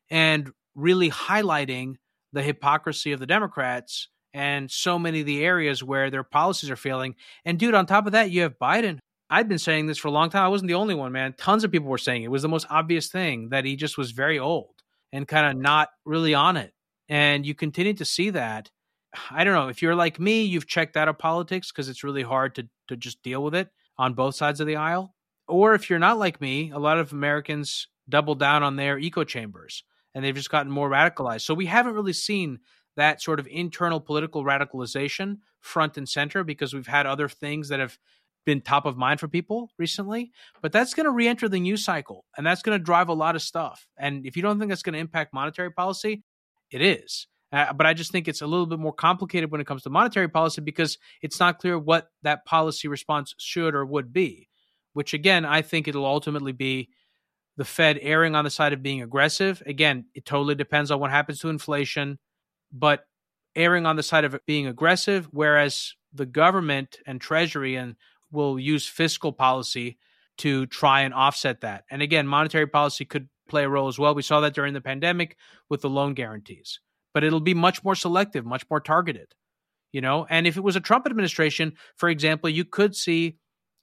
and 0.09 0.51
really 0.75 1.09
highlighting 1.09 1.95
the 2.33 2.43
hypocrisy 2.43 3.11
of 3.11 3.19
the 3.19 3.25
Democrats 3.25 4.07
and 4.33 4.69
so 4.69 4.99
many 4.99 5.21
of 5.21 5.25
the 5.25 5.43
areas 5.43 5.83
where 5.83 6.09
their 6.09 6.23
policies 6.23 6.69
are 6.69 6.75
failing. 6.75 7.15
And 7.43 7.57
dude, 7.57 7.73
on 7.73 7.85
top 7.85 8.05
of 8.05 8.11
that, 8.13 8.31
you 8.31 8.41
have 8.41 8.59
Biden. 8.59 8.99
I've 9.29 9.47
been 9.47 9.59
saying 9.59 9.87
this 9.87 9.97
for 9.97 10.09
a 10.09 10.11
long 10.11 10.29
time. 10.29 10.43
I 10.43 10.49
wasn't 10.49 10.67
the 10.67 10.75
only 10.75 10.95
one, 10.95 11.11
man. 11.11 11.33
Tons 11.37 11.63
of 11.63 11.71
people 11.71 11.89
were 11.89 11.97
saying 11.97 12.23
it. 12.23 12.25
it 12.25 12.31
was 12.31 12.41
the 12.41 12.49
most 12.49 12.67
obvious 12.69 13.07
thing 13.07 13.49
that 13.49 13.65
he 13.65 13.75
just 13.77 13.97
was 13.97 14.11
very 14.11 14.39
old 14.39 14.75
and 15.11 15.27
kind 15.27 15.47
of 15.47 15.61
not 15.61 15.89
really 16.05 16.33
on 16.33 16.57
it 16.57 16.73
and 17.11 17.45
you 17.45 17.53
continue 17.53 17.93
to 17.93 18.05
see 18.05 18.29
that. 18.29 18.71
I 19.29 19.43
don't 19.43 19.53
know 19.53 19.67
if 19.67 19.81
you're 19.81 19.95
like 19.95 20.19
me, 20.19 20.43
you've 20.43 20.65
checked 20.65 20.95
out 20.95 21.09
of 21.09 21.19
politics 21.19 21.69
because 21.69 21.89
it's 21.89 22.05
really 22.05 22.23
hard 22.23 22.55
to 22.55 22.69
to 22.87 22.95
just 22.95 23.21
deal 23.21 23.43
with 23.43 23.53
it 23.53 23.69
on 23.97 24.13
both 24.13 24.35
sides 24.35 24.61
of 24.61 24.67
the 24.67 24.77
aisle. 24.77 25.13
Or 25.47 25.75
if 25.75 25.89
you're 25.89 25.99
not 25.99 26.17
like 26.17 26.39
me, 26.39 26.71
a 26.71 26.79
lot 26.79 26.97
of 26.97 27.11
Americans 27.11 27.87
double 28.07 28.35
down 28.35 28.63
on 28.63 28.77
their 28.77 28.97
echo 28.97 29.25
chambers 29.25 29.83
and 30.15 30.23
they've 30.23 30.35
just 30.35 30.49
gotten 30.49 30.71
more 30.71 30.89
radicalized. 30.89 31.41
So 31.41 31.53
we 31.53 31.65
haven't 31.65 31.93
really 31.93 32.13
seen 32.13 32.59
that 32.95 33.21
sort 33.21 33.39
of 33.39 33.47
internal 33.47 33.99
political 33.99 34.43
radicalization 34.43 35.37
front 35.59 35.97
and 35.97 36.07
center 36.07 36.43
because 36.43 36.73
we've 36.73 36.87
had 36.87 37.05
other 37.05 37.27
things 37.27 37.69
that 37.69 37.79
have 37.79 37.97
been 38.45 38.61
top 38.61 38.85
of 38.85 38.97
mind 38.97 39.19
for 39.19 39.27
people 39.27 39.69
recently. 39.77 40.31
But 40.61 40.71
that's 40.71 40.93
going 40.93 41.05
to 41.05 41.11
re 41.11 41.27
enter 41.27 41.49
the 41.49 41.59
news 41.59 41.83
cycle 41.83 42.25
and 42.37 42.45
that's 42.45 42.61
going 42.61 42.77
to 42.77 42.83
drive 42.83 43.09
a 43.09 43.13
lot 43.13 43.35
of 43.35 43.41
stuff. 43.41 43.85
And 43.97 44.25
if 44.25 44.37
you 44.37 44.41
don't 44.41 44.59
think 44.59 44.69
that's 44.69 44.83
going 44.83 44.93
to 44.93 44.99
impact 44.99 45.33
monetary 45.33 45.71
policy, 45.71 46.23
it 46.71 46.81
is. 46.81 47.27
Uh, 47.51 47.73
but 47.73 47.85
I 47.85 47.93
just 47.93 48.11
think 48.11 48.27
it's 48.27 48.41
a 48.41 48.47
little 48.47 48.65
bit 48.65 48.79
more 48.79 48.93
complicated 48.93 49.51
when 49.51 49.59
it 49.59 49.67
comes 49.67 49.83
to 49.83 49.89
monetary 49.89 50.29
policy 50.29 50.61
because 50.61 50.97
it's 51.21 51.39
not 51.39 51.59
clear 51.59 51.77
what 51.77 52.07
that 52.23 52.45
policy 52.45 52.87
response 52.87 53.35
should 53.37 53.75
or 53.75 53.85
would 53.85 54.13
be, 54.13 54.47
which 54.93 55.13
again, 55.13 55.43
I 55.43 55.61
think 55.61 55.87
it'll 55.87 56.05
ultimately 56.05 56.53
be 56.53 56.89
the 57.57 57.65
Fed 57.65 57.99
erring 58.01 58.35
on 58.35 58.45
the 58.45 58.49
side 58.49 58.71
of 58.71 58.81
being 58.81 59.01
aggressive. 59.01 59.61
Again, 59.65 60.05
it 60.15 60.25
totally 60.25 60.55
depends 60.55 60.91
on 60.91 60.99
what 61.01 61.11
happens 61.11 61.39
to 61.39 61.49
inflation, 61.49 62.19
but 62.71 63.05
erring 63.53 63.85
on 63.85 63.97
the 63.97 64.03
side 64.03 64.23
of 64.23 64.39
being 64.45 64.67
aggressive, 64.67 65.27
whereas 65.31 65.93
the 66.13 66.25
government 66.25 66.99
and 67.05 67.19
Treasury 67.19 67.75
and 67.75 67.95
will 68.31 68.57
use 68.57 68.87
fiscal 68.87 69.33
policy 69.33 69.97
to 70.37 70.65
try 70.67 71.01
and 71.01 71.13
offset 71.13 71.61
that. 71.61 71.83
And 71.91 72.01
again, 72.01 72.25
monetary 72.25 72.67
policy 72.67 73.03
could 73.03 73.27
play 73.51 73.63
a 73.63 73.69
role 73.69 73.87
as 73.87 73.99
well. 73.99 74.15
We 74.15 74.23
saw 74.23 74.39
that 74.39 74.55
during 74.55 74.73
the 74.73 74.81
pandemic 74.81 75.37
with 75.69 75.81
the 75.81 75.89
loan 75.89 76.13
guarantees, 76.15 76.79
but 77.13 77.23
it'll 77.23 77.39
be 77.39 77.53
much 77.53 77.83
more 77.83 77.95
selective, 77.95 78.45
much 78.45 78.65
more 78.69 78.79
targeted. 78.79 79.35
you 79.91 80.01
know? 80.01 80.25
And 80.29 80.47
if 80.47 80.57
it 80.57 80.63
was 80.63 80.75
a 80.75 80.81
Trump 80.81 81.05
administration, 81.05 81.73
for 81.95 82.09
example, 82.09 82.49
you 82.49 82.65
could 82.65 82.95
see 82.95 83.37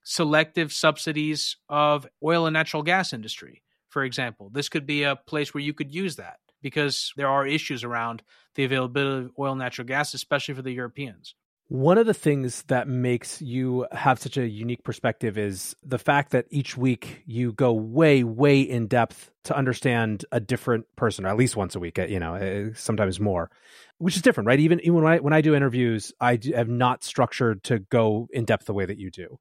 selective 0.05 0.73
subsidies 0.73 1.57
of 1.69 2.07
oil 2.23 2.47
and 2.47 2.55
natural 2.55 2.83
gas 2.83 3.13
industry, 3.13 3.63
for 3.91 4.05
example. 4.05 4.51
This 4.51 4.69
could 4.69 4.87
be 4.87 5.03
a 5.03 5.17
place 5.17 5.53
where 5.53 5.63
you 5.63 5.75
could 5.75 5.95
use 5.95 6.17
that 6.17 6.39
because 6.63 7.13
there 7.17 7.29
are 7.29 7.47
issues 7.47 7.85
around 7.85 8.23
the 8.55 8.65
availability 8.65 9.27
of 9.27 9.33
oil 9.39 9.53
and 9.53 9.59
natural 9.61 9.87
gas, 9.87 10.15
especially 10.15 10.55
for 10.55 10.63
the 10.63 10.73
Europeans. 10.73 11.35
One 11.69 11.99
of 11.99 12.07
the 12.07 12.15
things 12.15 12.63
that 12.69 12.89
makes 12.89 13.43
you 13.43 13.87
have 13.93 14.19
such 14.19 14.39
a 14.39 14.49
unique 14.49 14.83
perspective 14.85 15.37
is 15.37 15.77
the 15.85 15.99
fact 15.99 16.31
that 16.31 16.47
each 16.49 16.79
week 16.79 17.23
you 17.27 17.53
go 17.53 17.75
way, 17.75 18.25
way 18.25 18.63
in 18.63 18.87
depth 18.87 19.31
to 19.45 19.55
understand 19.55 20.25
a 20.33 20.41
different 20.41 20.87
person, 20.97 21.27
or 21.27 21.29
at 21.29 21.37
least 21.37 21.57
once 21.57 21.75
a 21.75 21.79
week, 21.79 21.99
you 21.99 22.19
know, 22.19 22.35
eh, 22.37 22.71
sometimes 22.75 23.21
more, 23.21 23.51
which 23.99 24.17
is 24.17 24.23
different, 24.23 24.47
right? 24.47 24.61
Even, 24.61 24.81
even 24.81 24.95
when 24.95 25.13
I, 25.13 25.19
when 25.19 25.35
I 25.35 25.43
do 25.43 25.55
interviews, 25.55 26.11
I 26.19 26.37
do, 26.37 26.55
have 26.55 26.71
not 26.71 27.05
structured 27.05 27.63
to 27.65 27.81
go 27.81 28.29
in 28.33 28.47
depth 28.47 28.65
the 28.65 28.73
way 28.73 28.87
that 28.87 28.99
you 28.99 29.11
do. 29.11 29.39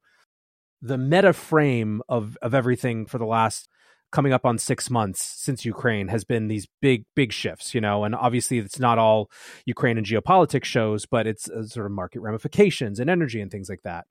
The 0.82 0.98
meta 0.98 1.32
frame 1.32 2.02
of, 2.10 2.36
of 2.42 2.52
everything 2.52 3.06
for 3.06 3.16
the 3.16 3.24
last 3.24 3.70
coming 4.10 4.32
up 4.32 4.46
on 4.46 4.58
six 4.58 4.90
months 4.90 5.22
since 5.22 5.64
Ukraine 5.64 6.08
has 6.08 6.24
been 6.24 6.48
these 6.48 6.66
big, 6.80 7.04
big 7.14 7.32
shifts, 7.32 7.74
you 7.74 7.80
know, 7.80 8.04
and 8.04 8.14
obviously 8.14 8.58
it's 8.58 8.78
not 8.78 8.98
all 8.98 9.30
Ukraine 9.66 9.98
and 9.98 10.06
geopolitics 10.06 10.64
shows, 10.64 11.06
but 11.06 11.26
it's 11.26 11.48
uh, 11.50 11.64
sort 11.64 11.86
of 11.86 11.92
market 11.92 12.20
ramifications 12.20 13.00
and 13.00 13.10
energy 13.10 13.40
and 13.40 13.50
things 13.50 13.68
like 13.68 13.82
that. 13.82 14.06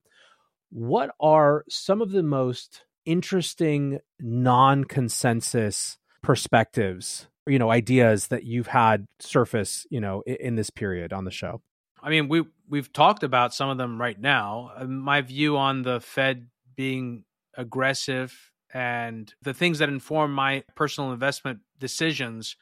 What 0.70 1.12
are 1.20 1.64
some 1.70 2.02
of 2.02 2.12
the 2.12 2.24
most 2.24 2.84
interesting 3.06 4.00
non 4.20 4.84
consensus 4.84 5.98
perspectives, 6.22 7.28
you 7.48 7.58
know, 7.58 7.72
ideas 7.72 8.28
that 8.28 8.44
you've 8.44 8.68
had 8.68 9.08
surface, 9.20 9.88
you 9.90 10.02
know, 10.02 10.22
in, 10.28 10.36
in 10.36 10.56
this 10.56 10.70
period 10.70 11.14
on 11.14 11.26
the 11.26 11.32
show? 11.32 11.62
I 12.04 12.10
mean, 12.10 12.28
we 12.28 12.44
we've 12.70 12.92
talked 12.94 13.24
about 13.24 13.54
some 13.54 13.70
of 13.70 13.78
them 13.78 14.00
right 14.00 14.20
now. 14.20 14.72
Uh, 14.78 14.86
my 14.86 15.22
view 15.22 15.58
on 15.58 15.82
the 15.82 16.00
Fed 16.00 16.48
being 16.76 17.24
aggressive 17.56 18.52
and 18.74 19.34
the 19.42 19.54
things 19.54 19.80
that 19.80 19.90
inform 19.90 20.34
my 20.34 20.64
personal 20.76 21.12
investment 21.12 21.60
decisions 21.80 22.56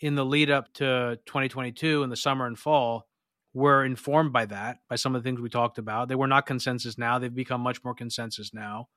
in 0.00 0.14
the 0.14 0.24
lead 0.24 0.50
up 0.50 0.72
to 0.74 1.18
2022 1.26 2.02
in 2.02 2.10
the 2.10 2.16
summer 2.16 2.46
and 2.46 2.58
fall 2.58 3.06
were 3.54 3.84
informed 3.84 4.32
by 4.32 4.46
that, 4.46 4.78
by 4.88 4.96
some 4.96 5.14
of 5.14 5.22
the 5.22 5.28
things 5.28 5.40
we 5.40 5.48
talked 5.48 5.78
about. 5.78 6.08
They 6.08 6.14
were 6.14 6.26
not 6.26 6.46
consensus 6.46 6.98
now. 6.98 7.18
They've 7.18 7.34
become 7.34 7.60
much 7.60 7.82
more 7.82 7.94
consensus 7.94 8.52
now. 8.52 8.88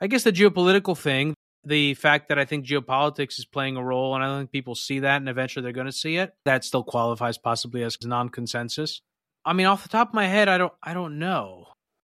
I 0.00 0.06
guess 0.06 0.24
the 0.24 0.32
geopolitical 0.32 0.96
thing, 0.96 1.34
the 1.64 1.94
fact 1.94 2.28
that 2.28 2.38
I 2.38 2.44
think 2.44 2.64
geopolitics 2.64 3.38
is 3.38 3.44
playing 3.44 3.76
a 3.76 3.84
role, 3.84 4.14
and 4.14 4.22
I 4.22 4.28
don't 4.28 4.38
think 4.38 4.52
people 4.52 4.74
see 4.74 5.00
that, 5.00 5.16
and 5.16 5.28
eventually 5.28 5.62
they're 5.62 5.72
going 5.72 5.86
to 5.86 5.92
see 5.92 6.16
it, 6.16 6.34
that 6.44 6.64
still 6.64 6.84
qualifies 6.84 7.38
possibly 7.38 7.82
as 7.82 7.98
non 8.02 8.28
consensus. 8.28 9.00
I 9.44 9.52
mean, 9.52 9.66
off 9.66 9.82
the 9.82 9.88
top 9.88 10.08
of 10.08 10.14
my 10.14 10.26
head, 10.26 10.48
I 10.48 10.58
don't, 10.58 10.72
I 10.82 10.94
don't 10.94 11.18
know. 11.18 11.66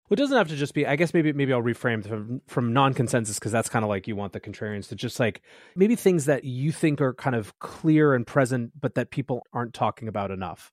Well, 0.08 0.14
it 0.14 0.20
doesn't 0.20 0.36
have 0.36 0.48
to 0.48 0.56
just 0.56 0.72
be. 0.74 0.86
I 0.86 0.94
guess 0.94 1.12
maybe 1.12 1.32
maybe 1.32 1.52
I'll 1.52 1.62
reframe 1.62 2.06
from 2.06 2.40
from 2.46 2.72
non-consensus 2.72 3.38
because 3.38 3.50
that's 3.50 3.68
kind 3.68 3.84
of 3.84 3.88
like 3.88 4.06
you 4.06 4.14
want 4.14 4.32
the 4.32 4.40
contrarians 4.40 4.88
to 4.88 4.94
just 4.94 5.18
like 5.18 5.42
maybe 5.74 5.96
things 5.96 6.26
that 6.26 6.44
you 6.44 6.70
think 6.70 7.00
are 7.00 7.12
kind 7.12 7.34
of 7.34 7.58
clear 7.58 8.14
and 8.14 8.26
present, 8.26 8.72
but 8.80 8.94
that 8.94 9.10
people 9.10 9.42
aren't 9.52 9.74
talking 9.74 10.06
about 10.06 10.30
enough. 10.30 10.70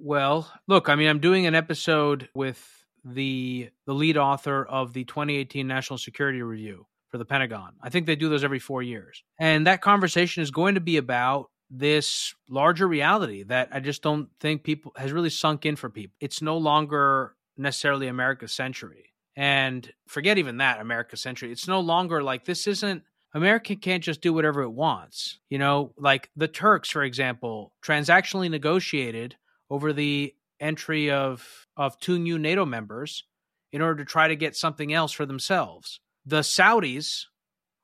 Well, 0.00 0.50
look, 0.66 0.88
I 0.88 0.96
mean, 0.96 1.08
I'm 1.08 1.20
doing 1.20 1.46
an 1.46 1.54
episode 1.54 2.28
with 2.34 2.84
the 3.04 3.70
the 3.86 3.94
lead 3.94 4.16
author 4.16 4.64
of 4.64 4.92
the 4.92 5.04
2018 5.04 5.66
National 5.68 5.98
Security 5.98 6.42
Review 6.42 6.86
for 7.10 7.18
the 7.18 7.24
Pentagon. 7.24 7.74
I 7.80 7.90
think 7.90 8.06
they 8.06 8.16
do 8.16 8.28
those 8.28 8.42
every 8.42 8.58
four 8.58 8.82
years, 8.82 9.22
and 9.38 9.68
that 9.68 9.82
conversation 9.82 10.42
is 10.42 10.50
going 10.50 10.74
to 10.74 10.80
be 10.80 10.96
about 10.96 11.50
this 11.70 12.34
larger 12.48 12.86
reality 12.88 13.44
that 13.44 13.68
I 13.72 13.80
just 13.80 14.02
don't 14.02 14.28
think 14.40 14.64
people 14.64 14.92
has 14.96 15.12
really 15.12 15.30
sunk 15.30 15.64
in 15.64 15.76
for 15.76 15.88
people. 15.90 16.16
It's 16.20 16.42
no 16.42 16.56
longer 16.56 17.34
necessarily 17.56 18.08
America's 18.08 18.52
century. 18.52 19.12
And 19.36 19.90
forget 20.06 20.38
even 20.38 20.58
that 20.58 20.80
America's 20.80 21.22
century. 21.22 21.50
It's 21.50 21.68
no 21.68 21.80
longer 21.80 22.22
like 22.22 22.44
this 22.44 22.66
isn't 22.66 23.02
America 23.34 23.74
can't 23.74 24.04
just 24.04 24.20
do 24.20 24.32
whatever 24.32 24.62
it 24.62 24.70
wants. 24.70 25.40
You 25.50 25.58
know, 25.58 25.92
like 25.98 26.30
the 26.36 26.46
Turks, 26.46 26.88
for 26.88 27.02
example, 27.02 27.72
transactionally 27.82 28.48
negotiated 28.48 29.36
over 29.68 29.92
the 29.92 30.34
entry 30.60 31.10
of 31.10 31.66
of 31.76 31.98
two 31.98 32.18
new 32.18 32.38
NATO 32.38 32.64
members 32.64 33.24
in 33.72 33.82
order 33.82 34.04
to 34.04 34.10
try 34.10 34.28
to 34.28 34.36
get 34.36 34.54
something 34.54 34.92
else 34.92 35.10
for 35.10 35.26
themselves. 35.26 35.98
The 36.24 36.40
Saudis 36.40 37.24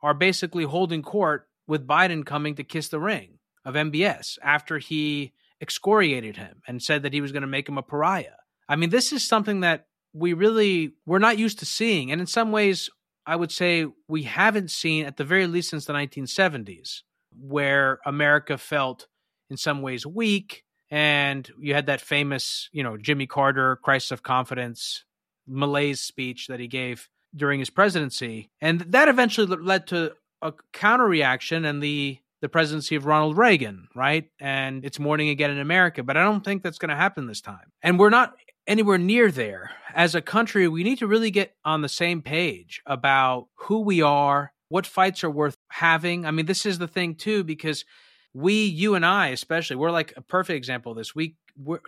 are 0.03 0.15
basically 0.15 0.65
holding 0.65 1.03
court 1.03 1.49
with 1.67 1.87
Biden 1.87 2.25
coming 2.25 2.55
to 2.55 2.65
kiss 2.65 2.89
the 2.89 3.01
ring 3.01 3.41
of 3.65 3.75
MBS 3.75 4.39
after 4.43 4.79
he 4.79 5.33
excoriated 5.61 6.37
him 6.37 6.63
and 6.67 6.81
said 6.81 7.03
that 7.03 7.13
he 7.13 7.21
was 7.21 7.33
going 7.33 7.43
to 7.43 7.49
make 7.49 7.69
him 7.69 7.77
a 7.77 7.83
pariah. 7.83 8.40
I 8.71 8.77
mean, 8.77 8.91
this 8.91 9.13
is 9.13 9.27
something 9.27 9.61
that 9.61 9.87
we 10.15 10.33
really 10.33 10.93
we're 11.05 11.19
not 11.19 11.39
used 11.39 11.59
to 11.59 11.67
seeing, 11.67 12.13
and 12.13 12.21
in 12.21 12.27
some 12.29 12.53
ways, 12.53 12.89
I 13.27 13.35
would 13.35 13.51
say 13.51 13.87
we 14.09 14.23
haven't 14.23 14.71
seen 14.71 15.05
at 15.07 15.17
the 15.17 15.25
very 15.25 15.49
least 15.49 15.71
since 15.71 15.87
the 15.87 15.93
1970s, 15.93 17.03
where 17.37 17.99
America 18.07 18.57
felt 18.57 19.09
in 19.51 19.57
some 19.57 19.83
ways 19.83 20.07
weak, 20.07 20.63
and 20.89 21.51
you 21.59 21.75
had 21.75 21.87
that 21.87 22.01
famous, 22.01 22.69
you 22.73 22.85
know, 22.85 22.97
Jimmy 22.97 23.27
Carter 23.27 23.77
crisis 23.83 24.13
of 24.13 24.23
confidence 24.23 25.05
malaise 25.49 26.01
speech 26.01 26.47
that 26.47 26.61
he 26.61 26.69
gave 26.69 27.09
during 27.35 27.59
his 27.59 27.71
presidency, 27.71 28.51
and 28.61 28.81
that 28.83 29.09
eventually 29.09 29.49
led 29.49 29.89
to 29.89 30.13
a 30.43 30.53
counter 30.73 31.07
reaction 31.07 31.65
and 31.65 31.83
the 31.83 32.19
the 32.41 32.49
presidency 32.49 32.95
of 32.95 33.05
Ronald 33.05 33.37
Reagan, 33.37 33.89
right? 33.95 34.31
And 34.41 34.83
it's 34.85 34.99
morning 34.99 35.29
again 35.29 35.51
in 35.51 35.59
America, 35.59 36.03
but 36.03 36.17
I 36.17 36.23
don't 36.23 36.43
think 36.43 36.63
that's 36.63 36.79
going 36.79 36.89
to 36.89 36.97
happen 36.97 37.27
this 37.27 37.43
time. 37.43 37.73
And 37.83 37.99
we're 37.99 38.09
not 38.09 38.33
anywhere 38.71 38.99
near 38.99 39.33
there. 39.33 39.73
As 39.97 40.15
a 40.15 40.23
country, 40.23 40.69
we 40.69 40.85
need 40.85 41.01
to 41.01 41.09
really 41.09 41.33
get 41.33 41.57
on 41.65 41.83
the 41.83 41.89
same 41.89 42.23
page 42.23 42.81
about 42.87 43.49
who 43.57 43.81
we 43.81 44.01
are, 44.01 44.53
what 44.69 44.87
fights 44.87 45.25
are 45.25 45.31
worth 45.31 45.57
having. 45.71 46.25
I 46.25 46.31
mean, 46.31 46.47
this 46.47 46.65
is 46.65 46.79
the 46.79 46.87
thing 46.87 47.17
too, 47.17 47.43
because 47.43 47.85
we, 48.33 48.65
you 48.65 48.95
and 48.95 49.05
I, 49.05 49.29
especially, 49.29 49.75
we're 49.75 49.91
like 49.91 50.15
a 50.17 50.23
perfect 50.23 50.57
example 50.57 50.93
of 50.93 50.99
this. 50.99 51.17
We, 51.17 51.35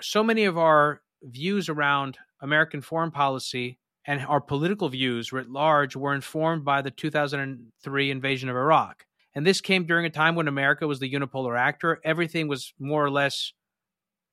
so 0.00 0.24
many 0.24 0.44
of 0.44 0.58
our 0.58 1.00
views 1.22 1.68
around 1.68 2.18
American 2.40 2.80
foreign 2.80 3.12
policy 3.12 3.78
and 4.04 4.20
our 4.26 4.40
political 4.40 4.88
views 4.88 5.32
writ 5.32 5.48
large 5.48 5.94
were 5.94 6.12
informed 6.12 6.64
by 6.64 6.82
the 6.82 6.90
2003 6.90 8.10
invasion 8.10 8.48
of 8.48 8.56
Iraq. 8.56 9.06
And 9.36 9.46
this 9.46 9.60
came 9.60 9.86
during 9.86 10.04
a 10.04 10.10
time 10.10 10.34
when 10.34 10.48
America 10.48 10.88
was 10.88 10.98
the 10.98 11.10
unipolar 11.10 11.56
actor. 11.56 12.00
Everything 12.04 12.48
was 12.48 12.74
more 12.80 13.04
or 13.04 13.10
less 13.10 13.52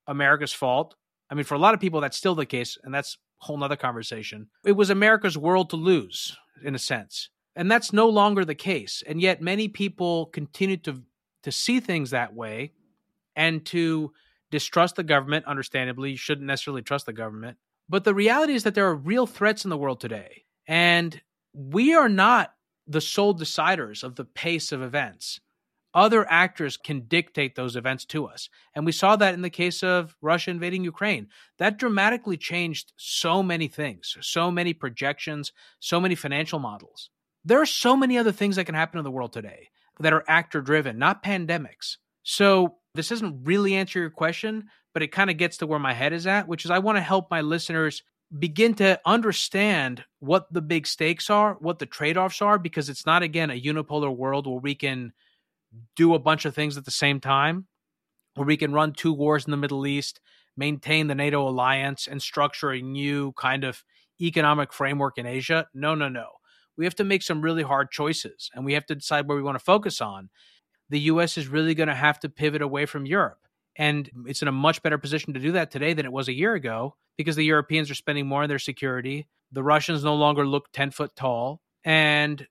America's 0.07 0.51
fault. 0.51 0.95
I 1.29 1.35
mean, 1.35 1.45
for 1.45 1.55
a 1.55 1.59
lot 1.59 1.73
of 1.73 1.79
people, 1.79 2.01
that's 2.01 2.17
still 2.17 2.35
the 2.35 2.45
case, 2.45 2.77
and 2.83 2.93
that's 2.93 3.17
a 3.41 3.45
whole 3.45 3.57
nother 3.57 3.75
conversation. 3.75 4.47
It 4.65 4.73
was 4.73 4.89
America's 4.89 5.37
world 5.37 5.69
to 5.69 5.75
lose, 5.75 6.35
in 6.63 6.75
a 6.75 6.79
sense. 6.79 7.29
And 7.55 7.69
that's 7.69 7.93
no 7.93 8.07
longer 8.07 8.45
the 8.45 8.55
case. 8.55 9.03
And 9.05 9.21
yet 9.21 9.41
many 9.41 9.67
people 9.67 10.27
continue 10.27 10.77
to 10.77 11.03
to 11.43 11.51
see 11.51 11.79
things 11.79 12.11
that 12.11 12.33
way 12.33 12.73
and 13.35 13.65
to 13.65 14.11
distrust 14.51 14.95
the 14.95 15.03
government, 15.03 15.45
understandably. 15.45 16.11
You 16.11 16.17
shouldn't 16.17 16.47
necessarily 16.47 16.81
trust 16.81 17.05
the 17.05 17.13
government. 17.13 17.57
But 17.87 18.03
the 18.03 18.13
reality 18.13 18.53
is 18.53 18.63
that 18.63 18.75
there 18.75 18.87
are 18.87 18.95
real 18.95 19.25
threats 19.25 19.63
in 19.63 19.69
the 19.69 19.77
world 19.77 19.99
today. 19.99 20.43
And 20.67 21.19
we 21.53 21.93
are 21.95 22.09
not 22.09 22.53
the 22.87 23.01
sole 23.01 23.35
deciders 23.35 24.03
of 24.03 24.15
the 24.15 24.25
pace 24.25 24.71
of 24.71 24.81
events 24.81 25.39
other 25.93 26.29
actors 26.29 26.77
can 26.77 27.01
dictate 27.01 27.55
those 27.55 27.75
events 27.75 28.05
to 28.05 28.25
us. 28.25 28.49
And 28.75 28.85
we 28.85 28.91
saw 28.91 29.15
that 29.15 29.33
in 29.33 29.41
the 29.41 29.49
case 29.49 29.83
of 29.83 30.15
Russia 30.21 30.51
invading 30.51 30.83
Ukraine. 30.83 31.27
That 31.57 31.77
dramatically 31.77 32.37
changed 32.37 32.93
so 32.95 33.41
many 33.41 33.67
things, 33.67 34.17
so 34.21 34.51
many 34.51 34.73
projections, 34.73 35.51
so 35.79 35.99
many 35.99 36.15
financial 36.15 36.59
models. 36.59 37.09
There 37.43 37.61
are 37.61 37.65
so 37.65 37.95
many 37.95 38.17
other 38.17 38.31
things 38.31 38.57
that 38.57 38.65
can 38.65 38.75
happen 38.75 38.99
in 38.99 39.03
the 39.03 39.11
world 39.11 39.33
today 39.33 39.69
that 39.99 40.13
are 40.13 40.23
actor 40.27 40.61
driven, 40.61 40.99
not 40.99 41.23
pandemics. 41.23 41.97
So 42.23 42.75
this 42.95 43.09
doesn't 43.09 43.43
really 43.43 43.75
answer 43.75 43.99
your 43.99 44.09
question, 44.09 44.69
but 44.93 45.03
it 45.03 45.11
kind 45.11 45.29
of 45.29 45.37
gets 45.37 45.57
to 45.57 45.67
where 45.67 45.79
my 45.79 45.93
head 45.93 46.13
is 46.13 46.27
at, 46.27 46.47
which 46.47 46.65
is 46.65 46.71
I 46.71 46.79
want 46.79 46.97
to 46.97 47.01
help 47.01 47.31
my 47.31 47.41
listeners 47.41 48.03
begin 48.37 48.75
to 48.75 48.99
understand 49.05 50.03
what 50.19 50.51
the 50.53 50.61
big 50.61 50.85
stakes 50.85 51.29
are, 51.29 51.55
what 51.55 51.79
the 51.79 51.85
trade 51.85 52.17
offs 52.17 52.41
are, 52.41 52.59
because 52.59 52.89
it's 52.89 53.05
not, 53.05 53.23
again, 53.23 53.49
a 53.49 53.59
unipolar 53.59 54.15
world 54.15 54.45
where 54.45 54.59
we 54.59 54.75
can 54.75 55.13
do 55.95 56.13
a 56.13 56.19
bunch 56.19 56.45
of 56.45 56.55
things 56.55 56.77
at 56.77 56.85
the 56.85 56.91
same 56.91 57.19
time, 57.19 57.67
where 58.35 58.47
we 58.47 58.57
can 58.57 58.73
run 58.73 58.93
two 58.93 59.13
wars 59.13 59.45
in 59.45 59.51
the 59.51 59.57
Middle 59.57 59.85
East, 59.85 60.19
maintain 60.55 61.07
the 61.07 61.15
NATO 61.15 61.47
alliance, 61.47 62.07
and 62.07 62.21
structure 62.21 62.71
a 62.71 62.81
new 62.81 63.33
kind 63.33 63.63
of 63.63 63.83
economic 64.21 64.73
framework 64.73 65.17
in 65.17 65.25
Asia. 65.25 65.67
No, 65.73 65.95
no, 65.95 66.09
no. 66.09 66.27
We 66.77 66.85
have 66.85 66.95
to 66.95 67.03
make 67.03 67.23
some 67.23 67.41
really 67.41 67.63
hard 67.63 67.91
choices 67.91 68.49
and 68.53 68.63
we 68.63 68.73
have 68.73 68.85
to 68.87 68.95
decide 68.95 69.27
where 69.27 69.37
we 69.37 69.43
want 69.43 69.57
to 69.57 69.63
focus 69.63 70.01
on. 70.01 70.29
The 70.89 70.99
US 71.01 71.37
is 71.37 71.47
really 71.47 71.75
going 71.75 71.89
to 71.89 71.95
have 71.95 72.19
to 72.21 72.29
pivot 72.29 72.61
away 72.61 72.85
from 72.85 73.05
Europe. 73.05 73.39
And 73.75 74.09
it's 74.25 74.41
in 74.41 74.47
a 74.47 74.53
much 74.53 74.81
better 74.81 74.97
position 74.97 75.33
to 75.33 75.39
do 75.39 75.53
that 75.53 75.71
today 75.71 75.93
than 75.93 76.05
it 76.05 76.11
was 76.11 76.27
a 76.27 76.33
year 76.33 76.53
ago 76.53 76.95
because 77.17 77.35
the 77.35 77.45
Europeans 77.45 77.89
are 77.91 77.95
spending 77.95 78.27
more 78.27 78.43
on 78.43 78.49
their 78.49 78.59
security. 78.59 79.27
The 79.51 79.63
Russians 79.63 80.03
no 80.03 80.15
longer 80.15 80.45
look 80.45 80.71
10 80.73 80.91
foot 80.91 81.15
tall. 81.15 81.61
And, 81.83 82.45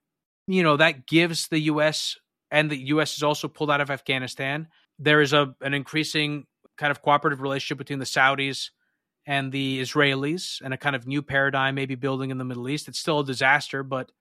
you 0.47 0.63
know, 0.63 0.77
that 0.77 1.05
gives 1.05 1.47
the 1.47 1.59
US 1.61 2.17
and 2.51 2.69
the 2.69 2.77
U.S. 2.87 3.15
is 3.15 3.23
also 3.23 3.47
pulled 3.47 3.71
out 3.71 3.81
of 3.81 3.91
Afghanistan. 3.91 4.67
There 4.97 5.21
is 5.21 5.33
a 5.33 5.55
an 5.61 5.73
increasing 5.73 6.45
kind 6.77 6.91
of 6.91 7.01
cooperative 7.01 7.41
relationship 7.41 7.77
between 7.77 7.99
the 7.99 8.05
Saudis 8.05 8.69
and 9.25 9.51
the 9.51 9.81
Israelis 9.81 10.61
and 10.61 10.73
a 10.73 10.77
kind 10.77 10.95
of 10.95 11.05
new 11.05 11.21
paradigm 11.21 11.75
maybe 11.75 11.95
building 11.95 12.31
in 12.31 12.37
the 12.37 12.45
Middle 12.45 12.69
East. 12.69 12.87
It's 12.87 12.99
still 12.99 13.19
a 13.19 13.25
disaster, 13.25 13.83
but 13.83 14.11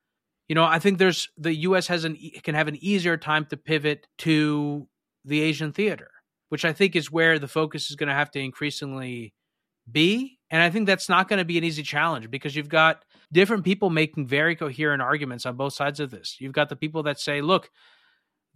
you 0.48 0.54
know, 0.54 0.64
I 0.64 0.78
think 0.78 0.98
there's 0.98 1.28
the 1.36 1.54
U.S. 1.54 1.86
has 1.88 2.04
an 2.04 2.16
can 2.42 2.54
have 2.54 2.68
an 2.68 2.82
easier 2.82 3.16
time 3.16 3.44
to 3.46 3.56
pivot 3.56 4.06
to 4.18 4.88
the 5.24 5.40
Asian 5.42 5.72
theater, 5.72 6.10
which 6.48 6.64
I 6.64 6.72
think 6.72 6.96
is 6.96 7.12
where 7.12 7.38
the 7.38 7.48
focus 7.48 7.90
is 7.90 7.96
going 7.96 8.08
to 8.08 8.14
have 8.14 8.30
to 8.32 8.40
increasingly 8.40 9.34
be. 9.90 10.38
And 10.50 10.62
I 10.62 10.70
think 10.70 10.86
that's 10.86 11.08
not 11.08 11.28
going 11.28 11.38
to 11.38 11.44
be 11.44 11.58
an 11.58 11.64
easy 11.64 11.82
challenge 11.82 12.30
because 12.30 12.56
you've 12.56 12.68
got 12.68 13.04
different 13.32 13.64
people 13.64 13.90
making 13.90 14.26
very 14.26 14.56
coherent 14.56 15.02
arguments 15.02 15.44
on 15.44 15.56
both 15.56 15.74
sides 15.74 16.00
of 16.00 16.10
this. 16.10 16.36
You've 16.40 16.52
got 16.52 16.70
the 16.70 16.76
people 16.76 17.02
that 17.04 17.20
say, 17.20 17.42
look, 17.42 17.70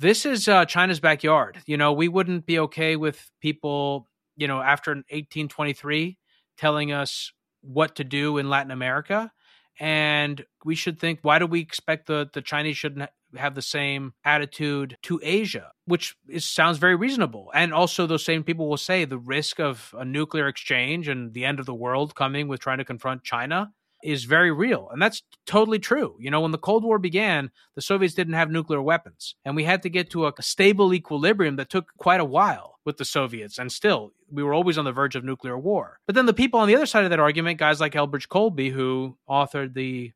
this 0.02 0.26
is 0.26 0.48
uh, 0.48 0.64
China's 0.64 0.98
backyard. 0.98 1.62
You 1.64 1.76
know, 1.76 1.92
we 1.92 2.08
wouldn't 2.08 2.44
be 2.44 2.58
okay 2.58 2.96
with 2.96 3.30
people, 3.40 4.08
you 4.36 4.48
know, 4.48 4.60
after 4.60 4.90
1823 4.90 6.18
telling 6.58 6.92
us 6.92 7.32
what 7.60 7.94
to 7.96 8.04
do 8.04 8.36
in 8.36 8.50
Latin 8.50 8.72
America. 8.72 9.30
And 9.78 10.44
we 10.64 10.74
should 10.74 10.98
think, 10.98 11.20
why 11.22 11.38
do 11.38 11.46
we 11.46 11.60
expect 11.60 12.08
the, 12.08 12.28
the 12.32 12.42
Chinese 12.42 12.76
shouldn't 12.76 13.08
have 13.36 13.54
the 13.54 13.62
same 13.62 14.12
attitude 14.24 14.98
to 15.04 15.20
Asia, 15.22 15.70
which 15.86 16.16
is, 16.28 16.44
sounds 16.44 16.78
very 16.78 16.96
reasonable. 16.96 17.50
And 17.54 17.72
also, 17.72 18.06
those 18.06 18.24
same 18.24 18.42
people 18.42 18.68
will 18.68 18.76
say 18.76 19.04
the 19.04 19.18
risk 19.18 19.60
of 19.60 19.94
a 19.96 20.04
nuclear 20.04 20.48
exchange 20.48 21.08
and 21.08 21.32
the 21.32 21.44
end 21.44 21.60
of 21.60 21.66
the 21.66 21.74
world 21.74 22.14
coming 22.14 22.48
with 22.48 22.60
trying 22.60 22.78
to 22.78 22.84
confront 22.84 23.22
China 23.22 23.72
is 24.02 24.24
very 24.24 24.50
real. 24.50 24.88
And 24.90 25.00
that's 25.00 25.22
totally 25.46 25.78
true. 25.78 26.16
You 26.18 26.30
know, 26.30 26.40
when 26.40 26.52
the 26.52 26.58
Cold 26.58 26.84
War 26.84 26.98
began, 26.98 27.50
the 27.74 27.82
Soviets 27.82 28.14
didn't 28.14 28.34
have 28.34 28.50
nuclear 28.50 28.82
weapons, 28.82 29.34
and 29.44 29.56
we 29.56 29.64
had 29.64 29.82
to 29.82 29.88
get 29.88 30.10
to 30.10 30.26
a 30.26 30.32
stable 30.40 30.92
equilibrium 30.94 31.56
that 31.56 31.70
took 31.70 31.92
quite 31.98 32.20
a 32.20 32.24
while 32.24 32.78
with 32.84 32.96
the 32.96 33.04
Soviets. 33.04 33.58
And 33.58 33.70
still, 33.70 34.12
we 34.30 34.42
were 34.42 34.54
always 34.54 34.78
on 34.78 34.84
the 34.84 34.92
verge 34.92 35.14
of 35.14 35.24
nuclear 35.24 35.58
war. 35.58 35.98
But 36.06 36.14
then 36.14 36.26
the 36.26 36.32
people 36.32 36.60
on 36.60 36.68
the 36.68 36.76
other 36.76 36.86
side 36.86 37.04
of 37.04 37.10
that 37.10 37.20
argument, 37.20 37.58
guys 37.58 37.80
like 37.80 37.92
Elbridge 37.92 38.28
Colby, 38.28 38.70
who 38.70 39.16
authored 39.28 39.74
the 39.74 40.12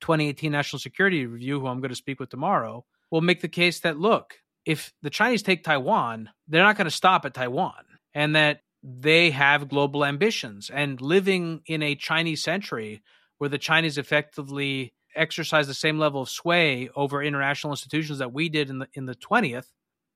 2018 0.00 0.50
National 0.50 0.80
Security 0.80 1.26
Review, 1.26 1.60
who 1.60 1.66
I'm 1.66 1.80
going 1.80 1.90
to 1.90 1.96
speak 1.96 2.20
with 2.20 2.30
tomorrow, 2.30 2.84
will 3.10 3.20
make 3.20 3.40
the 3.40 3.48
case 3.48 3.80
that 3.80 3.98
look, 3.98 4.40
if 4.64 4.92
the 5.02 5.10
Chinese 5.10 5.42
take 5.42 5.64
Taiwan, 5.64 6.30
they're 6.46 6.62
not 6.62 6.76
going 6.76 6.86
to 6.86 6.90
stop 6.90 7.24
at 7.24 7.34
Taiwan. 7.34 7.84
And 8.14 8.36
that 8.36 8.62
they 8.82 9.30
have 9.30 9.68
global 9.68 10.04
ambitions. 10.04 10.70
And 10.70 11.00
living 11.00 11.62
in 11.66 11.82
a 11.82 11.94
Chinese 11.94 12.42
century 12.42 13.02
where 13.38 13.50
the 13.50 13.58
Chinese 13.58 13.98
effectively 13.98 14.92
exercise 15.14 15.66
the 15.66 15.74
same 15.74 15.98
level 15.98 16.22
of 16.22 16.28
sway 16.28 16.90
over 16.94 17.22
international 17.22 17.72
institutions 17.72 18.18
that 18.18 18.32
we 18.32 18.48
did 18.48 18.70
in 18.70 18.78
the 18.78 18.88
in 18.94 19.06
the 19.06 19.14
20th 19.14 19.66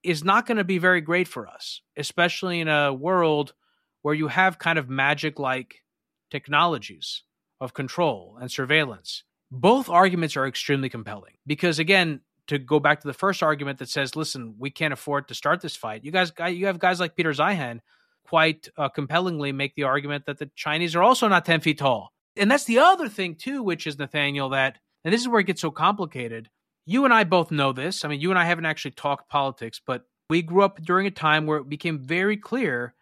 is 0.03 0.25
not 0.25 0.47
going 0.47 0.59
to 0.59 0.65
be 0.65 0.79
very 0.79 1.01
great 1.01 1.29
for 1.29 1.47
us, 1.47 1.81
especially 1.97 2.61
in 2.61 2.69
a 2.69 2.93
world 2.93 3.55
where 4.03 4.15
you 4.15 4.29
have 4.29 4.59
kind 4.59 4.79
of 4.79 4.89
magic 4.89 5.39
like 5.39 5.83
technologies 6.31 7.23
of 7.61 7.73
control 7.73 8.37
and 8.41 8.51
surveillance. 8.51 9.23
Both 9.51 9.89
arguments 9.89 10.37
are 10.37 10.47
extremely 10.47 10.89
compelling 10.89 11.35
because 11.47 11.79
again, 11.79 12.21
to 12.49 12.59
go 12.59 12.81
back 12.81 13.01
to 13.01 13.07
the 13.07 13.15
first 13.15 13.43
argument 13.43 13.79
that 13.79 13.89
says, 13.89 14.17
"Listen, 14.17 14.57
we 14.59 14.71
can't 14.71 14.93
afford 14.93 15.29
to 15.29 15.35
start 15.35 15.61
this 15.61 15.77
fight." 15.77 16.05
You 16.05 16.11
guys, 16.11 16.33
you 16.51 16.67
have 16.67 16.79
guys 16.79 16.99
like 16.99 17.15
Peter 17.15 17.31
Zeihan 17.31 17.81
quite 18.27 18.69
uh, 18.77 18.89
compellingly 18.89 19.53
make 19.53 19.75
the 19.75 19.85
argument 19.85 20.27
that 20.27 20.39
the 20.39 20.51
Chinese 20.57 20.97
are 20.97 21.03
also 21.03 21.29
not 21.29 21.45
ten 21.45 21.61
feet 21.61 21.79
tall, 21.79 22.13
and 22.37 22.51
that's 22.51 22.65
the 22.65 22.79
other 22.79 23.09
thing 23.09 23.35
too, 23.35 23.63
which 23.63 23.87
is 23.87 23.99
Nathaniel 23.99 24.51
that, 24.51 24.79
and 25.05 25.13
this 25.13 25.21
is 25.21 25.29
where 25.29 25.41
it 25.41 25.47
gets 25.47 25.61
so 25.61 25.71
complicated. 25.71 26.49
You 26.87 27.05
and 27.05 27.15
I 27.15 27.25
both 27.25 27.51
know 27.51 27.73
this. 27.73 28.05
I 28.05 28.09
mean, 28.09 28.21
you 28.21 28.31
and 28.31 28.39
I 28.39 28.45
haven't 28.45 28.67
actually 28.67 28.93
talked 28.93 29.29
politics, 29.29 29.81
but 29.85 30.05
we 30.29 30.43
grew 30.43 30.63
up 30.63 30.83
during 30.83 31.07
a 31.07 31.11
time 31.11 31.47
where 31.47 31.59
it 31.59 31.69
became 31.69 31.99
very 31.99 32.37
clear 32.37 32.95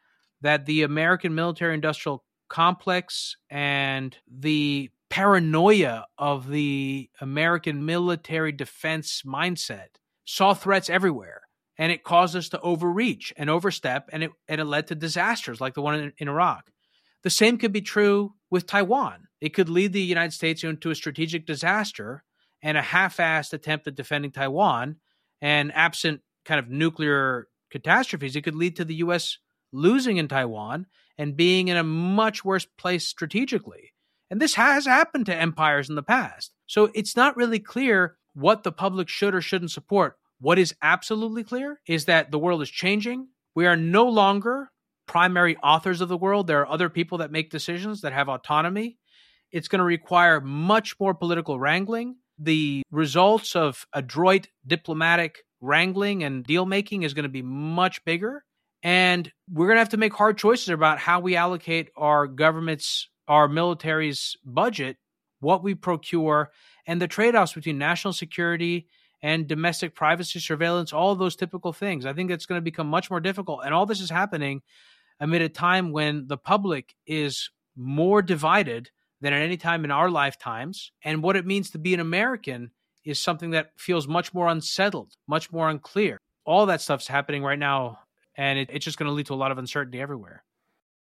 that 0.43 0.67
the 0.67 0.83
American 0.83 1.35
military 1.35 1.75
industrial 1.75 2.25
complex 2.49 3.37
and 3.49 4.17
the 4.29 4.91
paranoia 5.11 6.07
of 6.19 6.49
the 6.49 7.11
American 7.21 7.85
military 7.85 8.53
defense 8.53 9.23
mindset 9.27 9.89
saw 10.25 10.55
threats 10.55 10.91
everywhere. 10.91 11.43
And 11.79 11.91
it 11.91 12.05
caused 12.05 12.37
us 12.37 12.51
to 12.51 12.61
overreach 12.61 13.33
and 13.39 13.49
overstep, 13.49 14.11
and 14.13 14.25
it, 14.25 14.31
and 14.49 14.61
it 14.61 14.67
led 14.67 14.89
to 14.89 14.95
disasters 14.95 15.63
like 15.63 15.73
the 15.73 15.81
one 15.81 15.99
in, 15.99 16.13
in 16.19 16.29
Iraq. 16.29 16.71
The 17.23 17.31
same 17.31 17.59
could 17.59 17.73
be 17.73 17.83
true 17.83 18.35
with 18.51 18.67
Taiwan. 18.67 19.29
It 19.41 19.55
could 19.55 19.69
lead 19.69 19.93
the 19.93 20.03
United 20.03 20.33
States 20.33 20.65
into 20.65 20.91
a 20.91 20.95
strategic 20.95 21.47
disaster 21.47 22.25
and 22.63 22.77
a 22.77 22.83
half-assed 22.83 23.53
attempt 23.53 23.87
at 23.87 23.95
defending 23.95 24.33
Taiwan. 24.33 24.97
And 25.43 25.73
absent 25.75 26.21
kind 26.45 26.59
of 26.59 26.69
nuclear 26.69 27.49
catastrophes, 27.71 28.37
it 28.37 28.43
could 28.43 28.55
lead 28.55 28.77
to 28.77 28.85
the 28.85 28.97
U.S. 28.97 29.39
losing 29.73 30.19
in 30.19 30.29
Taiwan 30.29 30.87
and 31.17 31.37
being 31.37 31.69
in 31.69 31.77
a 31.77 31.83
much 31.83 32.45
worse 32.45 32.67
place 32.79 33.07
strategically. 33.07 33.93
And 34.31 34.41
this 34.41 34.55
has 34.55 34.87
happened 34.87 35.27
to 35.27 35.35
empires 35.35 35.89
in 35.89 35.95
the 35.95 36.03
past. 36.03 36.53
So 36.67 36.91
it's 36.95 37.17
not 37.17 37.37
really 37.37 37.59
clear 37.59 38.17
what 38.35 38.63
the 38.63 38.73
public 38.73 39.09
should 39.09 39.35
or 39.35 39.41
shouldn't 39.41 39.71
support. 39.71 40.17
What 40.41 40.59
is 40.59 40.75
absolutely 40.83 41.45
clear 41.45 41.81
is 41.87 42.05
that 42.05 42.31
the 42.31 42.39
world 42.39 42.63
is 42.63 42.71
changing. 42.71 43.29
We 43.55 43.67
are 43.67 43.77
no 43.77 44.07
longer 44.07 44.71
primary 45.11 45.57
authors 45.57 46.01
of 46.01 46.09
the 46.09 46.17
world. 46.17 46.47
There 46.47 46.61
are 46.61 46.71
other 46.71 46.89
people 46.89 47.19
that 47.19 47.33
make 47.33 47.51
decisions 47.51 48.03
that 48.03 48.13
have 48.13 48.29
autonomy. 48.29 48.97
It's 49.51 49.67
going 49.67 49.81
to 49.81 49.85
require 49.85 50.41
much 50.41 50.95
more 51.01 51.15
political 51.15 51.59
wrangling. 51.59 52.15
The 52.39 52.85
results 52.93 53.57
of 53.57 53.87
adroit 53.93 54.47
diplomatic 54.65 55.39
wrangling 55.61 56.23
and 56.23 56.45
deal 56.45 56.65
making 56.65 57.03
is 57.03 57.13
going 57.13 57.25
to 57.25 57.29
be 57.29 57.43
much 57.43 58.05
bigger. 58.05 58.45
And 58.85 59.31
we're 59.51 59.67
going 59.67 59.79
to 59.79 59.81
have 59.81 59.89
to 59.89 59.97
make 59.97 60.15
hard 60.15 60.39
choices 60.39 60.69
about 60.69 61.01
how 61.01 61.19
we 61.19 61.35
allocate 61.35 61.91
our 61.97 62.29
government's, 62.29 63.09
our 63.27 63.49
military's 63.49 64.37
budget, 64.45 64.97
what 65.41 65.65
we 65.65 65.75
procure, 65.75 66.53
and 66.87 67.03
the 67.03 67.09
trade 67.09 67.35
offs 67.35 67.55
between 67.55 67.79
national 67.79 68.13
security 68.13 68.87
and 69.23 69.49
domestic 69.49 69.97
privacy 69.97 70.39
surveillance, 70.39 70.93
all 70.93 71.17
those 71.17 71.35
typical 71.35 71.73
things. 71.73 72.07
I 72.07 72.13
think 72.13 72.31
it's 72.31 72.47
going 72.47 72.61
to 72.61 72.65
become 72.65 72.87
much 72.87 73.11
more 73.11 73.21
difficult. 73.21 73.63
And 73.65 73.75
all 73.75 73.87
this 73.87 74.01
is 74.01 74.09
happening 74.09 74.63
amid 75.21 75.43
a 75.43 75.49
time 75.49 75.93
when 75.93 76.27
the 76.27 76.39
public 76.39 76.95
is 77.07 77.51
more 77.77 78.23
divided 78.23 78.91
than 79.21 79.33
at 79.33 79.43
any 79.43 79.57
time 79.57 79.85
in 79.85 79.91
our 79.91 80.11
lifetimes. 80.11 80.93
And 81.05 81.23
what 81.23 81.37
it 81.37 81.47
means 81.47 81.71
to 81.71 81.79
be 81.79 81.95
an 81.95 82.01
American 82.01 82.71
is 83.05 83.19
something 83.19 83.51
that 83.51 83.73
feels 83.77 84.09
much 84.09 84.35
more 84.35 84.49
unsettled, 84.49 85.13
much 85.29 85.53
more 85.53 85.69
unclear. 85.69 86.19
All 86.45 86.67
that 86.67 86.81
stuff's 86.81 87.07
happening 87.07 87.43
right 87.43 87.59
now, 87.59 88.01
and 88.37 88.59
it, 88.59 88.71
it's 88.73 88.85
just 88.85 88.99
going 88.99 89.09
to 89.09 89.13
lead 89.15 89.27
to 89.27 89.35
a 89.35 89.37
lot 89.37 89.53
of 89.53 89.59
uncertainty 89.59 90.01
everywhere. 90.01 90.43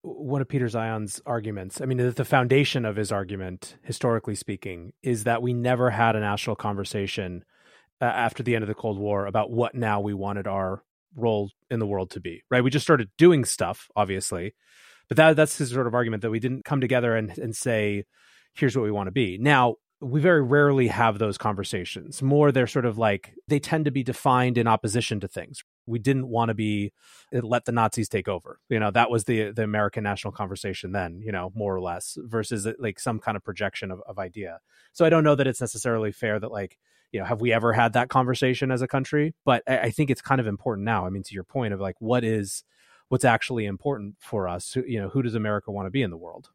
One 0.03 0.43
of 0.43 0.49
Peter 0.49 0.67
Zeihan's 0.67 1.21
arguments, 1.25 1.81
I 1.81 1.87
mean, 1.87 2.13
the 2.13 2.25
foundation 2.25 2.85
of 2.85 2.97
his 2.97 3.11
argument, 3.11 3.77
historically 3.83 4.35
speaking, 4.35 4.93
is 5.03 5.25
that 5.25 5.41
we 5.41 5.55
never 5.55 5.91
had 5.91 6.15
a 6.15 6.21
national 6.21 6.57
conversation 6.57 7.43
uh, 8.01 8.05
after 8.05 8.43
the 8.43 8.55
end 8.55 8.63
of 8.63 8.69
the 8.69 8.75
Cold 8.75 8.99
War 8.99 9.27
about 9.27 9.51
what 9.51 9.75
now 9.75 10.01
we 10.01 10.13
wanted 10.13 10.47
our 10.47 10.83
role 11.17 11.51
in 11.71 11.79
the 11.79 11.87
world 11.87 12.11
to 12.11 12.21
be, 12.21 12.43
right? 12.51 12.63
We 12.63 12.71
just 12.71 12.85
started 12.85 13.11
doing 13.19 13.45
stuff, 13.45 13.89
obviously, 13.97 14.55
but 15.09 15.17
that 15.17 15.37
that's 15.37 15.59
his 15.59 15.71
sort 15.71 15.87
of 15.87 15.95
argument 15.95 16.23
that 16.23 16.31
we 16.31 16.41
didn't 16.41 16.65
come 16.65 16.81
together 16.81 17.17
and 17.17 17.37
and 17.39 17.55
say, 17.55 18.05
here's 18.55 18.77
what 18.77 18.85
we 18.85 18.91
want 18.91 19.09
to 19.09 19.13
be. 19.13 19.39
Now, 19.39 19.77
we 20.01 20.21
very 20.21 20.43
rarely 20.43 20.89
have 20.89 21.19
those 21.19 21.39
conversations. 21.39 22.21
More, 22.21 22.53
they're 22.53 22.67
sort 22.67 22.85
of 22.85 22.99
like 22.99 23.35
they 23.49 23.59
tend 23.59 23.87
to 23.87 23.91
be 23.91 24.03
defined 24.03 24.59
in 24.59 24.67
opposition 24.67 25.21
to 25.21 25.29
things. 25.29 25.63
We 25.87 25.99
didn't 25.99 26.29
want 26.29 26.49
to 26.51 26.55
be 26.55 26.93
eh, 27.33 27.41
let 27.43 27.65
the 27.65 27.73
Nazis 27.73 28.09
take 28.09 28.29
over. 28.29 28.61
You 28.69 28.81
know, 28.81 28.91
that 28.91 29.11
was 29.11 29.25
the 29.25 29.51
the 29.53 29.63
American 29.63 30.05
national 30.05 30.33
conversation 30.33 30.93
then. 30.93 31.21
You 31.25 31.33
know, 31.33 31.53
more 31.55 31.75
or 31.75 31.81
less, 31.81 32.19
versus 32.21 32.67
eh, 32.67 32.73
like 32.79 33.01
some 33.01 33.19
kind 33.19 33.37
of 33.37 33.45
projection 33.45 33.91
of, 33.91 34.01
of 34.07 34.19
idea. 34.19 34.61
So 34.93 35.05
I 35.05 35.11
don't 35.11 35.25
know 35.25 35.35
that 35.35 35.47
it's 35.47 35.61
necessarily 35.61 36.13
fair 36.13 36.39
that 36.39 36.53
like 36.53 36.79
you 37.15 37.21
know 37.21 37.27
have 37.27 37.41
we 37.41 37.53
ever 37.53 37.73
had 37.73 37.93
that 37.93 38.09
conversation 38.09 38.73
as 38.73 38.83
a 38.83 38.89
country? 38.89 39.35
But 39.45 39.63
I, 39.69 39.79
I 39.79 39.91
think 39.91 40.11
it's 40.11 40.21
kind 40.21 40.41
of 40.41 40.49
important 40.49 40.85
now. 40.85 41.07
I 41.07 41.11
mean, 41.11 41.23
to 41.23 41.33
your 41.33 41.45
point 41.45 41.73
of 41.73 41.81
like 41.81 41.95
what 42.01 42.25
is 42.25 42.65
what's 43.09 43.25
actually 43.25 43.67
important 43.67 44.17
for 44.19 44.49
us. 44.49 44.77
You 44.77 45.01
know, 45.01 45.09
who 45.09 45.23
does 45.23 45.37
America 45.37 45.71
want 45.71 45.87
to 45.87 45.91
be 45.91 46.03
in 46.03 46.11
the 46.11 46.17
world? 46.17 46.51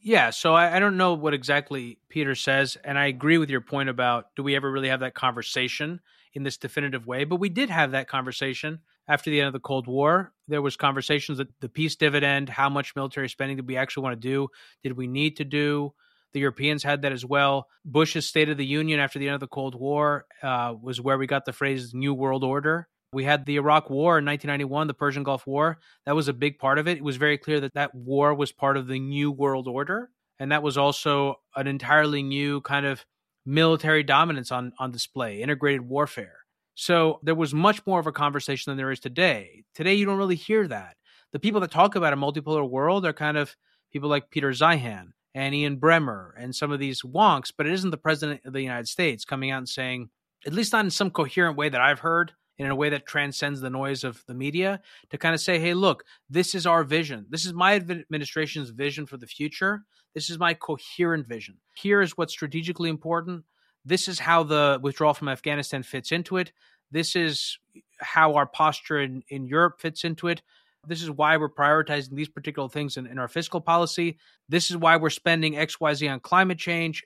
Yeah, 0.00 0.30
so 0.30 0.54
I, 0.54 0.76
I, 0.76 0.80
don't 0.80 0.98
know 0.98 1.14
what 1.14 1.32
exactly 1.32 1.98
Peter 2.10 2.34
says, 2.34 2.76
and 2.84 2.98
I 2.98 3.06
agree 3.06 3.38
with 3.38 3.48
your 3.48 3.62
point 3.62 3.88
about 3.88 4.26
do 4.36 4.42
we 4.42 4.54
ever 4.54 4.70
really 4.70 4.90
have 4.90 5.00
that 5.00 5.14
conversation 5.14 5.98
in 6.34 6.42
this 6.42 6.58
definitive 6.58 7.06
way? 7.06 7.24
But 7.24 7.36
we 7.36 7.48
did 7.48 7.70
have 7.70 7.92
that 7.92 8.06
conversation 8.06 8.80
after 9.08 9.30
the 9.30 9.40
end 9.40 9.46
of 9.46 9.54
the 9.54 9.60
Cold 9.60 9.86
War. 9.86 10.34
There 10.46 10.60
was 10.60 10.76
conversations 10.76 11.38
that 11.38 11.48
the 11.60 11.70
peace 11.70 11.96
dividend, 11.96 12.50
how 12.50 12.68
much 12.68 12.94
military 12.94 13.30
spending 13.30 13.56
did 13.56 13.66
we 13.66 13.78
actually 13.78 14.02
want 14.02 14.20
to 14.20 14.28
do? 14.28 14.48
Did 14.82 14.92
we 14.92 15.06
need 15.06 15.38
to 15.38 15.44
do? 15.44 15.94
The 16.34 16.40
Europeans 16.40 16.82
had 16.82 17.02
that 17.02 17.12
as 17.12 17.24
well. 17.24 17.68
Bush's 17.84 18.26
State 18.26 18.48
of 18.48 18.58
the 18.58 18.66
Union 18.66 19.00
after 19.00 19.18
the 19.18 19.28
end 19.28 19.34
of 19.34 19.40
the 19.40 19.46
Cold 19.46 19.74
War 19.74 20.26
uh, 20.42 20.74
was 20.80 21.00
where 21.00 21.16
we 21.16 21.26
got 21.26 21.44
the 21.44 21.52
phrase 21.52 21.94
"New 21.94 22.12
World 22.12 22.44
Order." 22.44 22.88
We 23.12 23.22
had 23.22 23.46
the 23.46 23.56
Iraq 23.56 23.88
War 23.88 24.18
in 24.18 24.24
1991, 24.24 24.88
the 24.88 24.94
Persian 24.94 25.22
Gulf 25.22 25.46
War. 25.46 25.78
That 26.04 26.16
was 26.16 26.26
a 26.26 26.32
big 26.32 26.58
part 26.58 26.78
of 26.78 26.88
it. 26.88 26.98
It 26.98 27.04
was 27.04 27.16
very 27.16 27.38
clear 27.38 27.60
that 27.60 27.74
that 27.74 27.94
war 27.94 28.34
was 28.34 28.50
part 28.50 28.76
of 28.76 28.88
the 28.88 28.98
new 28.98 29.30
world 29.30 29.68
order. 29.68 30.10
And 30.40 30.50
that 30.50 30.64
was 30.64 30.76
also 30.76 31.36
an 31.54 31.68
entirely 31.68 32.24
new 32.24 32.60
kind 32.62 32.84
of 32.84 33.04
military 33.46 34.02
dominance 34.02 34.50
on, 34.50 34.72
on 34.80 34.90
display, 34.90 35.42
integrated 35.42 35.82
warfare. 35.82 36.38
So 36.74 37.20
there 37.22 37.36
was 37.36 37.54
much 37.54 37.86
more 37.86 38.00
of 38.00 38.08
a 38.08 38.12
conversation 38.12 38.70
than 38.70 38.78
there 38.78 38.90
is 38.90 38.98
today. 38.98 39.62
Today, 39.76 39.94
you 39.94 40.06
don't 40.06 40.18
really 40.18 40.34
hear 40.34 40.66
that. 40.66 40.96
The 41.32 41.38
people 41.38 41.60
that 41.60 41.70
talk 41.70 41.94
about 41.94 42.12
a 42.12 42.16
multipolar 42.16 42.68
world 42.68 43.06
are 43.06 43.12
kind 43.12 43.36
of 43.36 43.54
people 43.92 44.08
like 44.08 44.30
Peter 44.30 44.50
Zeihan 44.50 45.12
and 45.34 45.54
Ian 45.54 45.78
Bremmer 45.78 46.30
and 46.38 46.54
some 46.54 46.70
of 46.70 46.78
these 46.78 47.02
wonks, 47.02 47.52
but 47.56 47.66
it 47.66 47.72
isn't 47.72 47.90
the 47.90 47.96
president 47.96 48.42
of 48.44 48.52
the 48.52 48.62
United 48.62 48.88
States 48.88 49.24
coming 49.24 49.50
out 49.50 49.58
and 49.58 49.68
saying, 49.68 50.10
at 50.46 50.52
least 50.52 50.72
not 50.72 50.84
in 50.84 50.90
some 50.90 51.10
coherent 51.10 51.56
way 51.56 51.68
that 51.68 51.80
I've 51.80 52.00
heard, 52.00 52.32
and 52.58 52.66
in 52.66 52.72
a 52.72 52.76
way 52.76 52.88
that 52.88 53.04
transcends 53.04 53.60
the 53.60 53.70
noise 53.70 54.04
of 54.04 54.22
the 54.28 54.34
media, 54.34 54.80
to 55.10 55.18
kind 55.18 55.34
of 55.34 55.40
say, 55.40 55.58
hey, 55.58 55.74
look, 55.74 56.04
this 56.30 56.54
is 56.54 56.66
our 56.66 56.84
vision. 56.84 57.26
This 57.28 57.44
is 57.44 57.52
my 57.52 57.74
administration's 57.74 58.70
vision 58.70 59.06
for 59.06 59.16
the 59.16 59.26
future. 59.26 59.82
This 60.14 60.30
is 60.30 60.38
my 60.38 60.54
coherent 60.54 61.26
vision. 61.26 61.56
Here 61.74 62.00
is 62.00 62.16
what's 62.16 62.32
strategically 62.32 62.90
important. 62.90 63.44
This 63.84 64.06
is 64.06 64.20
how 64.20 64.44
the 64.44 64.78
withdrawal 64.80 65.14
from 65.14 65.28
Afghanistan 65.28 65.82
fits 65.82 66.12
into 66.12 66.36
it. 66.36 66.52
This 66.92 67.16
is 67.16 67.58
how 67.98 68.34
our 68.34 68.46
posture 68.46 69.00
in, 69.00 69.24
in 69.28 69.46
Europe 69.46 69.80
fits 69.80 70.04
into 70.04 70.28
it. 70.28 70.42
This 70.86 71.02
is 71.02 71.10
why 71.10 71.36
we're 71.36 71.48
prioritizing 71.48 72.14
these 72.14 72.28
particular 72.28 72.68
things 72.68 72.96
in, 72.96 73.06
in 73.06 73.18
our 73.18 73.28
fiscal 73.28 73.60
policy. 73.60 74.18
This 74.48 74.70
is 74.70 74.76
why 74.76 74.96
we're 74.96 75.10
spending 75.10 75.54
XYZ 75.54 76.10
on 76.10 76.20
climate 76.20 76.58
change. 76.58 77.04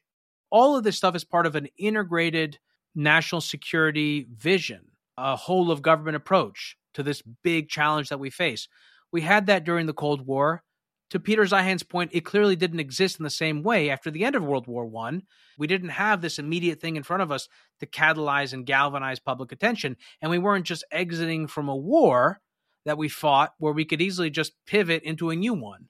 All 0.51 0.77
of 0.77 0.85
this 0.85 0.97
stuff 0.97 1.15
is 1.15 1.25
part 1.25 1.47
of 1.47 1.57
an 1.57 1.69
integrated 1.77 2.59
national 2.95 3.41
security 3.41 4.27
vision, 4.35 4.81
a 5.17 5.37
whole 5.37 5.71
of 5.71 5.83
government 5.83 6.17
approach 6.17 6.77
to 6.95 7.03
this 7.03 7.23
big 7.43 7.69
challenge 7.69 8.09
that 8.09 8.21
we 8.21 8.31
face. 8.31 8.69
We 9.13 9.21
had 9.21 9.47
that 9.47 9.65
during 9.65 9.87
the 9.87 9.93
Cold 9.93 10.27
War. 10.27 10.63
To 11.11 11.21
Peter 11.21 11.43
Zeihan's 11.45 11.83
point, 11.83 12.11
it 12.13 12.27
clearly 12.27 12.55
didn't 12.55 12.81
exist 12.81 13.19
in 13.19 13.25
the 13.25 13.31
same 13.31 13.63
way 13.63 13.89
after 13.89 14.11
the 14.11 14.25
end 14.25 14.37
of 14.37 14.45
World 14.45 14.67
War 14.67 14.85
One. 14.85 15.23
We 15.57 15.67
didn't 15.67 15.89
have 15.91 16.21
this 16.21 16.39
immediate 16.39 16.81
thing 16.81 16.97
in 16.97 17.03
front 17.03 17.23
of 17.23 17.33
us 17.33 17.49
to 17.81 17.87
catalyze 17.87 18.53
and 18.53 18.67
galvanize 18.67 19.19
public 19.19 19.51
attention, 19.51 19.97
and 20.21 20.31
we 20.31 20.39
weren't 20.39 20.67
just 20.67 20.85
exiting 20.91 21.47
from 21.47 21.71
a 21.71 21.77
war 21.77 22.41
that 22.85 22.99
we 22.99 23.09
fought 23.09 23.55
where 23.59 23.73
we 23.73 23.85
could 23.85 24.01
easily 24.01 24.31
just 24.31 24.53
pivot 24.67 25.03
into 25.03 25.31
a 25.31 25.37
new 25.37 25.55
one. 25.55 25.89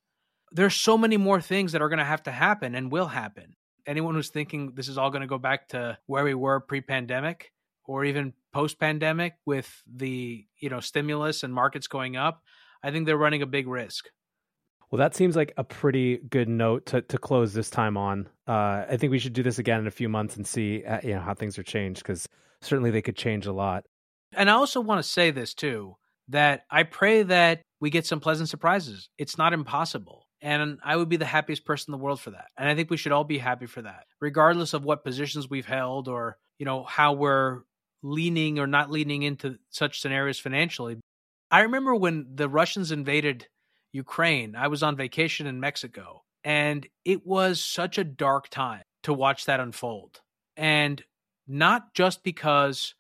There's 0.53 0.74
so 0.74 0.97
many 0.97 1.16
more 1.16 1.41
things 1.41 1.72
that 1.72 1.82
are 1.82 1.89
going 1.89 1.99
to 1.99 2.05
have 2.05 2.22
to 2.24 2.30
happen 2.30 2.74
and 2.74 2.91
will 2.91 3.09
happen. 3.09 3.55
Anyone 3.86 4.14
who's 4.14 4.30
thinking 4.30 4.72
this 4.74 4.89
is 4.89 4.99
all 4.99 5.11
going 5.11 5.22
to 5.22 5.26
go 5.26 5.39
back 5.39 5.68
to 5.68 5.99
where 6.07 6.24
we 6.24 6.34
were 6.34 6.61
pre-pandemic 6.61 7.53
or 7.84 8.05
even 8.05 8.34
post-pandemic 8.53 9.34
with 9.47 9.82
the, 9.86 10.45
you 10.59 10.68
know, 10.68 10.80
stimulus 10.80 11.43
and 11.43 11.55
markets 11.55 11.86
going 11.86 12.16
up, 12.16 12.43
I 12.82 12.91
think 12.91 13.07
they're 13.07 13.16
running 13.16 13.43
a 13.43 13.47
big 13.47 13.66
risk. 13.66 14.07
Well, 14.91 14.99
that 14.99 15.14
seems 15.14 15.36
like 15.36 15.53
a 15.57 15.64
pretty 15.64 16.16
good 16.16 16.49
note 16.49 16.86
to, 16.86 17.03
to 17.03 17.18
close 17.18 17.53
this 17.53 17.68
time 17.68 17.97
on. 17.97 18.28
Uh, 18.47 18.84
I 18.89 18.97
think 18.97 19.11
we 19.11 19.18
should 19.18 19.34
do 19.34 19.43
this 19.43 19.59
again 19.59 19.80
in 19.80 19.86
a 19.86 19.91
few 19.91 20.09
months 20.09 20.36
and 20.36 20.47
see 20.47 20.82
uh, 20.84 21.01
you 21.03 21.14
know 21.14 21.20
how 21.20 21.34
things 21.34 21.59
are 21.59 21.62
changed 21.62 22.03
because 22.03 22.26
certainly 22.62 22.91
they 22.91 23.03
could 23.03 23.16
change 23.16 23.45
a 23.47 23.53
lot. 23.53 23.84
And 24.32 24.49
I 24.49 24.55
also 24.55 24.80
want 24.80 25.03
to 25.03 25.09
say 25.09 25.30
this 25.30 25.53
too 25.53 25.97
that 26.29 26.64
I 26.70 26.83
pray 26.83 27.22
that 27.22 27.62
we 27.81 27.91
get 27.91 28.07
some 28.07 28.20
pleasant 28.20 28.49
surprises. 28.49 29.09
It's 29.18 29.39
not 29.39 29.53
impossible. 29.53 30.26
And 30.41 30.79
I 30.85 30.97
would 30.97 31.09
be 31.09 31.16
the 31.16 31.24
happiest 31.24 31.64
person 31.64 31.93
in 31.93 31.99
the 31.99 32.05
world 32.05 32.20
for 32.20 32.31
that. 32.31 32.47
And 32.57 32.68
I 32.68 32.74
think 32.74 32.91
we 32.91 32.97
should 32.97 33.12
all 33.12 33.24
be 33.24 33.39
happy 33.39 33.66
for 33.66 33.83
that, 33.83 34.05
regardless 34.20 34.72
of 34.72 34.85
what 34.85 35.05
positions 35.05 35.51
we've 35.51 35.66
held 35.66 36.07
or, 36.07 36.39
you 36.59 36.66
know, 36.66 36.85
how 36.85 37.12
we're 37.12 37.62
leaning 38.03 38.59
or 38.59 38.66
not 38.66 38.91
leaning 38.91 39.22
into 39.22 39.59
such 39.70 40.01
scenarios 40.01 40.39
financially. 40.39 40.99
I 41.51 41.62
remember 41.62 41.95
when 41.95 42.26
the 42.35 42.49
Russians 42.49 42.93
invaded 42.93 43.49
Ukraine, 43.93 44.55
I 44.55 44.68
was 44.68 44.83
on 44.83 44.97
vacation 44.97 45.47
in 45.47 45.61
Mexico, 45.61 46.22
and 46.45 46.87
it 47.05 47.26
was 47.26 47.61
such 47.61 47.99
a 47.99 48.05
dark 48.05 48.49
time 48.49 48.83
to 49.05 49.12
watch 49.12 49.47
that 49.47 49.61
unfold. 49.61 50.20
And 50.57 51.03
not 51.49 51.95
just 51.95 52.22
because 52.22 52.95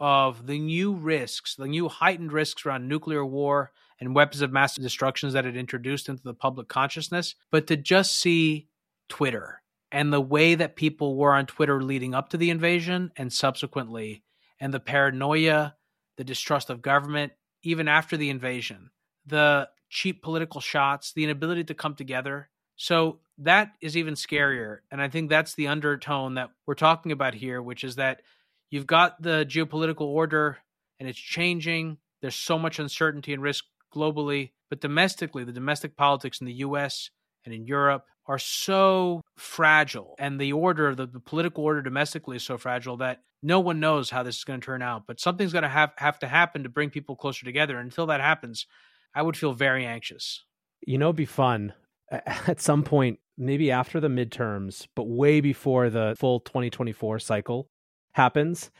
of 0.00 0.46
the 0.46 0.58
new 0.58 0.92
risks, 0.92 1.54
the 1.54 1.66
new 1.66 1.88
heightened 1.88 2.32
risks 2.32 2.64
around 2.64 2.88
nuclear 2.88 3.24
war 3.24 3.72
and 4.00 4.14
weapons 4.14 4.42
of 4.42 4.52
mass 4.52 4.76
destruction 4.76 5.30
that 5.32 5.46
it 5.46 5.56
introduced 5.56 6.08
into 6.08 6.22
the 6.22 6.34
public 6.34 6.68
consciousness, 6.68 7.34
but 7.50 7.66
to 7.66 7.76
just 7.76 8.16
see 8.16 8.68
Twitter 9.08 9.62
and 9.90 10.12
the 10.12 10.20
way 10.20 10.54
that 10.54 10.76
people 10.76 11.16
were 11.16 11.32
on 11.32 11.46
Twitter 11.46 11.82
leading 11.82 12.14
up 12.14 12.28
to 12.30 12.36
the 12.36 12.50
invasion 12.50 13.10
and 13.16 13.32
subsequently, 13.32 14.22
and 14.60 14.72
the 14.74 14.80
paranoia, 14.80 15.74
the 16.16 16.24
distrust 16.24 16.68
of 16.68 16.82
government, 16.82 17.32
even 17.62 17.88
after 17.88 18.16
the 18.16 18.30
invasion, 18.30 18.90
the 19.26 19.68
cheap 19.88 20.22
political 20.22 20.60
shots, 20.60 21.12
the 21.12 21.24
inability 21.24 21.64
to 21.64 21.74
come 21.74 21.94
together. 21.94 22.50
So 22.76 23.20
that 23.38 23.72
is 23.80 23.96
even 23.96 24.14
scarier. 24.14 24.78
And 24.90 25.00
I 25.00 25.08
think 25.08 25.30
that's 25.30 25.54
the 25.54 25.68
undertone 25.68 26.34
that 26.34 26.50
we're 26.66 26.74
talking 26.74 27.12
about 27.12 27.34
here, 27.34 27.62
which 27.62 27.82
is 27.84 27.96
that 27.96 28.22
you've 28.70 28.86
got 28.86 29.20
the 29.22 29.44
geopolitical 29.48 30.02
order 30.02 30.58
and 30.98 31.08
it's 31.08 31.18
changing. 31.18 31.98
There's 32.20 32.34
so 32.34 32.58
much 32.58 32.78
uncertainty 32.78 33.32
and 33.32 33.42
risk 33.42 33.64
globally, 33.94 34.50
but 34.70 34.80
domestically, 34.80 35.44
the 35.44 35.52
domestic 35.52 35.96
politics 35.96 36.40
in 36.40 36.46
the 36.46 36.54
US 36.54 37.10
and 37.44 37.54
in 37.54 37.66
Europe 37.66 38.04
are 38.26 38.38
so 38.38 39.22
fragile. 39.36 40.14
And 40.18 40.40
the 40.40 40.52
order, 40.52 40.94
the, 40.94 41.06
the 41.06 41.20
political 41.20 41.64
order 41.64 41.80
domestically 41.80 42.36
is 42.36 42.42
so 42.42 42.58
fragile 42.58 42.98
that 42.98 43.22
no 43.42 43.60
one 43.60 43.80
knows 43.80 44.10
how 44.10 44.22
this 44.22 44.36
is 44.36 44.44
going 44.44 44.60
to 44.60 44.64
turn 44.64 44.82
out. 44.82 45.04
But 45.06 45.20
something's 45.20 45.52
going 45.52 45.62
to 45.62 45.68
have, 45.68 45.92
have 45.96 46.18
to 46.18 46.28
happen 46.28 46.64
to 46.64 46.68
bring 46.68 46.90
people 46.90 47.16
closer 47.16 47.44
together. 47.44 47.78
And 47.78 47.86
until 47.86 48.06
that 48.06 48.20
happens, 48.20 48.66
I 49.14 49.22
would 49.22 49.36
feel 49.36 49.54
very 49.54 49.86
anxious. 49.86 50.44
You 50.86 50.98
know, 50.98 51.06
it'd 51.06 51.16
be 51.16 51.24
fun 51.24 51.72
at 52.10 52.60
some 52.60 52.82
point, 52.82 53.18
maybe 53.38 53.70
after 53.70 54.00
the 54.00 54.08
midterms, 54.08 54.86
but 54.94 55.08
way 55.08 55.40
before 55.40 55.88
the 55.88 56.14
full 56.18 56.40
2024 56.40 57.20
cycle 57.20 57.70
happens 58.18 58.70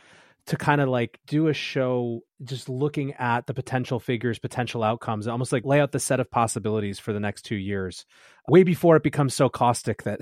to 0.46 0.56
kind 0.56 0.80
of 0.80 0.88
like 0.88 1.20
do 1.26 1.48
a 1.48 1.54
show 1.54 2.20
just 2.42 2.68
looking 2.68 3.12
at 3.14 3.46
the 3.46 3.54
potential 3.54 4.00
figures, 4.00 4.38
potential 4.38 4.82
outcomes, 4.82 5.28
almost 5.28 5.52
like 5.52 5.64
lay 5.64 5.80
out 5.80 5.92
the 5.92 6.00
set 6.00 6.20
of 6.20 6.30
possibilities 6.30 6.98
for 6.98 7.12
the 7.12 7.20
next 7.20 7.42
two 7.42 7.56
years, 7.56 8.04
way 8.48 8.62
before 8.62 8.96
it 8.96 9.02
becomes 9.02 9.34
so 9.34 9.48
caustic 9.48 10.02
that. 10.02 10.20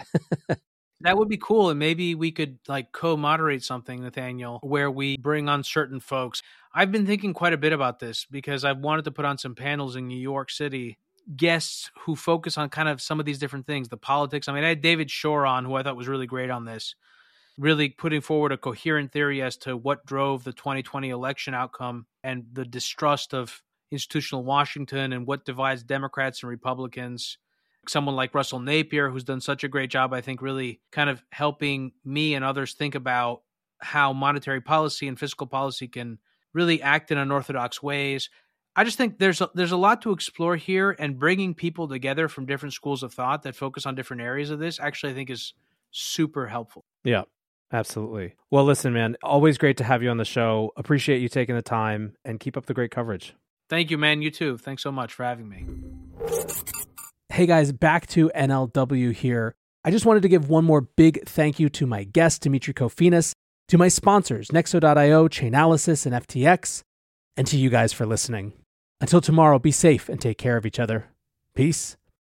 that 1.00 1.16
would 1.16 1.28
be 1.28 1.36
cool. 1.36 1.70
And 1.70 1.78
maybe 1.78 2.14
we 2.14 2.32
could 2.32 2.58
like 2.68 2.92
co 2.92 3.16
moderate 3.16 3.62
something, 3.62 4.02
Nathaniel, 4.02 4.58
where 4.62 4.90
we 4.90 5.16
bring 5.16 5.48
on 5.48 5.62
certain 5.62 6.00
folks. 6.00 6.42
I've 6.74 6.92
been 6.92 7.06
thinking 7.06 7.32
quite 7.32 7.52
a 7.52 7.58
bit 7.58 7.72
about 7.72 8.00
this 8.00 8.26
because 8.30 8.64
I've 8.64 8.78
wanted 8.78 9.04
to 9.06 9.12
put 9.12 9.24
on 9.24 9.38
some 9.38 9.54
panels 9.54 9.96
in 9.96 10.08
New 10.08 10.18
York 10.18 10.50
City 10.50 10.98
guests 11.36 11.90
who 12.00 12.16
focus 12.16 12.56
on 12.58 12.68
kind 12.68 12.88
of 12.88 13.00
some 13.00 13.18
of 13.18 13.26
these 13.26 13.38
different 13.38 13.66
things, 13.66 13.88
the 13.88 13.96
politics. 13.96 14.48
I 14.48 14.54
mean, 14.54 14.64
I 14.64 14.68
had 14.70 14.82
David 14.82 15.10
Shor 15.10 15.46
on, 15.46 15.64
who 15.64 15.74
I 15.74 15.82
thought 15.82 15.96
was 15.96 16.08
really 16.08 16.26
great 16.26 16.50
on 16.50 16.64
this, 16.64 16.94
really 17.58 17.88
putting 17.88 18.20
forward 18.20 18.52
a 18.52 18.58
coherent 18.58 19.12
theory 19.12 19.42
as 19.42 19.56
to 19.56 19.76
what 19.76 20.04
drove 20.04 20.44
the 20.44 20.52
2020 20.52 21.10
election 21.10 21.54
outcome 21.54 22.06
and 22.22 22.44
the 22.52 22.64
distrust 22.64 23.32
of 23.32 23.62
institutional 23.90 24.44
Washington 24.44 25.12
and 25.12 25.26
what 25.26 25.44
divides 25.44 25.82
Democrats 25.82 26.42
and 26.42 26.50
Republicans. 26.50 27.38
Someone 27.88 28.16
like 28.16 28.34
Russell 28.34 28.58
Napier, 28.58 29.08
who's 29.08 29.24
done 29.24 29.40
such 29.40 29.64
a 29.64 29.68
great 29.68 29.90
job, 29.90 30.12
I 30.12 30.20
think, 30.20 30.42
really 30.42 30.80
kind 30.90 31.08
of 31.08 31.22
helping 31.30 31.92
me 32.04 32.34
and 32.34 32.44
others 32.44 32.74
think 32.74 32.94
about 32.94 33.42
how 33.78 34.12
monetary 34.12 34.60
policy 34.60 35.06
and 35.06 35.18
fiscal 35.18 35.46
policy 35.46 35.86
can 35.86 36.18
really 36.52 36.82
act 36.82 37.12
in 37.12 37.18
unorthodox 37.18 37.82
ways. 37.82 38.28
I 38.74 38.84
just 38.84 38.98
think 38.98 39.18
there's 39.18 39.40
a, 39.40 39.50
there's 39.54 39.72
a 39.72 39.76
lot 39.76 40.02
to 40.02 40.12
explore 40.12 40.56
here, 40.56 40.96
and 40.98 41.18
bringing 41.18 41.54
people 41.54 41.88
together 41.88 42.28
from 42.28 42.44
different 42.44 42.74
schools 42.74 43.02
of 43.02 43.14
thought 43.14 43.42
that 43.44 43.56
focus 43.56 43.86
on 43.86 43.94
different 43.94 44.22
areas 44.22 44.50
of 44.50 44.58
this 44.58 44.78
actually 44.80 45.12
I 45.12 45.14
think 45.14 45.30
is 45.30 45.54
super 45.92 46.46
helpful. 46.46 46.84
Yeah, 47.04 47.22
Absolutely. 47.72 48.34
Well, 48.50 48.64
listen, 48.64 48.92
man, 48.92 49.16
always 49.22 49.58
great 49.58 49.76
to 49.78 49.84
have 49.84 50.02
you 50.02 50.10
on 50.10 50.18
the 50.18 50.24
show. 50.24 50.72
Appreciate 50.76 51.20
you 51.20 51.28
taking 51.28 51.56
the 51.56 51.62
time 51.62 52.16
and 52.24 52.38
keep 52.38 52.56
up 52.56 52.66
the 52.66 52.74
great 52.74 52.90
coverage. 52.90 53.34
Thank 53.68 53.90
you, 53.90 53.98
man. 53.98 54.22
You 54.22 54.30
too. 54.30 54.56
Thanks 54.56 54.82
so 54.82 54.92
much 54.92 55.12
for 55.12 55.24
having 55.24 55.48
me. 55.48 55.66
Hey, 57.28 57.46
guys, 57.46 57.72
back 57.72 58.06
to 58.08 58.30
NLW 58.34 59.12
here. 59.12 59.54
I 59.84 59.90
just 59.90 60.06
wanted 60.06 60.22
to 60.22 60.28
give 60.28 60.48
one 60.48 60.64
more 60.64 60.80
big 60.80 61.26
thank 61.28 61.58
you 61.58 61.68
to 61.70 61.86
my 61.86 62.04
guest, 62.04 62.42
Demetri 62.42 62.74
Kofinas, 62.74 63.32
to 63.68 63.78
my 63.78 63.88
sponsors, 63.88 64.48
Nexo.io, 64.48 65.28
Chainalysis, 65.28 66.06
and 66.06 66.14
FTX, 66.14 66.82
and 67.36 67.46
to 67.48 67.56
you 67.56 67.68
guys 67.68 67.92
for 67.92 68.06
listening. 68.06 68.52
Until 69.00 69.20
tomorrow, 69.20 69.58
be 69.58 69.72
safe 69.72 70.08
and 70.08 70.20
take 70.20 70.38
care 70.38 70.56
of 70.56 70.66
each 70.66 70.78
other. 70.78 71.06
Peace. 71.54 71.96